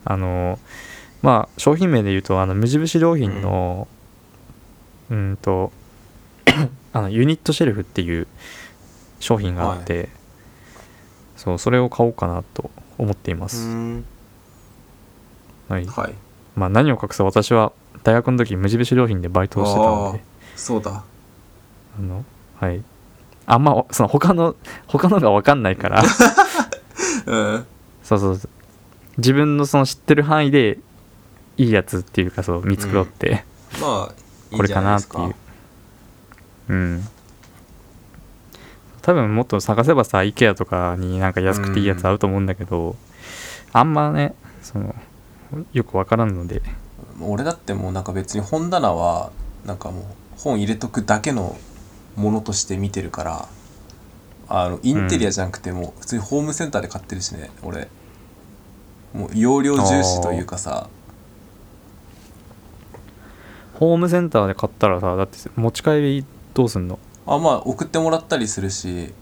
[0.04, 0.58] あの
[1.22, 3.88] まあ商品名で言うとあの無印良品の
[5.10, 5.38] うん。
[5.40, 5.72] と
[6.92, 8.26] あのユニットシェルフっていう
[9.18, 10.08] 商品があって、
[11.36, 14.04] そうそれを買おうかなと思っていまうす、ん。
[15.68, 15.86] はい。
[15.86, 16.14] はい。
[16.56, 17.26] まあ何を隠そう。
[17.26, 17.72] 私は
[18.02, 20.22] 大学の時無印良品でバイトをしてたので。
[20.56, 21.04] そうだ。
[21.98, 22.24] あの
[22.58, 22.82] はい。
[23.46, 24.54] あんまその他の
[24.86, 26.02] 他のが分かんないから。
[27.26, 27.66] うん。
[28.02, 28.50] そうそうそう
[29.20, 30.78] 自分のその知ってる範囲で
[31.56, 33.44] いいやつっていうかそう見繕って、
[33.80, 34.14] まあ
[34.50, 35.34] いいこれかなっていう。
[36.68, 37.08] うん。
[39.02, 42.96] 多分もっと探せばさ IKEA とかになんか安くていいやつあると思うんだけど、
[43.72, 44.94] あんまねその
[45.72, 46.62] よくわからんので。
[47.20, 49.30] 俺だってもうなんか別に本棚は
[49.66, 50.04] なんかもう
[50.38, 51.56] 本入れとくだけの
[52.16, 53.48] ものとして見てるから
[54.48, 57.88] あのインテリアじゃなくてもう普通にホームセンターで買ってるしね俺
[59.12, 60.88] もう容量重視というかさ。
[63.74, 66.98] ホームセンターで買ったらさだって持ち帰りどうすんの？
[67.26, 69.12] あまあ送ってもらったりするし。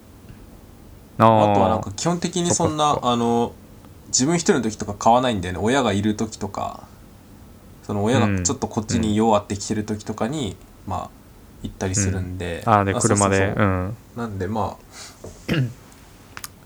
[1.16, 3.52] あとはなんか基本的にそんなあの
[4.08, 5.60] 自分一人の時とか買わないんだよね。
[5.62, 6.86] 親がいる時とか。
[7.82, 10.56] その親がちょっとこっちに用あってきてる時とかに、
[10.86, 11.10] まあ
[11.62, 13.54] 行ったりするんで、あーであそうそう車で。
[13.56, 13.96] そううん。
[14.14, 15.52] なんでまあ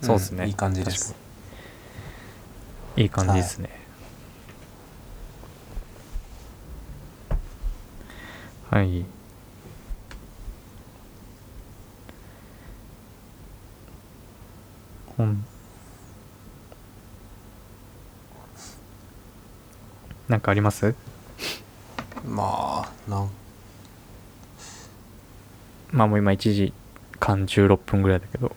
[0.00, 0.46] そうですね。
[0.46, 1.14] んいい感じです
[2.96, 3.70] いい感じですね。
[8.70, 9.04] はい、
[15.16, 15.44] 本
[20.28, 20.94] なんかあります？
[22.26, 23.30] まあなん。
[25.90, 26.72] まあもう今1時
[27.20, 28.56] 間16分ぐらいだけど。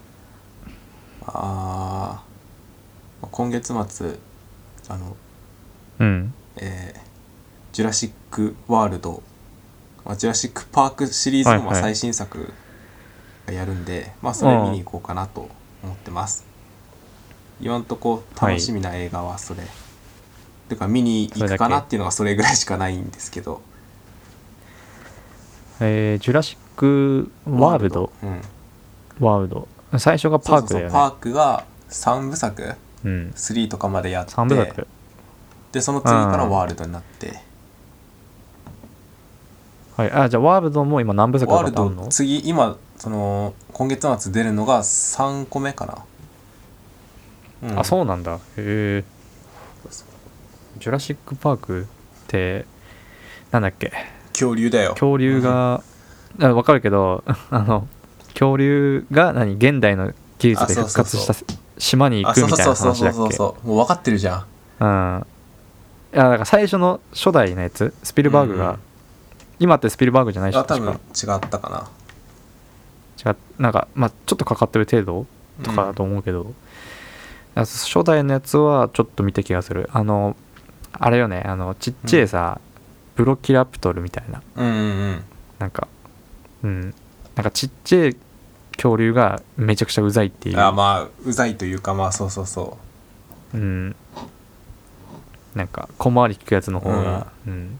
[1.28, 2.35] あー
[3.36, 4.16] 今月末
[4.88, 5.18] あの
[6.00, 6.34] うん。
[6.56, 7.06] えー
[7.74, 9.22] ジュラシック・ワールド」
[10.06, 11.82] まあジュラシック・パークシリーズのまあはいはい。
[11.82, 12.54] 最新作
[13.46, 15.50] がやるんで、まあそれ見に行こうかなと
[15.84, 16.46] 思ってます。
[17.60, 19.64] 今んとこ楽しみな映画はそれ、
[20.70, 23.62] てか見に行くかなっていうのがそれぐらいしかないんですけど。
[25.82, 28.42] えー、ジュラシック・ワールドうん
[29.20, 29.68] ワールド
[29.98, 30.92] 最初がパークだよね。
[30.92, 32.76] そうそうそうパークが3部作？
[33.06, 33.34] うん。
[33.36, 34.88] 3とかまでやって3部作。
[35.72, 37.40] でその次からワールドになって、
[39.96, 40.12] はい。
[40.12, 45.86] あじゃあワールドも今何部作ワールド次今その今月末出るのが3個目か
[47.62, 47.80] な、うん。
[47.80, 48.36] あそうなんだ。
[48.36, 49.04] へえ
[50.80, 51.86] ジュラシック・パークっ
[52.28, 52.66] て
[53.52, 53.92] なんだっけ？
[54.34, 54.92] 恐竜だよ。
[54.92, 55.84] 恐竜が、
[56.40, 57.88] あ分かるけど あの
[58.30, 59.54] 恐竜が何？
[59.56, 61.34] 現代の技術で復活した
[61.78, 64.46] 島に行くみたいなそうそうそうそうそうもう分かってるじゃん
[64.80, 65.26] うん
[66.14, 68.80] いやだから最初の初代のやつスピルバーグが、うん
[69.60, 70.96] 今ってスピルバーグじゃないし多分違
[71.38, 71.90] ったかな
[73.32, 75.26] 違うなんかまあちょっとかかってる程度
[75.64, 76.54] とかだと思うけど、
[77.56, 80.36] あ初代のやつはちょっと見た気がするあの
[80.92, 82.60] あれよねあのちっちゃいさ、
[83.16, 84.82] ブロキラプトルみたいな、うんうんう
[85.12, 85.24] ん
[85.60, 85.88] なんか
[86.64, 86.94] うん
[87.36, 88.18] なんかちっちゃい
[88.76, 90.60] 恐竜がめちゃくちゃうざいっていう。
[90.60, 92.78] あまあうざいというかまあそうそうそ
[93.54, 93.58] う。
[93.58, 93.96] ん。
[95.56, 97.80] なんか小回り利くやつの方が、うん。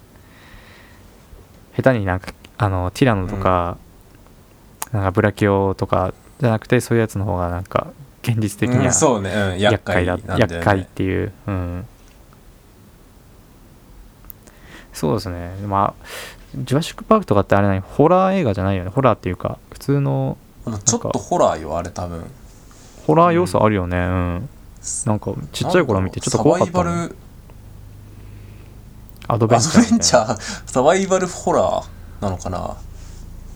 [1.76, 3.78] 下手になんかあのティラノとか、
[4.94, 7.88] なんかブラキオとかじゃなくてそういうやつの方がなんか
[8.24, 10.24] 現実う、的にはうん、そうね、うん、厄介だね。
[10.38, 11.86] 厄介っていう、うん、
[14.94, 15.56] そうですね。
[15.68, 16.06] まあ
[16.56, 17.82] ジュラシック・パークとかってあれ何？
[17.82, 18.90] ホラー映画じゃないよね。
[18.90, 20.38] ホラーっていうか普通の
[20.84, 22.26] ちょっとホラーよあれ多分。
[23.06, 23.98] ホラー要素あるよね。
[23.98, 24.50] うん、
[25.06, 27.16] なんかちっちゃい頃見てちょっと怖かったサバイバル
[29.28, 29.92] アドベアンチャーみたいな。
[29.92, 31.86] ドベンチャーサバイバルホラー
[32.22, 32.78] なのかな？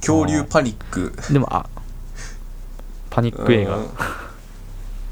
[0.02, 1.14] 恐竜パニック。
[1.31, 1.65] でもあ
[3.10, 3.77] パニック映画。
[3.77, 3.90] うん。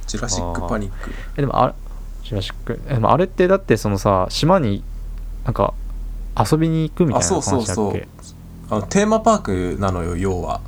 [0.06, 1.12] ジュラシックパニック。
[1.36, 1.74] えでもあ
[2.24, 2.80] ジュラシック。
[2.88, 4.84] えでもあれってだってそのさ島に
[5.46, 5.74] なんか
[6.40, 7.92] 遊びに行くみたいなあそうそうそう。
[7.92, 8.08] 話だっけ
[8.70, 10.62] あのテーマパークなのよ要は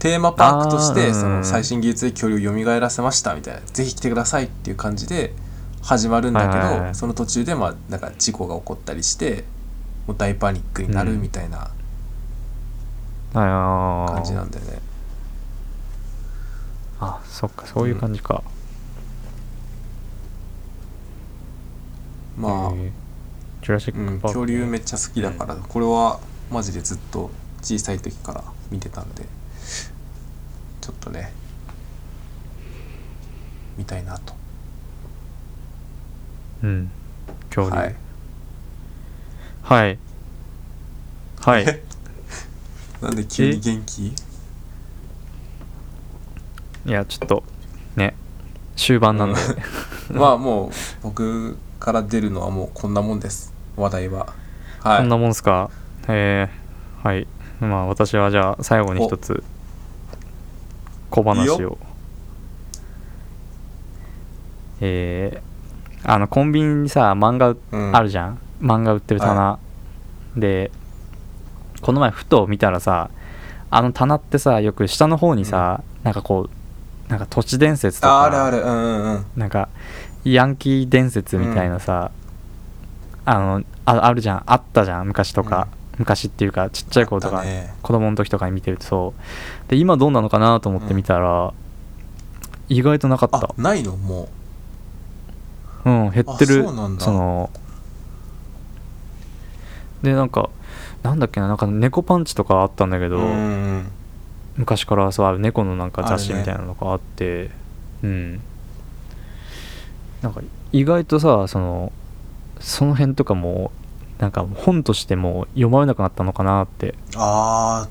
[0.00, 5.32] テーマパークとしてその最新技術で恐竜を蘇らせましたみたいなぜひ来てくださいっていう感じで
[5.82, 6.94] 始まるんだけど、はいはいはい。
[6.94, 9.44] その途中でまあなんか事故が起こったりして
[10.06, 11.70] もう大パニックになるみたいな
[13.32, 14.80] 感じなんだよね、
[16.98, 18.42] あそっかそういう感じか、
[22.36, 22.90] まあ、えー。
[23.62, 26.18] ジュラシッうん、ク・パーク、恐竜めっちゃ好きだから、これは
[26.50, 27.30] マジでずっと
[27.62, 29.24] 小さい時から見てたんで
[30.80, 31.32] ちょっとね
[33.76, 34.34] 見たいなと。
[36.62, 36.90] うん。
[37.54, 37.76] 恐竜。
[37.76, 37.94] はい。
[39.62, 39.98] はい。
[41.40, 41.82] はい、え
[43.00, 44.06] なんで急に元気？
[44.08, 44.12] い
[46.90, 47.42] やちょっと
[47.96, 48.14] ね
[48.76, 49.40] 終盤なんで、
[50.12, 50.70] まあもう
[51.02, 53.52] 僕から出るのはもうこんなもんです。
[53.76, 54.32] 話題は。
[54.80, 54.98] はい。
[54.98, 55.70] こんなもんすか？
[56.08, 57.26] えー、はい。
[57.60, 59.42] まあ私はじゃあ最後に一つ
[61.10, 61.78] 小話いいを
[64.80, 67.96] えー、あのコンビニにさ漫画うん。
[67.96, 69.58] あるじゃん、漫画売ってる棚、
[70.36, 70.70] で
[71.82, 73.10] この前ふと見たらさ
[73.70, 78.58] あの棚ってさよく下の方にさ、なんかこうなんか都市伝説とかああるある。
[78.58, 79.26] うんうんうん。
[79.36, 79.68] なんか
[80.24, 82.10] ヤンキー伝説みたいなさ、
[83.24, 84.42] あのああるじゃん。
[84.46, 85.68] あったじゃん昔とか、
[85.98, 87.74] 昔っていうかちっちゃい頃とか、ね。
[87.82, 89.14] 子供の時とかに見てるとそ
[89.66, 89.70] う。
[89.70, 91.52] で今どうなのかなと思って見たら、
[92.68, 93.38] 意外となかった。
[93.38, 93.96] あないの？
[93.96, 94.28] も
[95.84, 95.90] う。
[95.90, 96.62] ん減ってる。
[96.62, 97.06] あそうなんだ。
[97.06, 97.50] の
[100.02, 100.48] でなんか
[101.02, 103.32] なんだっけななんか猫パンチとかあったんだけど、ううんう
[103.78, 103.90] ん。
[104.56, 107.50] 昔からそうある猫のなんか雑誌みたいなのがあって
[108.02, 108.40] うん。
[110.22, 110.40] なんか
[110.72, 111.92] 意外とさその
[112.58, 113.72] その辺とかも
[114.20, 116.94] なんか本としても読まれなくなったのかなって。
[117.16, 117.88] ああ、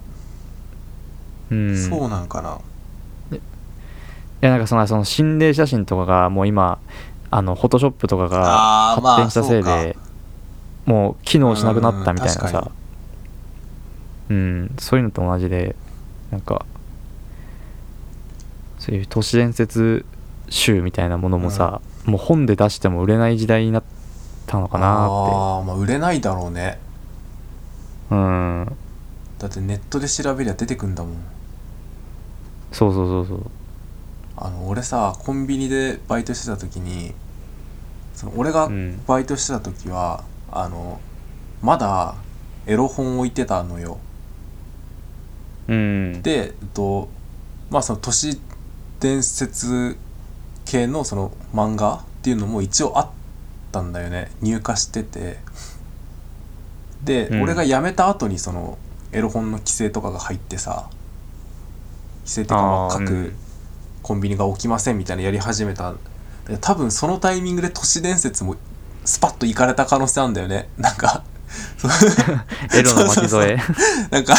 [1.49, 2.60] うんそうなんかな。
[3.31, 3.39] い
[4.41, 6.80] やなんかそのその心霊写真とかがもう今
[7.31, 9.97] あのフォトショップとかが発展したせいで、
[10.85, 12.72] もう機能しなくなったみたいなさ。
[14.30, 15.76] うんそういうのと同じで
[16.30, 16.64] なんか
[18.77, 20.06] そういう都市伝説
[20.49, 23.84] 集みたいなものもさ、もう本で出しても売れない時代になっ
[24.50, 26.80] たのかなっああまあ売れないだろうね。
[28.10, 28.76] てうん。
[29.38, 31.14] だってネットで調べりゃ出てくんだもん。
[32.72, 33.52] そうそうそうそう。
[34.36, 37.14] あの俺さコンビニでバイトしてた時に
[38.16, 39.02] その俺がうん。
[39.06, 41.00] バイトしてた時は、あの
[41.62, 42.16] まだ
[42.66, 44.00] エロ本置いてたのよ。
[45.68, 46.22] うん。
[46.24, 47.08] でえっと
[47.70, 48.42] まあその都市
[49.00, 49.96] 伝説
[50.66, 53.10] 系のその漫画っていうのも一応あっ
[53.72, 54.32] たんだよね。
[54.41, 55.40] 入荷してて。
[57.04, 57.41] で、うん。
[57.44, 58.78] 俺が辞めた後にその
[59.12, 60.90] エロ本の規制とかが入ってさ
[62.22, 63.34] 規制っていうかまあ各
[64.04, 65.94] コンビニが起きませんみたいなやり始めた。
[66.48, 68.56] で多分そのタイミングで都市伝説も
[69.06, 70.70] スパッと行かれた可能性あるんだよね。
[70.78, 71.24] なんか
[72.74, 73.58] エロの巻き添え。
[74.12, 74.36] なんか、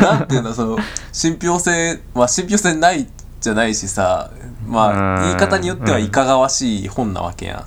[0.00, 0.78] なんていうんだ、その、
[1.12, 3.06] 信憑性、まあ信憑性ない
[3.40, 4.30] じゃないしさ、
[4.66, 5.18] まうん。
[5.18, 7.64] あ、言い方によってはいかがわしい本なわけやん。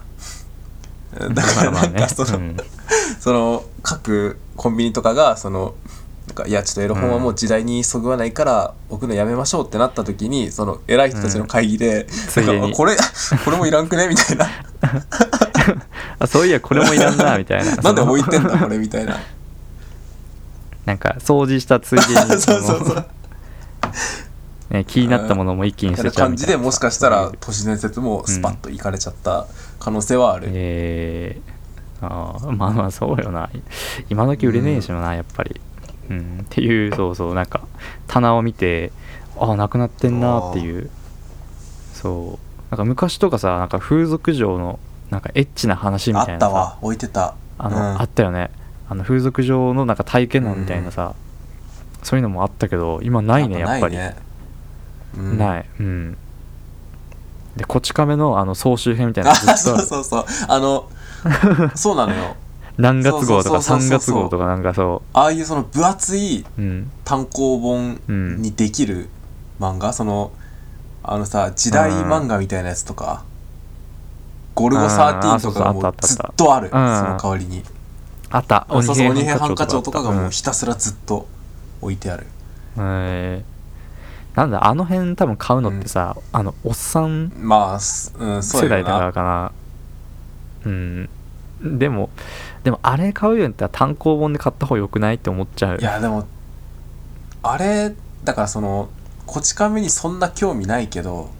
[1.34, 2.57] だからなんか、その、うん。
[3.19, 5.76] その、各コンビニとかが、その、
[6.30, 12.61] なんかいやちょっとエロ本はもう時代にそぐわないから置くのやめましょうってなった時にその偉い人たちの会議で、ついでに。
[12.61, 12.95] なんかこれ
[13.44, 14.45] これもいらんくねみたいな。
[16.19, 17.76] あそういやこれもいらんなみたいな。
[17.81, 19.18] なんで置いてんだこれみたいな。
[20.86, 23.06] なんか掃除したついでにそうそうそう。
[24.69, 26.48] ね、気になったものも一気に捨てちゃうみたいな。
[26.48, 29.48] 感じでもしかしたら都市伝説もスパッといかれちゃった
[29.80, 33.49] 可能性はある、えー、あーまあまあそうよな。
[34.10, 35.60] 今時売れねえしな、やっぱり、
[36.10, 37.61] うん、っていうそうそうなんか
[38.07, 38.91] 棚を見て
[39.38, 40.89] ああなくなってんなっていう。
[41.93, 42.49] そう。
[42.72, 44.80] なんか昔とかさなんか風俗嬢の
[45.10, 47.35] なんかエッチな話みあたいなさったわ置いてた。
[47.57, 48.01] あの、うん。
[48.01, 48.51] あったよね。
[48.89, 51.15] あの風俗嬢のなんか体験談みたいなさ、
[52.03, 54.15] そういうのもあったけど今ないねやっぱりね。
[55.18, 55.38] うん。
[55.38, 55.65] ない。
[55.80, 56.18] うん
[57.55, 59.84] でこち亀のあの総集編みたいなあのずっとそある。
[59.84, 60.26] うそうそう。
[60.47, 60.89] あの
[61.76, 62.35] そうなのよ。
[62.77, 63.80] 何月号とか3そうそうそうそう。
[63.81, 66.91] そう月号とかなんかそああいうその分厚いううん。
[67.03, 69.09] 単行本うんにできる
[69.59, 70.31] 漫画、その
[71.03, 73.23] あのさ時代漫画みたいなやつとか、
[74.55, 76.71] ゴルゴ13とかがもうずったあったあったっとある、うん。
[76.71, 77.63] その代わりに。
[78.30, 78.65] あった。
[78.69, 80.03] そうそう鬼平犯科帳とか。
[80.03, 80.30] がもううん。
[80.30, 81.27] ひたすらずっと
[81.81, 82.27] 置いてある、
[82.77, 83.59] えー
[84.40, 89.52] なんだあの辺多分買うのってさ、あのおっさんまあすうんそう世代だからかな。
[90.66, 91.10] うん。
[91.61, 92.10] でも
[92.64, 95.78] でもあれ買うようになったら単行本で買った方がよくないって思っちゃう。
[95.78, 96.26] いやでも
[97.44, 97.94] あれ
[98.24, 98.88] だからその
[99.26, 101.32] こち亀にそんな興味ないけど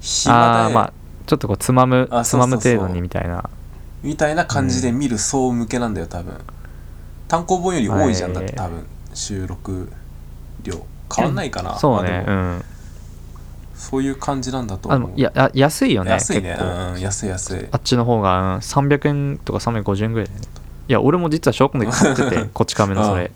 [0.00, 0.92] 暇で、まあ
[1.26, 3.50] ちょっとこうつまむつまむ程度にみたいな。
[4.02, 6.38] みたいな感じで見る層向けなんだよ多分。
[7.28, 8.68] 単行本より多いじゃんだってはい。
[8.68, 8.86] 多分。
[9.12, 9.92] 収録
[10.62, 12.24] 量変わんないかな、そうね。
[12.26, 12.64] うん。
[13.74, 15.12] そういう感じなんだと思う。
[15.16, 16.58] いやあ安いよね安いね。
[16.60, 17.68] うんうん安い安い。
[17.70, 23.30] あっちの方が、うん、300円とか350円ぐらいいや俺も実は小学校の時買っててこち亀のそれ。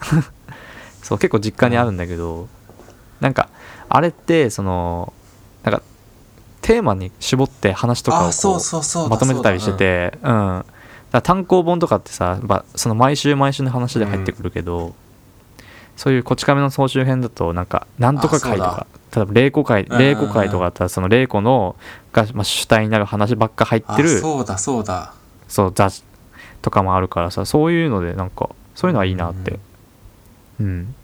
[1.02, 2.48] そう結構実家にあるんだけど、
[3.20, 3.48] なんか
[3.88, 5.12] あれってその
[5.62, 5.82] なんか
[6.62, 10.64] テーマに絞って話とかをあそうこそうそうだうまとめてたりしててうん、だか
[11.12, 14.94] ら単行本とかってさ、まあ、その毎週毎週の話で入ってくるけど、
[15.96, 20.00] そういうこち亀の総集編だとなんかなんとか会とか例えば霊子会うんうんうん。
[20.00, 21.74] 霊子会とかだったらその霊子の
[22.12, 25.14] が、まあ、主体になる話ばっか入ってるあそうだそうだ。
[25.48, 26.04] そう雑
[26.60, 29.58] とかもあるからさそういうのでなんかそういうのはいいなって。
[30.60, 30.94] うん、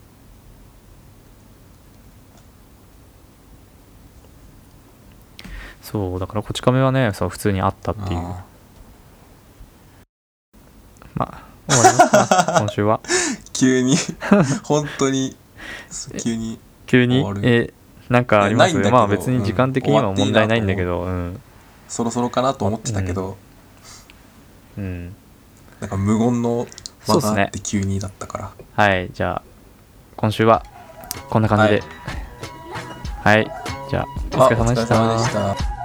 [5.82, 8.18] そうだからこち亀はねそう普通にあったっていう。
[8.18, 8.44] あ
[11.14, 12.56] まあ終わりますか？
[12.60, 13.00] 今週は。
[13.04, 13.96] ー急に。
[14.64, 15.36] 本当に。
[16.20, 16.58] 急に。
[16.86, 17.20] 急に？
[17.22, 17.40] 終わる。
[17.44, 17.72] え
[18.08, 18.72] なんかあります？
[18.72, 18.96] いやないんだけど。
[18.96, 20.16] まあ別に時間的にはうん。
[20.16, 21.02] 問題ないんだけど。
[21.02, 21.40] うん。
[21.88, 23.36] そろそろかなと思ってたけど、
[24.76, 25.14] うん。
[25.78, 26.66] なんか無言の
[27.04, 29.42] そうっすね間があって急にだったから、はいじゃあ
[30.16, 30.64] 今週は
[31.30, 31.82] こんな感じで。
[33.22, 33.48] はい、
[33.90, 34.06] じゃあ
[34.36, 35.00] お疲れ様でした。
[35.00, 35.81] あお疲れ様でした